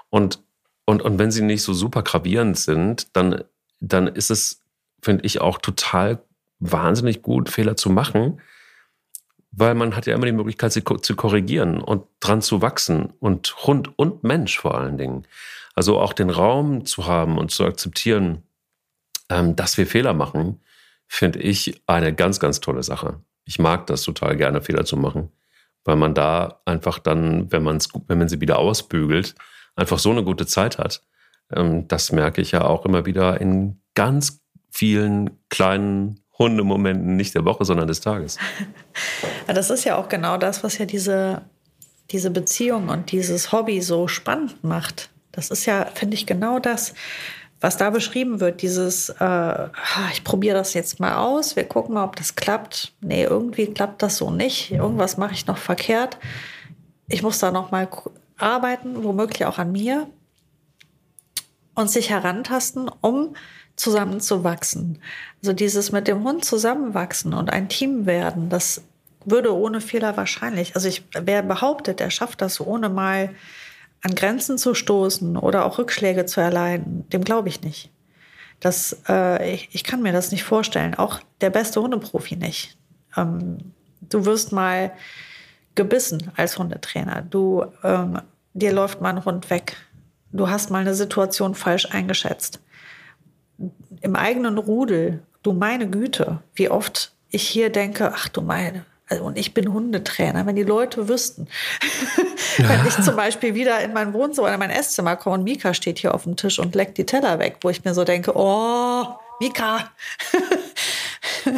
Und, 0.10 0.42
und, 0.88 1.04
und 1.04 1.20
wenn 1.20 1.30
sie 1.30 1.44
nicht 1.44 1.62
so 1.62 1.76
super 1.76 2.02
gravierend 2.02 2.58
sind, 2.58 3.16
dann 3.16 3.44
dann 3.80 4.08
ist 4.08 4.32
es, 4.32 4.64
finde 5.02 5.26
ich, 5.26 5.42
auch 5.42 5.60
total 5.60 6.20
wahnsinnig 6.60 7.22
gut, 7.22 7.50
Fehler 7.50 7.76
zu 7.76 7.90
machen, 7.90 8.42
weil 9.52 9.76
man 9.76 9.96
hat 9.96 10.06
ja 10.06 10.16
immer 10.16 10.26
die 10.26 10.32
Möglichkeit, 10.32 10.74
sie 10.74 10.84
zu 10.84 11.16
korrigieren 11.16 11.80
und 11.80 12.06
dran 12.20 12.42
zu 12.42 12.62
wachsen 12.62 13.14
und 13.20 13.56
Hund 13.66 13.98
und 13.98 14.24
Mensch 14.24 14.60
vor 14.60 14.76
allen 14.76 14.98
Dingen. 14.98 15.26
Also 15.76 16.00
auch 16.00 16.14
den 16.14 16.30
Raum 16.30 16.86
zu 16.86 17.06
haben 17.06 17.38
und 17.38 17.52
zu 17.52 17.66
akzeptieren, 17.66 18.44
ähm, 19.30 19.56
dass 19.56 19.78
wir 19.78 19.88
Fehler 19.88 20.14
machen, 20.14 20.60
finde 21.08 21.40
ich 21.40 21.82
eine 21.88 22.14
ganz, 22.14 22.40
ganz 22.40 22.60
tolle 22.60 22.84
Sache. 22.84 23.22
Ich 23.46 23.60
mag 23.60 23.88
das 23.88 24.04
total 24.04 24.36
gerne, 24.36 24.62
Fehler 24.62 24.86
zu 24.86 24.98
machen, 24.98 25.32
weil 25.86 25.96
man 25.96 26.14
da 26.14 26.62
einfach 26.66 27.00
dann, 27.00 27.52
wenn, 27.52 27.64
man's, 27.64 27.90
wenn 28.08 28.18
man 28.18 28.30
sie 28.30 28.42
wieder 28.42 28.60
ausbügelt, 28.60 29.36
einfach 29.76 30.00
so 30.00 30.12
eine 30.12 30.24
gute 30.24 30.46
Zeit 30.46 30.78
hat. 30.78 31.04
Ähm, 31.54 31.88
das 31.88 32.12
merke 32.12 32.42
ich 32.42 32.52
ja 32.52 32.64
auch 32.64 32.86
immer 32.86 33.06
wieder 33.06 33.40
in 33.40 33.80
ganz 33.96 34.42
vielen 34.72 35.32
kleinen 35.50 36.20
Hundemomenten, 36.38 37.16
nicht 37.16 37.34
der 37.34 37.46
Woche, 37.46 37.66
sondern 37.66 37.88
des 37.88 38.02
Tages. 38.02 38.38
Das 39.48 39.70
ist 39.70 39.86
ja 39.86 39.96
auch 39.96 40.10
genau 40.10 40.38
das, 40.38 40.62
was 40.64 40.78
ja 40.78 40.86
diese, 40.86 41.42
diese 42.12 42.32
Beziehung 42.32 42.90
und 42.90 43.14
dieses 43.14 43.54
Hobby 43.54 43.82
so 43.82 44.10
spannend 44.10 44.62
macht. 44.62 45.10
Das 45.32 45.52
ist 45.52 45.66
ja, 45.66 45.86
finde 45.94 46.16
ich, 46.16 46.26
genau 46.26 46.60
das, 46.60 46.94
was 47.62 47.78
da 47.78 47.90
beschrieben 47.92 48.42
wird. 48.42 48.62
Dieses, 48.62 49.10
äh, 49.10 49.70
ich 50.12 50.26
probiere 50.26 50.58
das 50.58 50.74
jetzt 50.74 51.00
mal 51.00 51.16
aus, 51.16 51.56
wir 51.56 51.64
gucken 51.64 51.94
mal, 51.94 52.04
ob 52.04 52.18
das 52.18 52.36
klappt. 52.36 52.94
Nee, 53.00 53.24
irgendwie 53.24 53.68
klappt 53.68 54.02
das 54.02 54.18
so 54.18 54.32
nicht. 54.32 54.72
Irgendwas 54.72 55.16
mache 55.16 55.34
ich 55.34 55.48
noch 55.48 55.58
verkehrt. 55.58 56.18
Ich 57.08 57.24
muss 57.24 57.40
da 57.40 57.52
noch 57.52 57.72
mal 57.72 57.88
arbeiten, 58.38 59.04
womöglich 59.04 59.46
auch 59.46 59.60
an 59.60 59.72
mir 59.72 60.08
und 61.78 61.92
sich 61.92 62.10
herantasten, 62.10 62.90
um 63.02 63.36
zusammenzuwachsen. 63.76 65.00
Also 65.44 65.54
dieses 65.54 65.92
mit 65.92 66.08
dem 66.08 66.24
Hund 66.24 66.44
zusammenwachsen 66.44 67.36
und 67.36 67.52
ein 67.52 67.70
Team 67.70 68.08
werden, 68.08 68.50
das 68.50 68.82
würde 69.24 69.56
ohne 69.56 69.80
Fehler 69.80 70.18
wahrscheinlich, 70.18 70.76
also 70.76 70.88
ich, 70.88 71.06
wer 71.14 71.44
behauptet, 71.44 72.02
er 72.02 72.10
schafft 72.10 72.42
das 72.42 72.60
ohne 72.60 72.90
mal 72.90 73.30
an 74.02 74.16
Grenzen 74.16 74.58
zu 74.58 74.74
stoßen 74.74 75.38
oder 75.38 75.66
auch 75.66 75.78
Rückschläge 75.78 76.26
zu 76.26 76.42
erleiden, 76.42 77.08
dem 77.10 77.24
glaube 77.24 77.50
ich 77.50 77.62
nicht. 77.62 77.92
Das, 78.60 78.98
äh, 79.08 79.54
ich, 79.54 79.70
ich, 79.74 79.84
kann 79.84 80.02
mir 80.02 80.14
das 80.14 80.32
nicht 80.32 80.44
vorstellen. 80.44 80.96
Auch 80.96 81.20
der 81.42 81.52
beste 81.52 81.80
Hundeprofi 81.80 82.38
nicht. 82.38 82.76
Ähm, 83.16 83.60
du 84.02 84.26
wirst 84.26 84.52
mal 84.52 84.94
gebissen 85.76 86.32
als 86.36 86.58
Hundetrainer. 86.58 87.22
Du, 87.22 87.66
ähm, 87.84 88.20
dir 88.56 88.74
läuft 88.74 89.00
mal 89.00 89.10
ein 89.10 89.26
Hund 89.26 89.52
weg. 89.52 89.78
Du 90.32 90.50
hast 90.50 90.70
mal 90.72 90.80
eine 90.80 90.96
Situation 90.96 91.56
falsch 91.56 91.88
eingeschätzt 91.92 92.60
im 94.02 94.16
eigenen 94.16 94.58
Rudel, 94.58 95.24
du 95.44 95.54
meine 95.54 95.90
Güte, 95.90 96.40
wie 96.56 96.70
oft 96.70 97.14
ich 97.30 97.48
hier 97.48 97.70
denke, 97.70 98.14
ach 98.14 98.28
du 98.30 98.42
meine, 98.42 98.86
also, 99.10 99.24
und 99.24 99.38
ich 99.38 99.54
bin 99.54 99.72
Hundetrainer, 99.72 100.46
wenn 100.46 100.58
die 100.58 100.64
Leute 100.64 101.08
wüssten. 101.08 101.48
Ja. 102.58 102.70
wenn 102.70 102.86
ich 102.88 103.02
zum 103.02 103.16
Beispiel 103.16 103.56
wieder 103.56 103.80
in 103.80 103.94
mein 103.94 104.14
Wohnzimmer 104.14 104.48
oder 104.48 104.56
in 104.56 104.60
mein 104.60 104.70
Esszimmer 104.70 105.16
komme 105.16 105.36
und 105.36 105.44
Mika 105.44 105.74
steht 105.74 106.00
hier 106.00 106.14
auf 106.14 106.24
dem 106.24 106.36
Tisch 106.36 106.60
und 106.60 106.76
leckt 106.76 106.98
die 106.98 107.06
Teller 107.06 107.40
weg, 107.40 107.58
wo 107.62 107.70
ich 107.70 107.86
mir 107.86 107.94
so 107.94 108.04
denke, 108.04 108.34
oh, 108.36 109.06
Mika. 109.40 109.90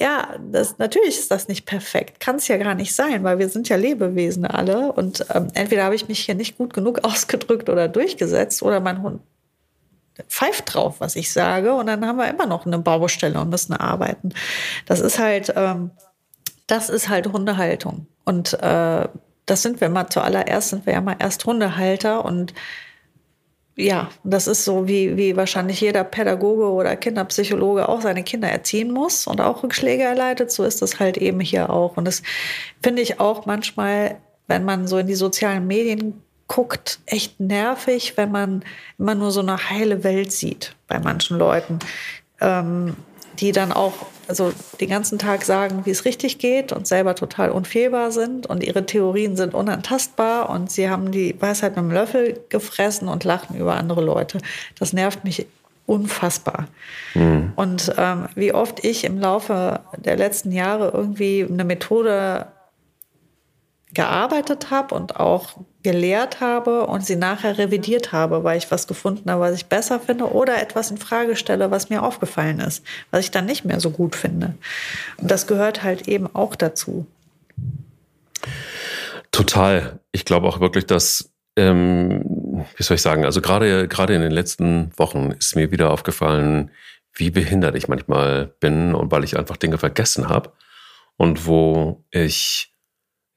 ja, 0.00 0.36
das, 0.50 0.78
natürlich 0.78 1.18
ist 1.18 1.30
das 1.30 1.46
nicht 1.46 1.66
perfekt. 1.66 2.20
Kann 2.20 2.36
es 2.36 2.48
ja 2.48 2.56
gar 2.56 2.74
nicht 2.74 2.94
sein, 2.94 3.22
weil 3.22 3.38
wir 3.38 3.50
sind 3.50 3.68
ja 3.68 3.76
Lebewesen 3.76 4.46
alle. 4.46 4.92
Und 4.92 5.26
ähm, 5.34 5.48
entweder 5.52 5.84
habe 5.84 5.94
ich 5.94 6.08
mich 6.08 6.20
hier 6.20 6.34
nicht 6.34 6.56
gut 6.56 6.72
genug 6.72 7.00
ausgedrückt 7.04 7.68
oder 7.68 7.86
durchgesetzt 7.86 8.62
oder 8.62 8.80
mein 8.80 9.02
Hund 9.02 9.20
pfeift 10.28 10.74
drauf, 10.74 10.96
was 11.00 11.16
ich 11.16 11.32
sage. 11.32 11.74
Und 11.74 11.86
dann 11.86 12.06
haben 12.06 12.16
wir 12.16 12.28
immer 12.28 12.46
noch 12.46 12.64
eine 12.64 12.78
Baustelle 12.78 13.38
und 13.40 13.50
müssen 13.50 13.74
arbeiten. 13.74 14.30
Das 14.86 15.00
ist 15.00 15.18
halt, 15.18 15.52
ähm, 15.54 15.90
das 16.66 16.88
ist 16.88 17.08
halt 17.08 17.30
Hundehaltung. 17.32 18.06
Und 18.24 18.54
äh, 18.62 19.08
das 19.46 19.62
sind 19.62 19.80
wir 19.80 19.90
mal 19.90 20.08
zuallererst, 20.08 20.70
sind 20.70 20.86
wir 20.86 20.94
ja 20.94 21.00
mal 21.00 21.16
erst 21.18 21.44
Hundehalter 21.44 22.24
und 22.24 22.54
ja, 23.80 24.10
das 24.24 24.46
ist 24.46 24.64
so, 24.64 24.86
wie, 24.86 25.16
wie 25.16 25.36
wahrscheinlich 25.36 25.80
jeder 25.80 26.04
Pädagoge 26.04 26.70
oder 26.70 26.96
Kinderpsychologe 26.96 27.88
auch 27.88 28.00
seine 28.00 28.22
Kinder 28.22 28.48
erziehen 28.48 28.90
muss 28.90 29.26
und 29.26 29.40
auch 29.40 29.62
Rückschläge 29.62 30.02
erleidet. 30.02 30.50
So 30.50 30.64
ist 30.64 30.82
das 30.82 31.00
halt 31.00 31.16
eben 31.16 31.40
hier 31.40 31.70
auch. 31.70 31.96
Und 31.96 32.04
das 32.04 32.22
finde 32.82 33.02
ich 33.02 33.20
auch 33.20 33.46
manchmal, 33.46 34.16
wenn 34.46 34.64
man 34.64 34.86
so 34.86 34.98
in 34.98 35.06
die 35.06 35.14
sozialen 35.14 35.66
Medien 35.66 36.22
guckt, 36.46 36.98
echt 37.06 37.38
nervig, 37.38 38.16
wenn 38.16 38.32
man 38.32 38.64
immer 38.98 39.14
nur 39.14 39.30
so 39.30 39.40
eine 39.40 39.70
heile 39.70 40.04
Welt 40.04 40.32
sieht 40.32 40.74
bei 40.88 40.98
manchen 40.98 41.38
Leuten, 41.38 41.78
ähm, 42.40 42.96
die 43.38 43.52
dann 43.52 43.72
auch 43.72 43.94
also 44.30 44.52
den 44.80 44.88
ganzen 44.88 45.18
Tag 45.18 45.44
sagen, 45.44 45.84
wie 45.84 45.90
es 45.90 46.04
richtig 46.04 46.38
geht 46.38 46.72
und 46.72 46.86
selber 46.86 47.16
total 47.16 47.50
unfehlbar 47.50 48.12
sind 48.12 48.46
und 48.46 48.62
ihre 48.62 48.86
Theorien 48.86 49.36
sind 49.36 49.54
unantastbar 49.54 50.48
und 50.48 50.70
sie 50.70 50.88
haben 50.88 51.10
die 51.10 51.34
Weisheit 51.40 51.74
mit 51.76 51.84
dem 51.84 51.90
Löffel 51.90 52.40
gefressen 52.48 53.08
und 53.08 53.24
lachen 53.24 53.56
über 53.56 53.74
andere 53.74 54.00
Leute. 54.00 54.38
Das 54.78 54.92
nervt 54.92 55.24
mich 55.24 55.46
unfassbar. 55.86 56.68
Mhm. 57.14 57.52
Und 57.56 57.92
ähm, 57.98 58.28
wie 58.36 58.54
oft 58.54 58.84
ich 58.84 59.04
im 59.04 59.18
Laufe 59.18 59.80
der 59.96 60.16
letzten 60.16 60.52
Jahre 60.52 60.92
irgendwie 60.94 61.44
eine 61.50 61.64
Methode 61.64 62.46
gearbeitet 63.94 64.70
habe 64.70 64.94
und 64.94 65.16
auch 65.16 65.56
gelehrt 65.82 66.40
habe 66.40 66.86
und 66.86 67.04
sie 67.04 67.16
nachher 67.16 67.58
revidiert 67.58 68.12
habe, 68.12 68.44
weil 68.44 68.58
ich 68.58 68.70
was 68.70 68.86
gefunden 68.86 69.30
habe, 69.30 69.40
was 69.40 69.54
ich 69.54 69.66
besser 69.66 69.98
finde 69.98 70.30
oder 70.30 70.60
etwas 70.60 70.90
in 70.90 70.98
Frage 70.98 71.36
stelle, 71.36 71.70
was 71.70 71.90
mir 71.90 72.02
aufgefallen 72.02 72.60
ist, 72.60 72.84
was 73.10 73.24
ich 73.24 73.30
dann 73.30 73.46
nicht 73.46 73.64
mehr 73.64 73.80
so 73.80 73.90
gut 73.90 74.14
finde. 74.14 74.54
Und 75.16 75.30
das 75.30 75.46
gehört 75.46 75.82
halt 75.82 76.06
eben 76.06 76.32
auch 76.34 76.54
dazu. 76.54 77.06
Total. 79.32 79.98
Ich 80.12 80.24
glaube 80.24 80.46
auch 80.46 80.60
wirklich, 80.60 80.86
dass 80.86 81.30
ähm, 81.56 82.64
wie 82.76 82.82
soll 82.82 82.94
ich 82.94 83.02
sagen, 83.02 83.24
also 83.24 83.40
gerade 83.40 83.88
gerade 83.88 84.14
in 84.14 84.20
den 84.20 84.30
letzten 84.30 84.92
Wochen 84.96 85.32
ist 85.32 85.56
mir 85.56 85.70
wieder 85.72 85.90
aufgefallen, 85.90 86.70
wie 87.12 87.30
behindert 87.30 87.74
ich 87.74 87.88
manchmal 87.88 88.46
bin 88.60 88.94
und 88.94 89.10
weil 89.10 89.24
ich 89.24 89.36
einfach 89.36 89.56
Dinge 89.56 89.78
vergessen 89.78 90.28
habe 90.28 90.52
und 91.16 91.46
wo 91.46 92.04
ich 92.10 92.72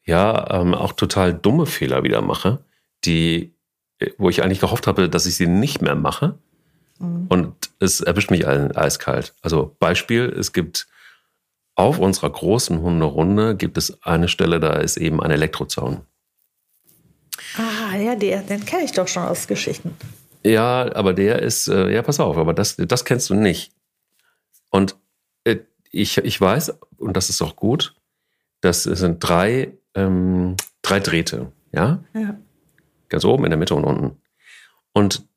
ja 0.05 0.61
ähm, 0.61 0.73
auch 0.73 0.93
total 0.93 1.33
dumme 1.33 1.65
Fehler 1.65 2.03
wieder 2.03 2.21
mache, 2.21 2.63
die, 3.05 3.53
äh, 3.99 4.11
wo 4.17 4.29
ich 4.29 4.43
eigentlich 4.43 4.59
gehofft 4.59 4.87
habe, 4.87 5.09
dass 5.09 5.25
ich 5.25 5.35
sie 5.35 5.47
nicht 5.47 5.81
mehr 5.81 5.95
mache. 5.95 6.37
Mhm. 6.99 7.27
Und 7.29 7.55
es 7.79 8.01
erwischt 8.01 8.31
mich 8.31 8.47
allen 8.47 8.75
eiskalt. 8.75 9.33
Also 9.41 9.75
Beispiel, 9.79 10.25
es 10.37 10.53
gibt 10.53 10.87
auf 11.75 11.99
unserer 11.99 12.29
großen 12.29 12.81
Hunderunde 12.81 13.55
gibt 13.55 13.77
es 13.77 14.03
eine 14.03 14.27
Stelle, 14.27 14.59
da 14.59 14.73
ist 14.73 14.97
eben 14.97 15.21
ein 15.21 15.31
Elektrozaun. 15.31 16.01
Ah, 17.57 17.97
ja, 17.97 18.15
der, 18.15 18.41
den 18.43 18.63
kenne 18.65 18.83
ich 18.83 18.91
doch 18.91 19.07
schon 19.07 19.23
aus 19.23 19.47
Geschichten. 19.47 19.95
Ja, 20.43 20.93
aber 20.95 21.13
der 21.13 21.41
ist, 21.41 21.67
äh, 21.67 21.91
ja, 21.91 22.01
pass 22.03 22.19
auf, 22.19 22.37
aber 22.37 22.53
das, 22.53 22.75
das 22.75 23.05
kennst 23.05 23.29
du 23.29 23.33
nicht. 23.33 23.71
Und 24.69 24.95
äh, 25.45 25.57
ich, 25.91 26.17
ich 26.17 26.39
weiß, 26.39 26.73
und 26.97 27.17
das 27.17 27.29
ist 27.29 27.41
auch 27.41 27.55
gut, 27.55 27.95
das 28.61 28.83
sind 28.83 29.19
drei 29.19 29.73
ähm, 29.95 30.55
drei 30.81 30.99
Drähte, 30.99 31.51
ja? 31.71 32.03
ja? 32.13 32.37
Ganz 33.09 33.25
oben, 33.25 33.45
in 33.45 33.51
der 33.51 33.59
Mitte 33.59 33.75
und 33.75 33.83
unten. 33.83 34.21
Und 34.93 35.27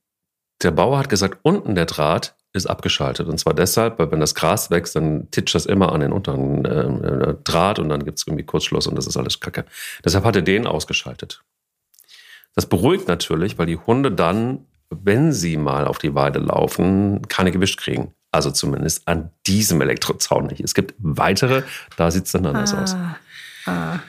der 0.62 0.70
Bauer 0.70 0.98
hat 0.98 1.08
gesagt, 1.08 1.38
unten 1.42 1.74
der 1.74 1.86
Draht 1.86 2.34
ist 2.52 2.66
abgeschaltet. 2.66 3.28
Und 3.28 3.38
zwar 3.38 3.54
deshalb, 3.54 3.98
weil 3.98 4.10
wenn 4.10 4.20
das 4.20 4.34
Gras 4.34 4.70
wächst, 4.70 4.96
dann 4.96 5.30
titscht 5.30 5.54
das 5.54 5.66
immer 5.66 5.92
an 5.92 6.00
den 6.00 6.12
unteren 6.12 6.64
äh, 6.64 7.34
Draht 7.44 7.78
und 7.78 7.88
dann 7.90 8.04
gibt 8.04 8.18
es 8.18 8.26
irgendwie 8.26 8.44
Kurzschluss 8.44 8.86
und 8.86 8.96
das 8.96 9.06
ist 9.06 9.16
alles 9.16 9.40
Kacke. 9.40 9.66
Deshalb 10.04 10.24
hat 10.24 10.36
er 10.36 10.42
den 10.42 10.66
ausgeschaltet. 10.66 11.42
Das 12.54 12.66
beruhigt 12.66 13.06
natürlich, 13.06 13.58
weil 13.58 13.66
die 13.66 13.76
Hunde 13.76 14.10
dann, 14.10 14.66
wenn 14.88 15.32
sie 15.32 15.58
mal 15.58 15.86
auf 15.86 15.98
die 15.98 16.14
Weide 16.14 16.38
laufen, 16.38 17.28
keine 17.28 17.52
gewischt 17.52 17.78
kriegen. 17.78 18.14
Also 18.30 18.50
zumindest 18.50 19.06
an 19.06 19.30
diesem 19.46 19.80
Elektrozaun 19.80 20.46
nicht. 20.46 20.60
Es 20.60 20.74
gibt 20.74 20.94
weitere, 20.98 21.62
da 21.96 22.10
sieht 22.10 22.24
es 22.24 22.32
dann 22.32 22.46
anders 22.46 22.74
ah. 22.74 22.82
aus. 22.82 22.96
Ah. 23.66 24.00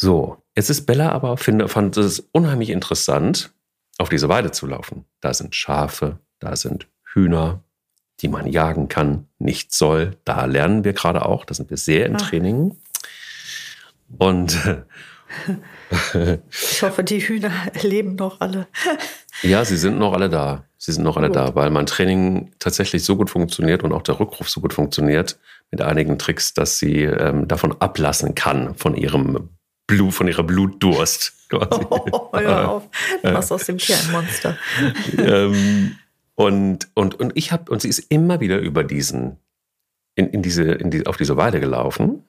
So, 0.00 0.44
jetzt 0.54 0.70
ist 0.70 0.86
Bella 0.86 1.10
aber, 1.10 1.36
finde, 1.36 1.66
fand 1.66 1.96
es 1.96 2.20
unheimlich 2.30 2.70
interessant, 2.70 3.52
auf 3.98 4.08
diese 4.08 4.28
Weide 4.28 4.52
zu 4.52 4.68
laufen. 4.68 5.06
Da 5.20 5.34
sind 5.34 5.56
Schafe, 5.56 6.20
da 6.38 6.54
sind 6.54 6.86
Hühner, 7.02 7.64
die 8.20 8.28
man 8.28 8.46
jagen 8.46 8.86
kann, 8.86 9.26
nicht 9.40 9.74
soll. 9.74 10.16
Da 10.24 10.44
lernen 10.44 10.84
wir 10.84 10.92
gerade 10.92 11.26
auch, 11.26 11.44
da 11.44 11.52
sind 11.52 11.68
wir 11.68 11.76
sehr 11.76 12.06
im. 12.06 12.16
Training. 12.16 12.76
Und 14.18 14.56
ich 16.48 16.82
hoffe, 16.84 17.02
die 17.02 17.18
Hühner 17.18 17.50
leben 17.82 18.14
noch 18.14 18.40
alle. 18.40 18.68
ja, 19.42 19.64
sie 19.64 19.76
sind 19.76 19.98
noch 19.98 20.12
alle 20.12 20.28
da. 20.28 20.64
Sie 20.76 20.92
sind 20.92 21.02
noch 21.02 21.16
alle 21.16 21.26
gut. 21.26 21.34
da, 21.34 21.56
weil 21.56 21.70
mein 21.70 21.86
Training 21.86 22.52
tatsächlich 22.60 23.02
so 23.02 23.16
gut 23.16 23.30
funktioniert 23.30 23.82
und 23.82 23.92
auch 23.92 24.02
der 24.02 24.20
Rückruf 24.20 24.48
so 24.48 24.60
gut 24.60 24.74
funktioniert 24.74 25.40
mit 25.72 25.82
einigen 25.82 26.20
Tricks, 26.20 26.54
dass 26.54 26.78
sie 26.78 27.02
ähm, 27.02 27.48
davon 27.48 27.74
ablassen 27.80 28.36
kann, 28.36 28.76
von 28.76 28.94
ihrem 28.94 29.57
Blut, 29.88 30.14
von 30.14 30.28
ihrer 30.28 30.44
Blutdurst. 30.44 31.34
Quasi. 31.48 31.86
Oh, 31.90 32.30
hör 32.32 32.68
auf. 32.68 32.88
Du 33.22 33.32
machst 33.32 33.50
aus 33.50 33.64
dem 33.64 33.78
Tier 33.78 33.96
ein 33.98 34.12
Monster. 34.12 34.56
ähm, 35.18 35.96
und, 36.36 36.88
und, 36.94 37.18
und 37.18 37.32
ich 37.34 37.50
habe, 37.50 37.72
und 37.72 37.82
sie 37.82 37.88
ist 37.88 37.98
immer 38.10 38.38
wieder 38.38 38.58
über 38.58 38.84
diesen, 38.84 39.38
in, 40.14 40.28
in 40.28 40.42
diese, 40.42 40.62
in 40.62 40.90
die, 40.90 41.06
auf 41.06 41.16
diese 41.16 41.36
Weide 41.36 41.58
gelaufen. 41.58 42.22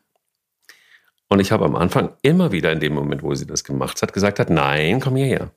Und 1.27 1.39
ich 1.39 1.51
habe 1.51 1.65
am 1.65 1.75
Anfang 1.75 2.15
immer 2.23 2.51
wieder 2.51 2.71
in 2.71 2.79
dem 2.79 2.93
Moment, 2.93 3.21
wo 3.21 3.35
sie 3.35 3.45
das 3.45 3.63
gemacht 3.63 4.01
hat, 4.01 4.13
gesagt 4.13 4.39
hat, 4.39 4.49
nein, 4.49 4.99
komm 4.99 5.17
hierher. 5.17 5.51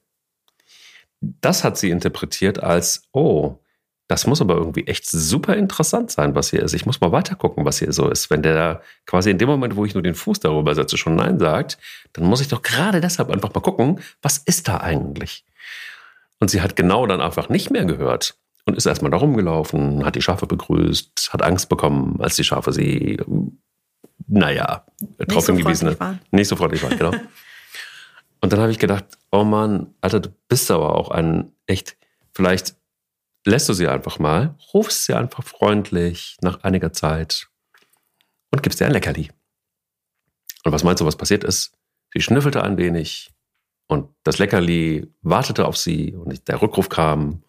Das 1.21 1.63
hat 1.63 1.79
sie 1.79 1.91
interpretiert 1.91 2.63
als, 2.63 3.09
oh, 3.13 3.62
das 4.13 4.27
muss 4.27 4.43
aber 4.43 4.57
irgendwie 4.57 4.87
echt 4.89 5.07
super 5.07 5.57
interessant 5.57 6.11
sein, 6.11 6.35
was 6.35 6.51
hier 6.51 6.63
ist. 6.63 6.75
Ich 6.75 6.85
muss 6.85 7.01
mal 7.01 7.13
weiter 7.13 7.35
gucken, 7.35 7.65
was 7.65 7.79
hier 7.79 7.95
so 7.95 8.11
ist. 8.11 8.29
Wenn 8.29 8.43
der 8.43 8.83
quasi 9.07 9.31
in 9.31 9.39
dem 9.39 9.49
Moment, 9.49 9.75
wo 9.75 9.87
ich 9.87 9.95
nur 9.95 10.03
den 10.03 10.15
Fuß 10.15 10.41
darüber 10.41 10.75
setze, 10.75 10.99
schon 10.99 11.17
Nein 11.17 11.39
sagt, 11.39 11.79
dann 12.13 12.27
muss 12.27 12.43
ich 12.43 12.49
doch 12.49 12.61
gerade 12.61 13.01
deshalb 13.01 13.31
einfach 13.31 13.55
mal 13.55 13.63
gucken, 13.63 14.01
was 14.21 14.37
ist 14.37 14.69
da 14.69 14.77
eigentlich? 14.77 15.47
Und 16.41 16.51
sie 16.51 16.61
hat 16.61 16.77
genau 16.77 17.07
dann 17.07 17.23
einfach 17.23 17.49
nicht 17.49 17.71
mehr 17.71 17.87
gehört 17.87 18.35
und 18.67 18.77
ist 18.77 18.85
erstmal 18.85 19.11
da 19.11 19.17
rumgelaufen, 19.17 20.05
hat 20.05 20.15
die 20.15 20.21
Schafe 20.21 20.47
begrüßt, 20.47 21.31
hat 21.33 21.41
Angst 21.41 21.71
bekommen, 21.71 22.21
als 22.21 22.37
die 22.37 22.45
Schafe 22.45 22.71
sie, 22.75 23.19
naja, 24.29 24.85
drauf 25.27 25.47
so 25.47 25.55
hingewiesen 25.55 25.89
hat. 25.89 26.01
waren. 26.01 26.21
Nicht 26.33 26.49
so 26.49 26.57
freundlich 26.57 26.83
waren, 26.83 26.99
genau. 26.99 27.13
und 28.43 28.53
dann 28.53 28.61
habe 28.61 28.73
ich 28.73 28.79
gedacht, 28.79 29.07
oh 29.31 29.45
Mann, 29.45 29.95
Alter, 30.03 30.21
du 30.21 30.29
bist 30.49 30.71
aber 30.71 30.97
auch 30.97 31.11
ein 31.11 31.53
echt, 31.67 31.97
vielleicht 32.35 32.77
lässt 33.45 33.69
du 33.69 33.73
sie 33.73 33.89
einfach 33.89 34.19
mal, 34.19 34.57
rufst 34.73 35.05
sie 35.05 35.15
einfach 35.15 35.45
freundlich 35.45 36.37
nach 36.41 36.63
einiger 36.63 36.93
Zeit 36.93 37.49
und 38.51 38.63
gibst 38.63 38.81
ihr 38.81 38.87
ein 38.87 38.93
Leckerli. 38.93 39.31
Und 40.65 40.73
was 40.73 40.85
meinst 40.85 41.01
du, 41.01 41.07
was 41.07 41.17
passiert 41.17 41.45
ist? 41.45 41.73
Sie 42.13 42.21
schnüffelte 42.21 42.63
ein 42.63 42.77
wenig 42.77 43.31
und 43.89 44.09
das 44.23 44.39
Leckerli 44.39 45.09
wartete 45.23 45.67
auf 45.67 45.77
sie 45.77 46.15
und 46.15 46.47
der 46.49 46.63
Rückruf 46.63 46.89
kam 46.89 47.43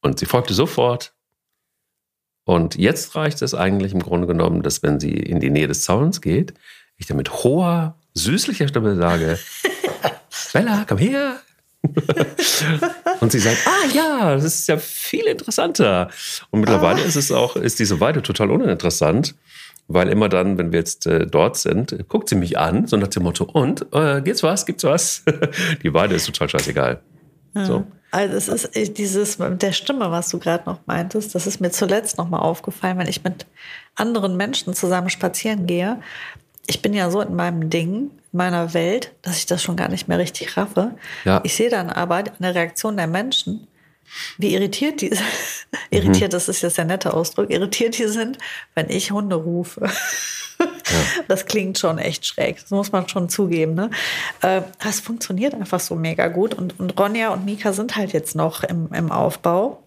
und 0.00 0.18
sie 0.18 0.26
folgte 0.26 0.54
sofort. 0.54 1.14
Und 2.44 2.74
jetzt 2.76 3.14
reicht 3.14 3.40
es 3.40 3.54
eigentlich 3.54 3.92
im 3.92 4.02
Grunde 4.02 4.26
genommen, 4.26 4.62
dass 4.62 4.82
wenn 4.82 5.00
sie 5.00 5.12
in 5.12 5.40
die 5.40 5.50
Nähe 5.50 5.68
des 5.68 5.82
Zauns 5.82 6.20
geht, 6.20 6.54
ich 6.96 7.06
dann 7.06 7.16
mit 7.16 7.32
hoher, 7.32 7.98
süßlicher 8.12 8.68
Stimme 8.68 8.96
sage, 8.96 9.38
Bella, 10.52 10.84
komm 10.86 10.98
her. 10.98 11.40
und 13.20 13.32
sie 13.32 13.38
sagt, 13.38 13.58
ah 13.66 13.86
ja, 13.92 14.34
das 14.34 14.44
ist 14.44 14.68
ja 14.68 14.76
viel 14.76 15.24
interessanter. 15.24 16.08
Und 16.50 16.60
mittlerweile 16.60 17.02
ist 17.02 17.16
es 17.16 17.30
auch, 17.30 17.56
ist 17.56 17.78
diese 17.78 18.00
Weide 18.00 18.22
total 18.22 18.50
uninteressant, 18.50 19.34
weil 19.88 20.08
immer 20.08 20.28
dann, 20.28 20.58
wenn 20.58 20.72
wir 20.72 20.78
jetzt 20.78 21.06
äh, 21.06 21.26
dort 21.26 21.56
sind, 21.56 22.08
guckt 22.08 22.28
sie 22.28 22.36
mich 22.36 22.58
an, 22.58 22.86
so 22.86 22.96
nach 22.96 23.08
dem 23.08 23.22
Motto, 23.22 23.44
und, 23.44 23.86
äh, 23.92 24.22
geht's 24.22 24.42
was, 24.42 24.66
gibt's 24.66 24.84
was? 24.84 25.22
Die 25.82 25.92
Weide 25.92 26.14
ist 26.14 26.26
total 26.26 26.48
scheißegal. 26.48 27.00
So. 27.54 27.86
Also 28.10 28.52
es 28.52 28.64
ist 28.64 28.98
dieses 28.98 29.40
mit 29.40 29.60
der 29.60 29.72
Stimme, 29.72 30.10
was 30.12 30.28
du 30.28 30.38
gerade 30.38 30.64
noch 30.66 30.78
meintest, 30.86 31.34
das 31.34 31.48
ist 31.48 31.60
mir 31.60 31.70
zuletzt 31.70 32.16
noch 32.16 32.28
mal 32.28 32.38
aufgefallen, 32.38 32.96
wenn 32.98 33.08
ich 33.08 33.24
mit 33.24 33.44
anderen 33.96 34.36
Menschen 34.36 34.72
zusammen 34.72 35.10
spazieren 35.10 35.66
gehe. 35.66 36.00
Ich 36.66 36.80
bin 36.80 36.94
ja 36.94 37.10
so 37.10 37.20
in 37.20 37.34
meinem 37.34 37.70
Ding, 37.70 38.12
in 38.23 38.23
meiner 38.34 38.74
Welt, 38.74 39.12
dass 39.22 39.38
ich 39.38 39.46
das 39.46 39.62
schon 39.62 39.76
gar 39.76 39.88
nicht 39.88 40.08
mehr 40.08 40.18
richtig 40.18 40.56
raffe. 40.56 40.96
Ja. 41.24 41.40
Ich 41.44 41.54
sehe 41.54 41.70
dann 41.70 41.90
aber 41.90 42.24
eine 42.38 42.54
Reaktion 42.54 42.96
der 42.96 43.06
Menschen, 43.06 43.66
wie 44.38 44.54
irritiert 44.54 45.00
die 45.00 45.16
irritiert, 45.90 46.32
das 46.32 46.48
ist 46.48 46.62
jetzt 46.62 46.78
der 46.78 46.84
nette 46.84 47.14
Ausdruck, 47.14 47.50
irritiert 47.50 47.98
die 47.98 48.06
sind, 48.06 48.38
wenn 48.74 48.90
ich 48.90 49.10
Hunde 49.10 49.36
rufe. 49.36 49.88
Das 51.26 51.46
klingt 51.46 51.78
schon 51.78 51.98
echt 51.98 52.26
schräg, 52.26 52.60
das 52.60 52.70
muss 52.70 52.92
man 52.92 53.08
schon 53.08 53.28
zugeben. 53.28 53.74
Ne? 53.74 53.90
Äh, 54.42 54.62
Das 54.82 55.00
funktioniert 55.00 55.54
einfach 55.54 55.80
so 55.80 55.96
mega 55.96 56.28
gut. 56.28 56.54
Und, 56.54 56.78
und 56.78 56.98
Ronja 56.98 57.30
und 57.30 57.44
Mika 57.44 57.72
sind 57.72 57.96
halt 57.96 58.12
jetzt 58.12 58.36
noch 58.36 58.62
im, 58.62 58.88
im 58.92 59.10
Aufbau. 59.10 59.82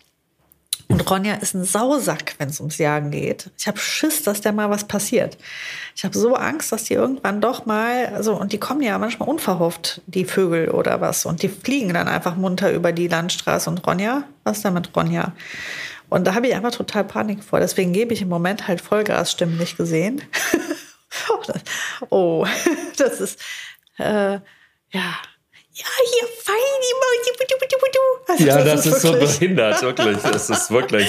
Und 0.89 1.09
Ronja 1.09 1.35
ist 1.35 1.53
ein 1.53 1.65
Sausack, 1.65 2.35
wenn 2.37 2.47
es 2.49 2.59
ums 2.61 2.77
Jagen 2.77 3.11
geht. 3.11 3.49
Ich 3.57 3.67
habe 3.67 3.77
Schiss, 3.77 4.23
dass 4.23 4.39
da 4.39 4.53
mal 4.53 4.69
was 4.69 4.85
passiert. 4.85 5.37
Ich 5.95 6.05
habe 6.05 6.17
so 6.17 6.35
Angst, 6.35 6.71
dass 6.71 6.85
die 6.85 6.93
irgendwann 6.93 7.41
doch 7.41 7.65
mal, 7.65 8.07
also 8.07 8.35
und 8.39 8.53
die 8.53 8.57
kommen 8.57 8.81
ja 8.81 8.97
manchmal 8.97 9.27
unverhofft, 9.27 10.01
die 10.05 10.23
Vögel 10.23 10.69
oder 10.69 11.01
was, 11.01 11.25
und 11.25 11.41
die 11.43 11.49
fliegen 11.49 11.93
dann 11.93 12.07
einfach 12.07 12.37
munter 12.37 12.71
über 12.71 12.93
die 12.93 13.09
Landstraße. 13.09 13.69
Und 13.69 13.85
Ronja, 13.85 14.23
was 14.45 14.57
ist 14.57 14.65
da 14.65 14.71
mit 14.71 14.95
Ronja? 14.95 15.33
Und 16.09 16.25
da 16.25 16.35
habe 16.35 16.47
ich 16.47 16.55
einfach 16.55 16.71
total 16.71 17.03
Panik 17.03 17.43
vor. 17.43 17.59
Deswegen 17.59 17.91
gebe 17.91 18.13
ich 18.13 18.21
im 18.21 18.29
Moment 18.29 18.67
halt 18.69 18.79
Vollgas 18.79 19.31
stimmlich 19.31 19.75
gesehen. 19.75 20.21
oh, 21.29 21.43
das, 21.45 21.61
oh, 22.09 22.47
das 22.97 23.19
ist, 23.19 23.41
äh, 23.97 24.39
ja. 24.91 25.15
Ja, 25.77 25.85
hier 26.11 26.27
fein, 26.43 26.77
also 28.27 28.43
Ja, 28.43 28.63
das, 28.63 28.85
ist, 28.85 29.01
so 29.01 29.13
behindert, 29.13 29.81
wirklich. 29.81 30.17
Das 30.21 30.49
ist 30.49 30.71
wirklich. 30.71 31.07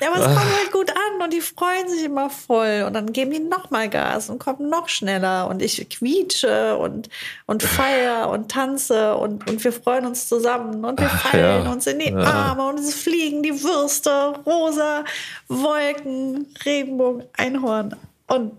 ja, 0.00 0.08
aber 0.08 0.20
es 0.20 0.24
kommt 0.24 0.38
halt 0.38 0.72
gut 0.72 0.90
an 0.90 1.22
und 1.22 1.32
die 1.32 1.40
freuen 1.40 1.88
sich 1.88 2.04
immer 2.04 2.28
voll 2.30 2.84
und 2.86 2.94
dann 2.94 3.12
geben 3.12 3.30
die 3.30 3.38
noch 3.40 3.70
mal 3.70 3.88
Gas 3.88 4.28
und 4.30 4.38
kommen 4.38 4.68
noch 4.68 4.88
schneller 4.88 5.48
und 5.48 5.62
ich 5.62 5.88
quietsche 5.88 6.76
und, 6.76 7.08
und 7.46 7.62
feier 7.62 8.28
und 8.30 8.50
tanze 8.50 9.16
und, 9.16 9.48
und 9.48 9.62
wir 9.62 9.72
freuen 9.72 10.06
uns 10.06 10.28
zusammen 10.28 10.84
und 10.84 11.00
wir 11.00 11.08
fallen 11.08 11.64
ja. 11.64 11.70
uns 11.70 11.86
in 11.86 11.98
die 11.98 12.10
Ja. 12.10 12.18
Arme 12.18 12.68
und 12.68 12.80
es 12.80 12.94
fliegen 12.94 13.42
die 13.42 13.62
Würste, 13.62 14.34
rosa 14.44 15.04
Wolken, 15.48 16.54
Regenbogen, 16.64 17.24
Einhorn 17.36 17.96
und 18.28 18.52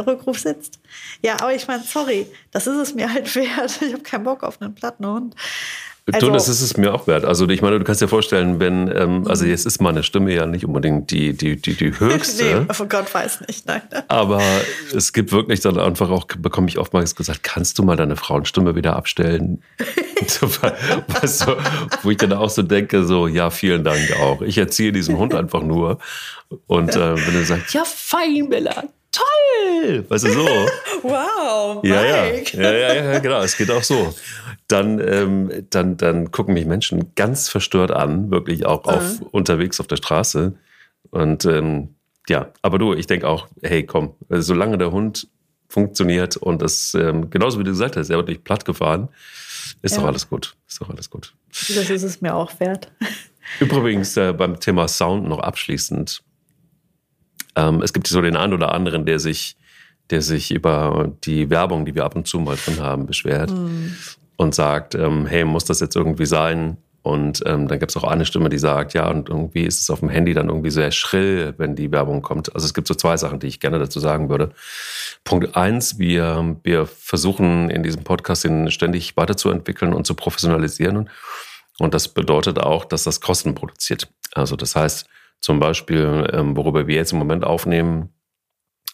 Rückruf 0.00 0.38
sitzt. 0.38 0.80
Ja, 1.22 1.34
aber 1.40 1.54
ich 1.54 1.66
meine, 1.66 1.82
sorry, 1.82 2.26
das 2.50 2.66
ist 2.66 2.76
es 2.76 2.94
mir 2.94 3.12
halt 3.12 3.34
wert. 3.36 3.80
Ich 3.80 3.92
habe 3.92 4.02
keinen 4.02 4.24
Bock 4.24 4.42
auf 4.42 4.60
einen 4.60 4.74
Plattenhund. 4.74 5.34
du, 6.06 6.30
das 6.30 6.48
ist 6.48 6.60
es 6.60 6.76
mir 6.76 6.92
auch 6.92 7.06
wert. 7.06 7.24
Also 7.24 7.48
ich 7.48 7.62
meine, 7.62 7.78
du 7.78 7.84
kannst 7.84 8.02
dir 8.02 8.08
vorstellen, 8.08 8.60
wenn, 8.60 8.88
ähm, 8.94 9.26
also 9.26 9.44
jetzt 9.44 9.64
ist 9.64 9.80
meine 9.80 10.02
Stimme 10.02 10.34
ja 10.34 10.46
nicht 10.46 10.66
unbedingt 10.66 11.10
die, 11.10 11.34
die, 11.34 11.56
die, 11.56 11.74
die 11.74 11.98
höchste. 11.98 12.44
nee, 12.68 12.74
oh 12.78 12.84
Gott 12.86 13.12
weiß 13.12 13.42
nicht, 13.46 13.66
nein. 13.66 13.82
Aber 14.08 14.42
es 14.94 15.12
gibt 15.12 15.32
wirklich 15.32 15.60
dann 15.60 15.78
einfach 15.78 16.10
auch, 16.10 16.26
bekomme 16.26 16.68
ich 16.68 16.78
oftmals 16.78 17.14
gesagt, 17.14 17.42
kannst 17.42 17.78
du 17.78 17.82
mal 17.82 17.96
deine 17.96 18.16
Frauenstimme 18.16 18.74
wieder 18.74 18.96
abstellen? 18.96 19.62
So, 20.26 20.46
weißt 20.46 21.48
du, 21.48 21.56
wo 22.02 22.10
ich 22.10 22.16
dann 22.16 22.32
auch 22.32 22.48
so 22.48 22.62
denke, 22.62 23.04
so, 23.04 23.26
ja, 23.26 23.50
vielen 23.50 23.84
Dank 23.84 24.16
auch. 24.20 24.40
Ich 24.40 24.56
erziehe 24.56 24.90
diesen 24.90 25.18
Hund 25.18 25.34
einfach 25.34 25.62
nur. 25.62 25.98
Und 26.66 26.94
äh, 26.94 27.26
wenn 27.26 27.34
er 27.34 27.44
sagt, 27.44 27.74
ja, 27.74 27.84
fein, 27.84 28.48
Bella, 28.48 28.84
toll! 29.14 30.04
Weißt 30.08 30.24
du, 30.24 30.30
so. 30.32 30.46
Wow, 31.02 31.84
Ja, 31.84 32.02
ja, 32.04 32.32
Mike. 32.32 32.56
ja, 32.60 32.72
ja, 32.72 32.94
ja, 32.94 33.18
genau, 33.18 33.42
es 33.42 33.56
geht 33.56 33.70
auch 33.70 33.82
so. 33.82 34.14
Dann, 34.68 34.98
ähm, 34.98 35.66
dann, 35.70 35.96
dann 35.98 36.30
gucken 36.30 36.54
mich 36.54 36.64
Menschen 36.64 37.14
ganz 37.14 37.48
verstört 37.50 37.90
an, 37.90 38.30
wirklich 38.30 38.64
auch 38.64 38.84
auf, 38.84 39.20
unterwegs 39.32 39.80
auf 39.80 39.86
der 39.86 39.96
Straße. 39.96 40.54
Und 41.10 41.44
ähm, 41.44 41.94
ja, 42.28 42.50
aber 42.62 42.78
du, 42.78 42.94
ich 42.94 43.06
denke 43.06 43.28
auch, 43.28 43.48
hey, 43.62 43.84
komm, 43.84 44.14
äh, 44.30 44.40
solange 44.40 44.78
der 44.78 44.92
Hund 44.92 45.28
funktioniert 45.68 46.36
und 46.38 46.62
es, 46.62 46.94
ähm, 46.94 47.28
genauso 47.30 47.58
wie 47.58 47.64
du 47.64 47.70
gesagt 47.72 47.96
hast, 47.96 48.08
er 48.08 48.16
wird 48.16 48.28
nicht 48.28 48.44
platt 48.44 48.64
gefahren, 48.64 49.08
ist 49.82 49.92
Ja. 49.96 50.00
doch 50.00 50.06
alles 50.08 50.28
gut. 50.28 50.54
Ist 50.66 50.80
doch 50.80 50.88
alles 50.88 51.10
gut. 51.10 51.34
Das 51.50 51.90
ist 51.90 52.02
es 52.02 52.20
mir 52.22 52.34
auch 52.34 52.58
wert. 52.60 52.90
Übrigens 53.60 54.16
äh, 54.16 54.32
beim 54.32 54.58
Thema 54.58 54.88
Sound 54.88 55.28
noch 55.28 55.40
abschließend. 55.40 56.22
Ähm, 57.56 57.82
es 57.82 57.92
gibt 57.92 58.06
so 58.06 58.20
den 58.20 58.36
einen 58.36 58.52
oder 58.52 58.72
anderen, 58.72 59.06
der 59.06 59.18
sich, 59.18 59.56
der 60.10 60.22
sich 60.22 60.50
über 60.50 61.12
die 61.24 61.50
Werbung, 61.50 61.84
die 61.84 61.94
wir 61.94 62.04
ab 62.04 62.16
und 62.16 62.26
zu 62.26 62.38
mal 62.38 62.56
drin 62.56 62.80
haben, 62.80 63.06
beschwert 63.06 63.52
und 64.36 64.54
sagt, 64.54 64.94
ähm, 64.94 65.26
hey, 65.26 65.44
muss 65.44 65.64
das 65.64 65.80
jetzt 65.80 65.96
irgendwie 65.96 66.26
sein? 66.26 66.76
Und 67.04 67.42
ähm, 67.44 67.68
dann 67.68 67.78
gibt 67.78 67.90
es 67.90 67.98
auch 67.98 68.04
eine 68.04 68.24
Stimme, 68.24 68.48
die 68.48 68.56
sagt, 68.56 68.94
ja, 68.94 69.10
und 69.10 69.28
irgendwie 69.28 69.64
ist 69.64 69.78
es 69.82 69.90
auf 69.90 70.00
dem 70.00 70.08
Handy 70.08 70.32
dann 70.32 70.48
irgendwie 70.48 70.70
sehr 70.70 70.90
schrill, 70.90 71.52
wenn 71.58 71.76
die 71.76 71.92
Werbung 71.92 72.22
kommt. 72.22 72.54
Also 72.54 72.64
es 72.64 72.72
gibt 72.72 72.88
so 72.88 72.94
zwei 72.94 73.18
Sachen, 73.18 73.40
die 73.40 73.46
ich 73.46 73.60
gerne 73.60 73.78
dazu 73.78 74.00
sagen 74.00 74.30
würde. 74.30 74.52
Punkt 75.22 75.54
eins, 75.54 75.98
wir, 75.98 76.56
wir 76.62 76.86
versuchen 76.86 77.68
in 77.68 77.82
diesem 77.82 78.04
Podcast 78.04 78.46
ihn 78.46 78.70
ständig 78.70 79.18
weiterzuentwickeln 79.18 79.92
und 79.92 80.06
zu 80.06 80.14
professionalisieren. 80.14 81.10
Und 81.78 81.92
das 81.92 82.08
bedeutet 82.08 82.58
auch, 82.58 82.86
dass 82.86 83.04
das 83.04 83.20
Kosten 83.20 83.54
produziert. 83.54 84.08
Also 84.32 84.56
das 84.56 84.74
heißt 84.74 85.06
zum 85.44 85.60
Beispiel, 85.60 86.26
ähm, 86.32 86.56
worüber 86.56 86.86
wir 86.86 86.96
jetzt 86.96 87.12
im 87.12 87.18
Moment 87.18 87.44
aufnehmen, 87.44 88.08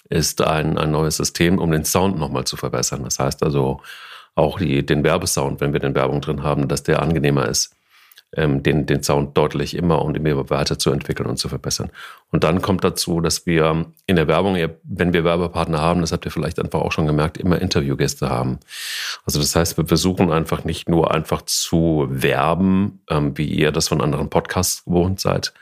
ist 0.09 0.43
ein, 0.43 0.79
ein 0.79 0.91
neues 0.91 1.17
System, 1.17 1.59
um 1.59 1.71
den 1.71 1.85
Sound 1.85 2.19
nochmal 2.19 2.45
zu 2.45 2.57
verbessern. 2.57 3.05
Das 3.05 3.21
heißt 3.21 3.45
also 3.45 3.81
auch 4.35 4.59
die, 4.59 4.85
den 4.85 5.05
Werbesound, 5.05 5.61
wenn 5.61 5.73
wir 5.73 5.79
den 5.79 5.95
Werbung 5.95 6.21
drin 6.21 6.43
haben, 6.43 6.67
dass 6.67 6.83
der 6.83 7.03
angenehmer 7.03 7.47
ist, 7.47 7.77
ähm, 8.37 8.65
den, 8.65 8.85
den 8.85 9.05
Sound 9.05 9.37
deutlich 9.37 9.77
immer 9.77 10.03
und 10.03 10.17
immer 10.17 10.51
weiterzuentwickeln 10.51 11.29
und 11.29 11.37
zu 11.37 11.49
verbessern. 11.49 11.93
Und 12.33 12.43
dann 12.43 12.61
kommt 12.63 12.83
dazu, 12.83 13.21
dass 13.21 13.47
wir 13.47 13.87
in 14.09 14.17
der 14.17 14.27
Werbung, 14.27 14.57
wenn 14.83 15.13
wir 15.13 15.23
Werbepartner 15.23 15.81
haben, 15.81 16.01
das 16.01 16.11
habt 16.11 16.25
ihr 16.25 16.33
vielleicht 16.33 16.59
einfach 16.59 16.81
auch 16.81 16.91
schon 16.91 17.07
gemerkt, 17.07 17.39
immer 17.39 17.63
Interviewgäste 17.63 18.29
haben. 18.29 18.59
Also 19.25 19.39
das 19.39 19.55
heißt, 19.55 19.77
wir 19.77 19.87
versuchen 19.87 20.33
einfach 20.33 20.65
nicht 20.65 20.89
nur 20.89 21.15
einfach 21.15 21.43
zu 21.43 22.09
werben, 22.11 23.05
ähm, 23.09 23.39
wie 23.39 23.47
ihr 23.47 23.71
das 23.71 23.87
von 23.87 24.01
anderen 24.01 24.31
Podcasts 24.31 24.85
gewohnt 24.85 25.21
seid, 25.21 25.53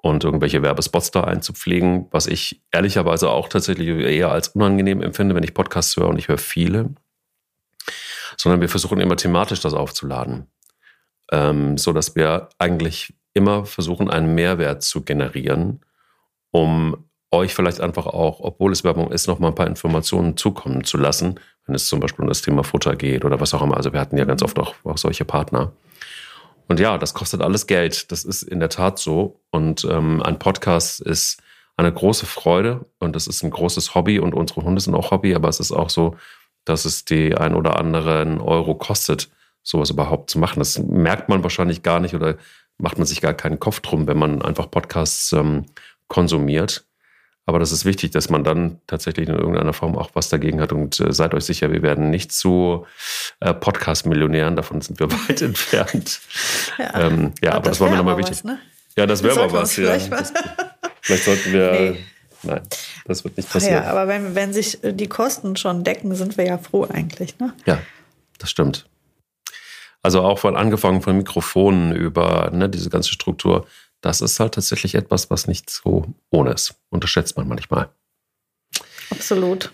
und 0.00 0.24
irgendwelche 0.24 0.62
Werbespots 0.62 1.10
da 1.10 1.24
einzupflegen, 1.24 2.06
was 2.10 2.26
ich 2.26 2.62
ehrlicherweise 2.70 3.30
auch 3.30 3.48
tatsächlich 3.48 3.88
eher 3.88 4.30
als 4.30 4.48
unangenehm 4.48 5.02
empfinde, 5.02 5.34
wenn 5.34 5.42
ich 5.42 5.54
Podcasts 5.54 5.96
höre 5.96 6.08
und 6.08 6.18
ich 6.18 6.28
höre 6.28 6.38
viele, 6.38 6.90
sondern 8.36 8.60
wir 8.60 8.68
versuchen 8.68 9.00
immer 9.00 9.16
thematisch 9.16 9.60
das 9.60 9.74
aufzuladen, 9.74 10.46
ähm, 11.32 11.76
so 11.76 11.92
dass 11.92 12.14
wir 12.14 12.48
eigentlich 12.58 13.14
immer 13.34 13.66
versuchen, 13.66 14.08
einen 14.08 14.34
Mehrwert 14.34 14.82
zu 14.82 15.02
generieren, 15.02 15.80
um 16.50 17.08
euch 17.30 17.54
vielleicht 17.54 17.80
einfach 17.80 18.06
auch, 18.06 18.40
obwohl 18.40 18.72
es 18.72 18.84
Werbung 18.84 19.12
ist, 19.12 19.26
noch 19.26 19.38
mal 19.38 19.48
ein 19.48 19.54
paar 19.54 19.66
Informationen 19.66 20.36
zukommen 20.36 20.84
zu 20.84 20.96
lassen, 20.96 21.38
wenn 21.66 21.74
es 21.74 21.88
zum 21.88 22.00
Beispiel 22.00 22.22
um 22.22 22.28
das 22.28 22.40
Thema 22.40 22.64
Futter 22.64 22.96
geht 22.96 23.24
oder 23.24 23.40
was 23.40 23.52
auch 23.52 23.62
immer. 23.62 23.76
Also 23.76 23.92
wir 23.92 24.00
hatten 24.00 24.16
ja 24.16 24.24
ganz 24.24 24.42
oft 24.42 24.58
auch, 24.58 24.74
auch 24.84 24.96
solche 24.96 25.24
Partner. 25.24 25.72
Und 26.68 26.78
ja, 26.78 26.98
das 26.98 27.14
kostet 27.14 27.40
alles 27.40 27.66
Geld. 27.66 28.12
Das 28.12 28.24
ist 28.24 28.42
in 28.42 28.60
der 28.60 28.68
Tat 28.68 28.98
so. 28.98 29.40
Und 29.50 29.84
ähm, 29.90 30.22
ein 30.22 30.38
Podcast 30.38 31.00
ist 31.00 31.42
eine 31.76 31.92
große 31.92 32.26
Freude 32.26 32.86
und 32.98 33.16
es 33.16 33.26
ist 33.26 33.42
ein 33.42 33.50
großes 33.50 33.94
Hobby 33.94 34.18
und 34.18 34.34
unsere 34.34 34.62
Hunde 34.62 34.80
sind 34.80 34.94
auch 34.94 35.10
Hobby, 35.10 35.34
aber 35.34 35.48
es 35.48 35.60
ist 35.60 35.72
auch 35.72 35.90
so, 35.90 36.16
dass 36.64 36.84
es 36.84 37.04
die 37.04 37.36
ein 37.36 37.54
oder 37.54 37.78
anderen 37.78 38.40
Euro 38.40 38.74
kostet, 38.74 39.30
sowas 39.62 39.90
überhaupt 39.90 40.28
zu 40.28 40.38
machen. 40.38 40.58
Das 40.58 40.78
merkt 40.78 41.28
man 41.28 41.42
wahrscheinlich 41.42 41.82
gar 41.82 42.00
nicht 42.00 42.14
oder 42.14 42.36
macht 42.78 42.98
man 42.98 43.06
sich 43.06 43.20
gar 43.20 43.34
keinen 43.34 43.60
Kopf 43.60 43.80
drum, 43.80 44.06
wenn 44.06 44.18
man 44.18 44.42
einfach 44.42 44.70
Podcasts 44.70 45.32
ähm, 45.32 45.66
konsumiert. 46.08 46.84
Aber 47.48 47.58
das 47.58 47.72
ist 47.72 47.86
wichtig, 47.86 48.10
dass 48.10 48.28
man 48.28 48.44
dann 48.44 48.78
tatsächlich 48.86 49.26
in 49.26 49.34
irgendeiner 49.34 49.72
Form 49.72 49.96
auch 49.96 50.10
was 50.12 50.28
dagegen 50.28 50.60
hat. 50.60 50.70
Und 50.70 51.00
äh, 51.00 51.14
seid 51.14 51.32
euch 51.32 51.46
sicher, 51.46 51.72
wir 51.72 51.80
werden 51.80 52.10
nicht 52.10 52.30
zu 52.30 52.84
äh, 53.40 53.54
Podcast-Millionären, 53.54 54.54
davon 54.54 54.82
sind 54.82 55.00
wir 55.00 55.10
weit 55.28 55.40
entfernt. 55.40 56.20
Ja, 56.76 57.06
ähm, 57.06 57.32
ja 57.40 57.52
aber 57.52 57.70
das, 57.70 57.78
das 57.78 57.80
war 57.80 57.88
mir 57.88 57.96
nochmal 57.96 58.18
wichtig. 58.18 58.36
Was, 58.36 58.44
ne? 58.44 58.58
Ja, 58.98 59.06
das 59.06 59.22
wäre 59.22 59.34
mal 59.36 59.50
was. 59.50 59.74
Ja. 59.78 59.96
Das, 59.96 60.30
vielleicht 61.00 61.24
sollten 61.24 61.52
wir. 61.54 61.72
Nee. 61.72 62.04
Nein, 62.42 62.60
das 63.06 63.24
wird 63.24 63.38
nicht 63.38 63.50
passieren. 63.50 63.82
Ja, 63.82 63.90
aber 63.92 64.08
wenn, 64.08 64.34
wenn 64.34 64.52
sich 64.52 64.80
die 64.82 65.08
Kosten 65.08 65.56
schon 65.56 65.84
decken, 65.84 66.14
sind 66.14 66.36
wir 66.36 66.44
ja 66.44 66.58
froh 66.58 66.86
eigentlich. 66.92 67.38
Ne? 67.38 67.54
Ja, 67.64 67.78
das 68.36 68.50
stimmt. 68.50 68.84
Also 70.02 70.20
auch 70.20 70.38
von 70.38 70.54
angefangen 70.54 71.00
von 71.00 71.16
Mikrofonen 71.16 71.96
über 71.96 72.50
ne, 72.52 72.68
diese 72.68 72.90
ganze 72.90 73.10
Struktur 73.10 73.66
das 74.00 74.20
ist 74.20 74.38
halt 74.40 74.54
tatsächlich 74.54 74.94
etwas, 74.94 75.30
was 75.30 75.46
nicht 75.46 75.70
so 75.70 76.06
ohne 76.30 76.52
ist. 76.52 76.74
Unterschätzt 76.90 77.36
man 77.36 77.48
manchmal. 77.48 77.88
Absolut. 79.10 79.72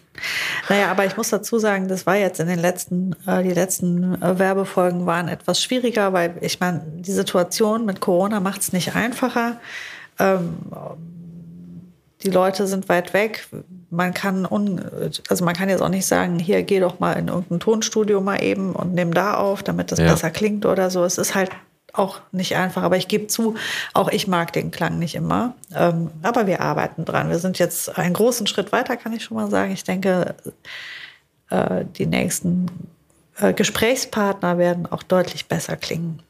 Naja, 0.68 0.90
aber 0.90 1.04
ich 1.04 1.16
muss 1.16 1.30
dazu 1.30 1.58
sagen, 1.58 1.88
das 1.88 2.06
war 2.06 2.16
jetzt 2.16 2.40
in 2.40 2.46
den 2.46 2.58
letzten, 2.58 3.16
äh, 3.26 3.42
die 3.42 3.52
letzten 3.52 4.20
äh, 4.22 4.38
Werbefolgen 4.38 5.06
waren 5.06 5.28
etwas 5.28 5.62
schwieriger, 5.62 6.12
weil 6.12 6.36
ich 6.40 6.60
meine, 6.60 6.82
die 6.96 7.12
Situation 7.12 7.84
mit 7.84 8.00
Corona 8.00 8.40
macht 8.40 8.60
es 8.60 8.72
nicht 8.72 8.94
einfacher. 8.94 9.60
Ähm, 10.18 10.56
die 12.22 12.30
Leute 12.30 12.66
sind 12.66 12.88
weit 12.88 13.12
weg. 13.12 13.46
Man 13.90 14.14
kann 14.14 14.46
un, 14.46 14.80
also 15.28 15.44
man 15.44 15.54
kann 15.54 15.68
jetzt 15.68 15.82
auch 15.82 15.88
nicht 15.88 16.06
sagen, 16.06 16.38
hier 16.38 16.62
geh 16.62 16.80
doch 16.80 17.00
mal 17.00 17.12
in 17.12 17.28
irgendein 17.28 17.60
Tonstudio 17.60 18.20
mal 18.20 18.42
eben 18.42 18.72
und 18.72 18.94
nimm 18.94 19.12
da 19.12 19.34
auf, 19.34 19.62
damit 19.62 19.92
das 19.92 19.98
ja. 19.98 20.06
besser 20.06 20.30
klingt 20.30 20.64
oder 20.64 20.90
so. 20.90 21.04
Es 21.04 21.18
ist 21.18 21.34
halt 21.34 21.50
auch 21.94 22.20
nicht 22.32 22.56
einfach, 22.56 22.82
aber 22.82 22.96
ich 22.96 23.08
gebe 23.08 23.28
zu, 23.28 23.54
auch 23.92 24.08
ich 24.08 24.26
mag 24.26 24.52
den 24.52 24.70
Klang 24.70 24.98
nicht 24.98 25.14
immer. 25.14 25.54
Ähm, 25.74 26.10
aber 26.22 26.46
wir 26.46 26.60
arbeiten 26.60 27.04
dran. 27.04 27.30
Wir 27.30 27.38
sind 27.38 27.58
jetzt 27.58 27.96
einen 27.96 28.14
großen 28.14 28.46
Schritt 28.46 28.72
weiter, 28.72 28.96
kann 28.96 29.12
ich 29.12 29.24
schon 29.24 29.36
mal 29.36 29.50
sagen. 29.50 29.72
Ich 29.72 29.84
denke, 29.84 30.34
äh, 31.50 31.84
die 31.96 32.06
nächsten 32.06 32.66
äh, 33.36 33.52
Gesprächspartner 33.52 34.58
werden 34.58 34.86
auch 34.86 35.02
deutlich 35.02 35.46
besser 35.46 35.76
klingen. 35.76 36.22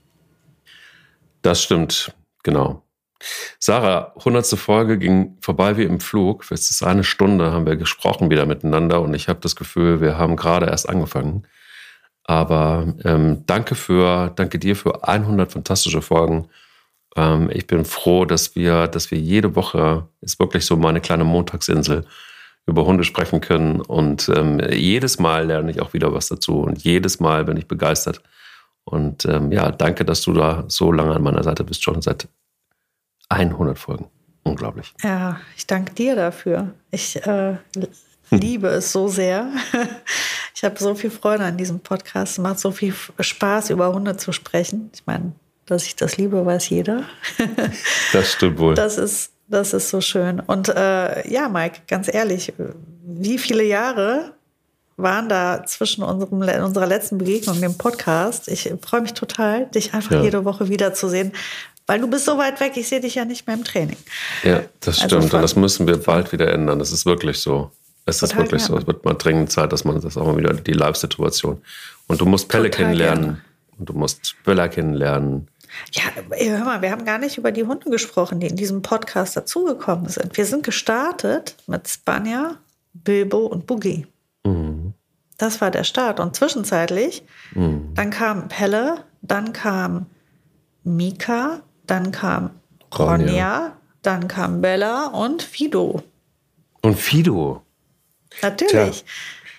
Das 1.43 1.63
stimmt, 1.63 2.13
genau. 2.43 2.83
Sarah, 3.59 4.13
100. 4.19 4.47
Folge 4.59 4.99
ging 4.99 5.37
vorbei 5.41 5.77
wie 5.77 5.85
im 5.85 6.01
Flug. 6.01 6.45
Jetzt 6.51 6.71
ist 6.71 6.83
eine 6.83 7.05
Stunde, 7.05 7.53
haben 7.53 7.67
wir 7.67 7.77
gesprochen 7.77 8.31
wieder 8.31 8.45
miteinander 8.45 9.01
und 9.01 9.15
ich 9.15 9.29
habe 9.29 9.41
das 9.41 9.57
Gefühl, 9.57 10.01
wir 10.01 10.19
haben 10.19 10.37
gerade 10.37 10.67
erst 10.67 10.89
angefangen. 10.89 11.47
Aber 12.25 12.95
ähm, 13.05 13.45
danke 13.47 13.75
für, 13.75 14.33
danke 14.35 14.59
dir 14.59 14.77
für 14.77 15.07
100 15.07 15.53
fantastische 15.53 16.03
Folgen. 16.03 16.49
Ähm, 17.17 17.51
ich 17.53 17.67
bin 17.67 17.85
froh, 17.85 18.25
dass 18.25 18.57
wir, 18.57 18.89
dass 18.89 19.11
wir 19.11 19.19
jede 19.19 19.55
Woche 19.55 20.09
ist 20.21 20.39
wirklich 20.39 20.65
so 20.65 20.77
meine 20.77 21.01
kleine 21.01 21.25
Montagsinsel 21.25 22.07
über 22.67 22.87
Hunde 22.87 23.05
sprechen 23.05 23.43
können 23.43 23.83
und 23.83 24.31
ähm, 24.35 24.59
jedes 24.73 25.19
Mal 25.19 25.47
lerne 25.47 25.71
ich 25.71 25.83
auch 25.83 25.93
wieder 25.93 26.15
was 26.15 26.29
dazu 26.29 26.61
und 26.61 26.83
jedes 26.83 27.21
Mal 27.21 27.45
bin 27.45 27.59
ich 27.59 27.69
begeistert. 27.69 28.23
Und 28.85 29.27
ähm, 29.27 29.53
ja, 29.53 29.71
danke, 29.71 30.05
dass 30.05 30.23
du 30.23 30.33
da 30.33 30.65
so 30.69 30.93
lange 30.93 31.15
an 31.15 31.23
meiner 31.23 31.43
Seite 31.43 31.65
bist, 31.65 31.83
schon 31.83 32.01
seit 32.01 32.29
100 33.29 33.79
Folgen. 33.79 34.07
Unglaublich. 34.45 34.93
Ja, 35.03 35.41
ich 35.57 35.67
danke 35.67 35.95
dir 35.95 36.17
dafür. 36.17 36.73
Ich 36.91 37.17
äh, 37.27 37.57
liebe 38.31 38.69
es 38.69 38.93
so 38.93 39.09
sehr. 39.09 39.49
Ich 40.55 40.63
habe 40.63 40.79
so 40.79 40.95
viel 40.95 41.11
Freude 41.11 41.45
an 41.45 41.57
diesem 41.57 41.81
Podcast. 41.81 42.33
Es 42.33 42.39
macht 42.39 42.61
so 42.61 42.71
viel 42.71 42.95
Spaß, 43.19 43.71
über 43.71 43.93
Hunde 43.93 44.17
zu 44.17 44.33
sprechen. 44.33 44.91
Ich 44.95 45.03
meine, 45.05 45.33
dass 45.67 45.85
ich 45.85 45.97
das 45.97 46.17
liebe, 46.17 46.47
weiß 46.47 46.69
jeder. 46.69 47.05
Das 48.13 48.33
stimmt 48.33 48.59
wohl. 48.59 48.75
Das 48.75 48.97
ist, 48.97 49.33
das 49.49 49.75
ist 49.75 49.91
so 49.91 50.01
schön. 50.01 50.41
Und 50.41 50.69
äh, 50.69 51.29
ja, 51.29 51.49
Mike, 51.49 51.81
ganz 51.89 52.13
ehrlich, 52.13 52.53
wie 53.05 53.39
viele 53.39 53.65
Jahre 53.65 54.33
waren 54.97 55.29
da 55.29 55.65
zwischen 55.67 56.05
unserem, 56.05 56.39
unserer 56.65 56.87
letzten 56.87 57.19
Begegnung, 57.19 57.61
dem 57.61 57.77
Podcast? 57.77 58.49
Ich 58.49 58.73
freue 58.81 59.01
mich 59.01 59.15
total, 59.15 59.67
dich 59.67 59.93
einfach 59.93 60.13
ja. 60.13 60.23
jede 60.23 60.45
Woche 60.45 60.69
wiederzusehen. 60.69 61.33
Weil 61.87 62.01
du 62.01 62.09
bist 62.09 62.25
so 62.25 62.39
weit 62.39 62.61
weg, 62.61 62.73
ich 62.77 62.89
sehe 62.89 63.01
dich 63.01 63.17
ja 63.17 63.25
nicht 63.25 63.47
mehr 63.47 63.57
im 63.57 63.65
Training. 63.65 63.99
Ja, 64.45 64.63
das 64.81 65.01
also 65.01 65.09
stimmt. 65.09 65.25
Also 65.25 65.37
Und 65.37 65.43
das 65.43 65.57
müssen 65.57 65.87
wir 65.87 65.99
bald 65.99 66.33
wieder 66.33 66.51
ändern. 66.51 66.79
Das 66.79 66.93
ist 66.93 67.05
wirklich 67.05 67.39
so. 67.41 67.71
Es 68.07 68.23
ist 68.23 68.37
wirklich 68.37 68.63
gerne. 68.63 68.75
so. 68.75 68.79
Es 68.79 68.87
wird 68.87 69.05
mal 69.05 69.15
dringend 69.15 69.51
Zeit, 69.51 69.73
dass 69.73 69.85
man 69.85 70.01
das 70.01 70.17
auch 70.17 70.27
mal 70.27 70.37
wieder, 70.37 70.53
die 70.55 70.73
Live-Situation. 70.73 71.63
Und 72.07 72.21
du 72.21 72.27
musst 72.27 72.49
Pelle 72.49 72.71
Total 72.71 72.87
kennenlernen. 72.87 73.25
Gerne. 73.25 73.41
Und 73.79 73.89
du 73.89 73.93
musst 73.95 74.37
Böller 74.45 74.69
kennenlernen. 74.69 75.49
Ja, 75.93 76.05
hör 76.31 76.65
mal, 76.65 76.83
wir 76.83 76.91
haben 76.91 77.05
gar 77.05 77.19
nicht 77.19 77.39
über 77.39 77.51
die 77.51 77.65
Hunde 77.65 77.91
gesprochen, 77.91 78.41
die 78.41 78.47
in 78.47 78.57
diesem 78.57 78.83
Podcast 78.83 79.37
dazugekommen 79.37 80.09
sind. 80.09 80.37
Wir 80.37 80.47
sind 80.47 80.63
gestartet 80.63 81.57
mit 81.67 81.89
Spanja, 81.89 82.57
Bilbo 82.93 83.47
und 83.47 83.67
Boogie. 83.67 84.07
Mhm. 84.45 84.95
Das 85.39 85.61
war 85.61 85.71
der 85.71 85.85
Start. 85.85 86.21
Und 86.21 86.37
zwischenzeitlich, 86.37 87.25
mhm. 87.55 87.93
dann 87.95 88.11
kam 88.11 88.49
Pelle, 88.49 88.99
dann 89.23 89.53
kam 89.53 90.07
Mika, 90.85 91.61
dann 91.87 92.13
kam 92.13 92.51
Ronja, 92.97 93.15
Ronja 93.15 93.73
dann 94.03 94.29
kam 94.29 94.61
Bella 94.61 95.07
und 95.09 95.43
Fido. 95.43 96.03
Und 96.83 96.95
Fido. 96.97 97.63
Natürlich. 98.43 99.05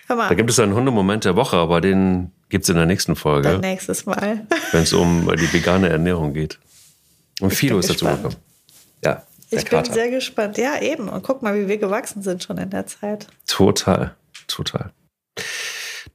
Da 0.08 0.34
gibt 0.34 0.50
es 0.50 0.58
einen 0.58 0.74
Hundemoment 0.74 1.24
der 1.24 1.36
Woche, 1.36 1.56
aber 1.56 1.80
den 1.80 2.32
gibt 2.48 2.64
es 2.64 2.68
in 2.68 2.76
der 2.76 2.86
nächsten 2.86 3.16
Folge. 3.16 3.50
Dann 3.50 3.60
nächstes 3.60 4.06
Mal. 4.06 4.46
Wenn 4.72 4.82
es 4.82 4.92
um 4.92 5.28
die 5.36 5.52
vegane 5.52 5.88
Ernährung 5.88 6.32
geht. 6.32 6.58
Und 7.40 7.52
ich 7.52 7.58
Fido 7.58 7.78
ist 7.78 7.90
dazu 7.90 8.06
gekommen. 8.06 8.36
Ja. 9.04 9.22
Ich 9.50 9.64
Kater. 9.64 9.82
bin 9.82 9.92
sehr 9.92 10.10
gespannt. 10.10 10.58
Ja, 10.58 10.80
eben. 10.80 11.08
Und 11.08 11.22
guck 11.22 11.42
mal, 11.42 11.54
wie 11.54 11.68
wir 11.68 11.78
gewachsen 11.78 12.22
sind 12.22 12.42
schon 12.42 12.58
in 12.58 12.70
der 12.70 12.86
Zeit. 12.86 13.28
Total, 13.46 14.14
total. 14.48 14.90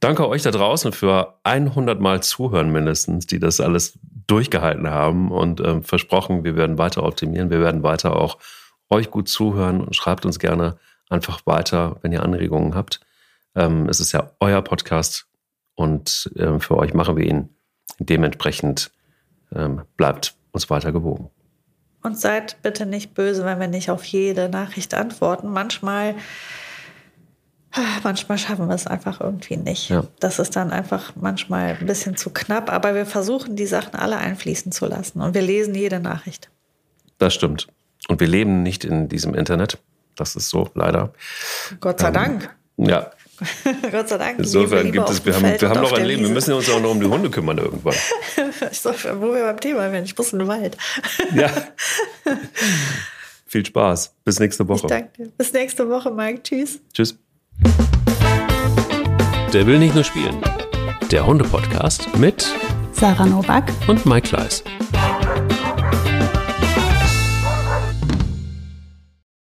Danke 0.00 0.28
euch 0.28 0.42
da 0.42 0.50
draußen 0.50 0.92
für 0.92 1.38
100 1.44 2.00
Mal 2.00 2.22
Zuhören 2.22 2.70
mindestens, 2.70 3.26
die 3.26 3.38
das 3.38 3.60
alles 3.60 3.98
durchgehalten 4.26 4.90
haben 4.90 5.30
und 5.30 5.60
äh, 5.60 5.80
versprochen, 5.82 6.44
wir 6.44 6.56
werden 6.56 6.78
weiter 6.78 7.04
optimieren. 7.04 7.50
Wir 7.50 7.60
werden 7.60 7.82
weiter 7.82 8.16
auch 8.16 8.38
euch 8.88 9.10
gut 9.10 9.28
zuhören 9.28 9.80
und 9.80 9.94
schreibt 9.96 10.26
uns 10.26 10.38
gerne 10.38 10.76
einfach 11.12 11.46
weiter, 11.46 11.98
wenn 12.02 12.12
ihr 12.12 12.22
Anregungen 12.22 12.74
habt. 12.74 13.00
Ähm, 13.54 13.88
es 13.88 14.00
ist 14.00 14.12
ja 14.12 14.30
euer 14.40 14.62
Podcast 14.62 15.26
und 15.74 16.30
ähm, 16.36 16.60
für 16.60 16.76
euch 16.76 16.94
machen 16.94 17.16
wir 17.16 17.26
ihn. 17.26 17.50
Dementsprechend 17.98 18.90
ähm, 19.54 19.82
bleibt 19.96 20.34
uns 20.52 20.70
weiter 20.70 20.92
gewogen. 20.92 21.30
Und 22.02 22.18
seid 22.18 22.60
bitte 22.62 22.84
nicht 22.84 23.14
böse, 23.14 23.44
wenn 23.44 23.60
wir 23.60 23.68
nicht 23.68 23.90
auf 23.90 24.04
jede 24.04 24.48
Nachricht 24.48 24.94
antworten. 24.94 25.52
Manchmal, 25.52 26.16
manchmal 28.02 28.38
schaffen 28.38 28.68
wir 28.68 28.74
es 28.74 28.86
einfach 28.86 29.20
irgendwie 29.20 29.56
nicht. 29.56 29.90
Ja. 29.90 30.04
Das 30.18 30.38
ist 30.38 30.56
dann 30.56 30.72
einfach 30.72 31.12
manchmal 31.14 31.76
ein 31.78 31.86
bisschen 31.86 32.16
zu 32.16 32.30
knapp, 32.30 32.72
aber 32.72 32.94
wir 32.94 33.06
versuchen, 33.06 33.54
die 33.54 33.66
Sachen 33.66 33.94
alle 33.94 34.16
einfließen 34.16 34.72
zu 34.72 34.86
lassen 34.86 35.20
und 35.20 35.34
wir 35.34 35.42
lesen 35.42 35.74
jede 35.74 36.00
Nachricht. 36.00 36.50
Das 37.18 37.34
stimmt. 37.34 37.68
Und 38.08 38.18
wir 38.18 38.26
leben 38.26 38.64
nicht 38.64 38.84
in 38.84 39.08
diesem 39.08 39.34
Internet. 39.34 39.78
Das 40.16 40.36
ist 40.36 40.48
so, 40.48 40.70
leider. 40.74 41.12
Gott 41.80 42.00
sei 42.00 42.08
ähm, 42.08 42.14
Dank. 42.14 42.56
Ja. 42.76 43.10
Gott 43.90 44.08
sei 44.08 44.18
Dank. 44.18 44.38
Insofern 44.38 44.92
gibt 44.92 45.08
es, 45.10 45.24
wir 45.24 45.34
haben, 45.34 45.60
wir 45.60 45.68
haben 45.68 45.80
noch 45.80 45.92
ein 45.92 46.04
Leben. 46.04 46.22
Wir 46.22 46.30
müssen 46.30 46.52
uns 46.52 46.70
auch 46.70 46.80
noch 46.80 46.90
um 46.90 47.00
die 47.00 47.06
Hunde 47.06 47.30
kümmern 47.30 47.58
irgendwann. 47.58 47.94
wo 48.36 49.34
wir 49.34 49.44
beim 49.44 49.60
Thema 49.60 49.90
werden. 49.90 50.04
Ich 50.04 50.16
muss 50.16 50.32
in 50.32 50.40
den 50.40 50.48
Wald. 50.48 50.76
ja. 51.34 51.50
Viel 53.46 53.66
Spaß. 53.66 54.14
Bis 54.24 54.40
nächste 54.40 54.66
Woche. 54.66 54.86
Ich 54.86 54.90
danke 54.90 55.10
dir. 55.16 55.28
Bis 55.36 55.52
nächste 55.52 55.88
Woche, 55.88 56.10
Mike. 56.10 56.42
Tschüss. 56.42 56.80
Tschüss. 56.94 57.18
Der 59.52 59.66
will 59.66 59.78
nicht 59.78 59.94
nur 59.94 60.04
spielen. 60.04 60.42
Der 61.10 61.26
Hunde-Podcast 61.26 62.16
mit 62.16 62.50
Sarah 62.92 63.26
Novak 63.26 63.70
und 63.88 64.06
Mike 64.06 64.28
Kleiss. 64.28 64.64